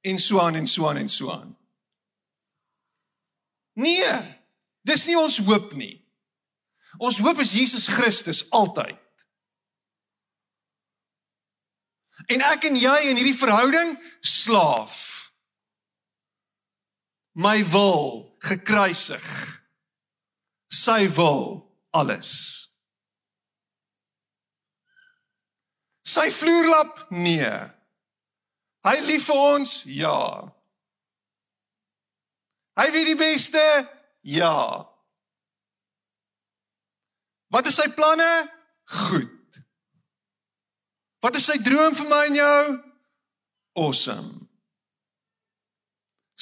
En 0.00 0.18
so 0.18 0.40
aan 0.40 0.54
en 0.54 0.66
so 0.66 0.88
aan 0.88 0.96
en 0.96 1.08
so 1.08 1.30
aan. 1.30 1.56
Nee, 3.72 4.38
dis 4.82 5.06
nie 5.06 5.18
ons 5.18 5.38
hoop 5.38 5.72
nie. 5.72 6.04
Ons 6.98 7.18
hoop 7.18 7.38
is 7.38 7.52
Jesus 7.52 7.86
Christus 7.88 8.50
altyd. 8.50 8.98
En 12.26 12.40
ek 12.40 12.64
en 12.64 12.76
jy 12.76 12.98
in 13.08 13.16
hierdie 13.16 13.38
verhouding 13.38 13.96
slaaf 14.20 15.11
my 17.32 17.62
wil 17.72 18.36
gekruisig. 18.44 19.24
Sy 20.72 21.06
wil 21.16 21.62
alles. 21.92 22.32
Sy 26.02 26.30
vloerlap 26.34 27.06
nee. 27.14 27.52
Hy 28.82 28.96
lief 29.06 29.28
vir 29.28 29.42
ons 29.54 29.74
ja. 29.86 30.18
Hy 32.80 32.88
weet 32.90 33.12
die 33.12 33.20
beste 33.20 33.62
ja. 34.26 34.56
Wat 37.52 37.68
is 37.68 37.76
sy 37.78 37.86
planne? 37.92 38.30
Goed. 38.92 39.60
Wat 41.22 41.36
is 41.38 41.46
sy 41.46 41.58
droom 41.62 41.94
vir 41.94 42.08
my 42.10 42.22
en 42.30 42.38
jou? 42.40 42.62
Awesome. 43.78 44.41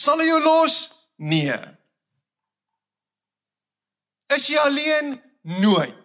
Sal 0.01 0.22
hy 0.22 0.30
jou 0.30 0.40
los? 0.40 0.76
Nee. 1.20 1.59
Is 4.32 4.46
jy 4.48 4.61
alleen? 4.62 5.16
Nooit. 5.61 5.96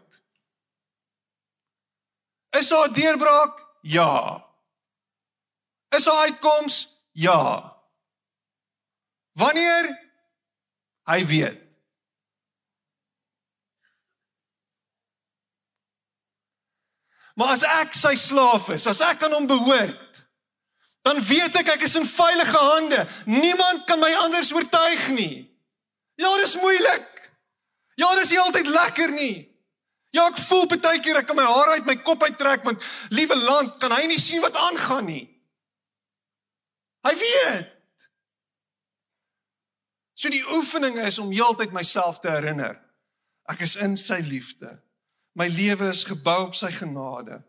Is 2.59 2.71
daar 2.71 2.91
deurbraak? 2.93 3.61
Ja. 3.81 4.43
Is 5.95 6.03
daar 6.03 6.25
uitkoms? 6.27 6.81
Ja. 7.11 7.71
Wanneer? 9.31 9.91
Hy 11.03 11.25
weet. 11.25 11.61
Maar 17.35 17.51
as 17.57 17.63
ek 17.67 17.95
sy 17.95 18.13
slaaf 18.15 18.69
is, 18.71 18.87
as 18.87 19.01
ek 19.03 19.25
aan 19.27 19.35
hom 19.35 19.47
behoort, 19.49 20.14
dan 21.05 21.21
weet 21.21 21.57
ek 21.61 21.75
ek 21.75 21.83
is 21.85 21.95
in 21.99 22.07
veilige 22.09 22.57
hande. 22.57 23.03
Niemand 23.29 23.85
kan 23.85 24.01
my 24.01 24.09
anders 24.23 24.49
oortuig 24.55 25.03
nie. 25.13 25.45
Ja, 26.17 26.31
dis 26.41 26.55
moeilik. 26.57 27.11
Ja, 27.95 28.09
dis 28.17 28.31
nie 28.33 28.39
altyd 28.41 28.71
lekker 28.73 29.13
nie. 29.13 29.35
Ja, 30.15 30.25
ek 30.31 30.39
voel 30.47 30.65
baie 30.71 30.99
keer 31.03 31.19
ek 31.19 31.27
kan 31.29 31.37
my 31.37 31.45
hare 31.45 31.77
uit 31.77 31.87
my 31.87 31.97
kop 32.01 32.23
uittrek 32.23 32.63
want 32.65 32.83
liewe 33.13 33.35
land, 33.37 33.75
kan 33.83 33.93
hy 33.93 34.05
nie 34.09 34.19
sien 34.21 34.41
wat 34.41 34.57
aangaan 34.57 35.05
nie. 35.11 35.25
Hy 37.05 37.13
weet. 37.19 38.07
So 40.15 40.31
die 40.31 40.45
oefening 40.55 40.97
is 41.03 41.19
om 41.21 41.33
heeltyd 41.35 41.75
myself 41.75 42.21
te 42.23 42.31
herinner. 42.31 42.79
Ek 43.51 43.61
is 43.61 43.75
in 43.77 43.93
sy 43.99 44.23
liefde. 44.25 44.71
My 45.37 45.51
lewe 45.51 45.91
is 45.91 46.05
gebou 46.07 46.47
op 46.47 46.55
sy 46.57 46.71
genade. 46.73 47.43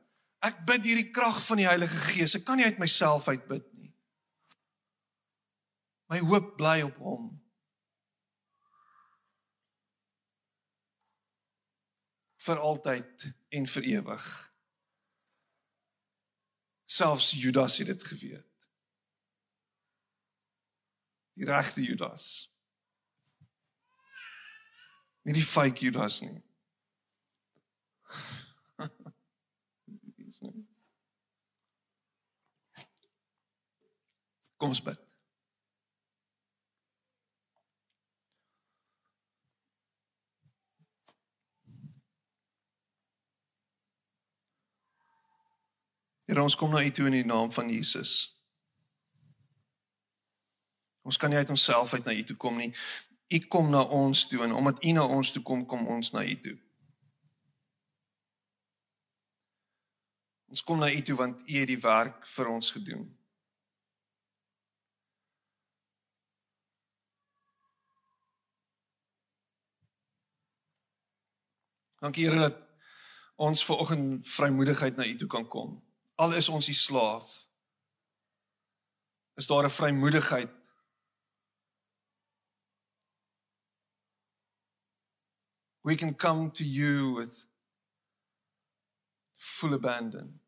Ek 0.47 0.61
bid 0.69 0.85
hierdie 0.87 1.11
krag 1.11 1.41
van 1.43 1.59
die 1.59 1.67
Heilige 1.67 1.99
Gees. 2.13 2.37
Ek 2.39 2.45
kan 2.47 2.61
nie 2.61 2.69
uit 2.69 2.79
myself 2.79 3.27
uit 3.29 3.49
bid 3.51 3.67
nie. 3.75 3.91
My 6.13 6.21
hoop 6.23 6.55
bly 6.61 6.81
op 6.87 7.03
hom. 7.03 7.27
vir 12.47 12.63
altyd 12.63 13.27
en 13.59 13.67
vir 13.67 13.89
ewig. 13.97 14.27
Selfs 16.87 17.33
Judas 17.35 17.79
het 17.83 17.91
dit 17.91 18.05
geweet. 18.07 18.69
Die 21.37 21.49
regte 21.49 21.83
Judas. 21.83 22.47
Nie 25.27 25.35
die 25.35 25.45
fake 25.45 25.89
Judas 25.89 26.21
nie. 26.23 26.39
Kom 34.57 34.73
ons 34.73 34.83
bid. 34.83 35.01
Here 46.27 46.43
ons 46.43 46.57
kom 46.59 46.73
na 46.75 46.83
U 46.83 46.91
toe 46.91 47.07
in 47.07 47.21
die 47.21 47.27
naam 47.27 47.53
van 47.55 47.69
Jesus. 47.71 48.35
Ons 51.07 51.17
kan 51.17 51.31
nie 51.31 51.39
uit 51.39 51.51
onsself 51.51 51.95
uit 51.95 52.05
na 52.05 52.13
U 52.13 52.23
toe 52.27 52.37
kom 52.37 52.57
nie. 52.59 52.73
U 53.31 53.39
kom 53.51 53.71
na 53.71 53.85
ons 53.95 54.27
toe 54.27 54.43
en 54.43 54.53
omdat 54.53 54.83
U 54.85 54.93
na 54.97 55.05
ons 55.07 55.31
toe 55.31 55.43
kom, 55.43 55.63
kom 55.67 55.87
ons 55.87 56.11
na 56.13 56.25
U 56.27 56.35
toe. 56.43 56.57
Ons 60.51 60.63
kom 60.67 60.83
na 60.83 60.91
U 60.91 61.03
toe 61.03 61.17
want 61.17 61.47
U 61.47 61.61
het 61.61 61.71
die 61.71 61.79
werk 61.81 62.27
vir 62.27 62.51
ons 62.51 62.73
gedoen. 62.75 63.07
Dankie 72.01 72.29
Here 72.29 72.41
dat 72.41 72.59
ons 73.37 73.65
ver 73.65 73.77
oggend 73.77 74.29
vrymoedigheid 74.29 74.97
na 74.97 75.07
U 75.07 75.15
toe 75.17 75.29
kan 75.29 75.49
kom. 75.49 75.83
Al 76.15 76.35
is 76.35 76.49
ons 76.49 76.67
die 76.67 76.75
slaaf. 76.75 77.49
Is 79.37 79.47
daar 79.47 79.65
'n 79.65 79.71
vrymoedigheid? 79.71 80.53
We 85.81 85.95
can 85.95 86.17
come 86.17 86.51
to 86.51 86.65
you 86.65 87.15
with 87.15 87.47
full 89.37 89.73
abandon. 89.73 90.41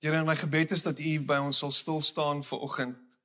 Here, 0.00 0.14
in 0.14 0.26
my 0.26 0.36
gebed 0.36 0.70
is 0.70 0.82
dat 0.86 1.00
U 1.02 1.12
by 1.26 1.40
ons 1.42 1.58
sal 1.58 1.72
stil 1.74 2.00
staan 2.00 2.44
vir 2.46 2.62
oggend 2.62 3.18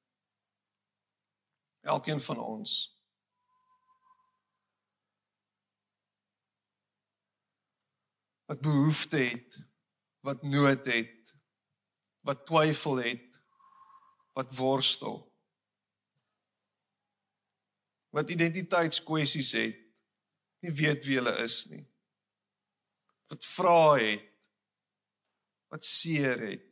elkeen 1.83 2.21
van 2.23 2.39
ons. 2.39 2.73
Wat 8.49 8.61
behoefte 8.63 9.17
het, 9.17 9.59
wat 10.25 10.41
nood 10.43 10.85
het, 10.87 11.33
wat 12.25 12.45
twyfel 12.47 13.03
het, 13.03 13.39
wat 14.33 14.55
worstel. 14.55 15.19
Wat 18.09 18.29
identiteitskwessies 18.29 19.51
het, 19.59 19.79
nie 20.63 20.73
weet 20.73 21.05
wie 21.05 21.19
hulle 21.19 21.35
is 21.43 21.65
nie. 21.69 21.83
Wat 23.29 23.45
vra 23.45 23.79
het, 23.99 24.32
wat 25.73 25.83
seer 25.83 26.39
het. 26.39 26.65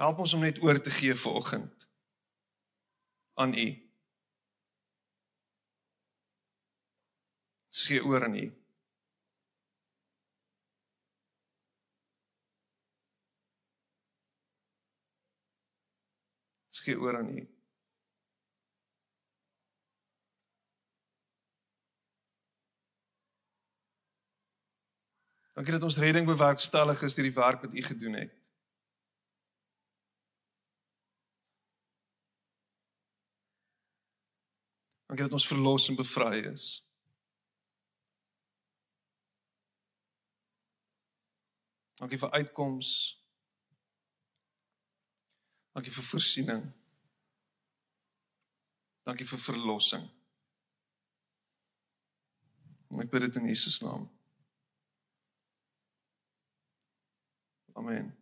Help 0.00 0.18
ons 0.24 0.32
om 0.32 0.40
net 0.40 0.60
oor 0.64 0.78
te 0.80 0.90
gee 0.90 1.14
vir 1.14 1.32
oggend 1.40 1.84
aan 3.42 3.52
U. 3.52 3.66
Skei 7.68 8.00
oor 8.00 8.24
aan 8.24 8.38
U. 8.40 8.46
Skei 16.78 16.96
oor 16.96 17.20
aan 17.20 17.36
U. 17.36 17.55
Dankie 25.56 25.72
dat 25.72 25.82
ons 25.82 25.96
redding 25.96 26.26
bewerkstellig 26.28 27.02
is 27.02 27.14
deur 27.16 27.24
die 27.24 27.34
werk 27.34 27.62
wat 27.64 27.74
U 27.74 27.82
gedoen 27.82 28.12
het. 28.12 28.32
Dankie 35.06 35.24
dat 35.24 35.32
ons 35.32 35.46
verlos 35.48 35.88
en 35.88 35.96
bevry 35.96 36.42
is. 36.50 36.66
Dankie 41.96 42.18
vir 42.20 42.30
uitkoms. 42.30 42.90
Dankie 45.72 45.94
vir 45.94 46.04
voorsiening. 46.10 46.66
Dankie 49.08 49.28
vir 49.32 49.40
verlossing. 49.40 50.04
Ek 53.00 53.08
bid 53.08 53.24
dit 53.28 53.40
in 53.40 53.48
Jesus 53.48 53.80
naam. 53.80 54.04
Amen. 57.76 58.15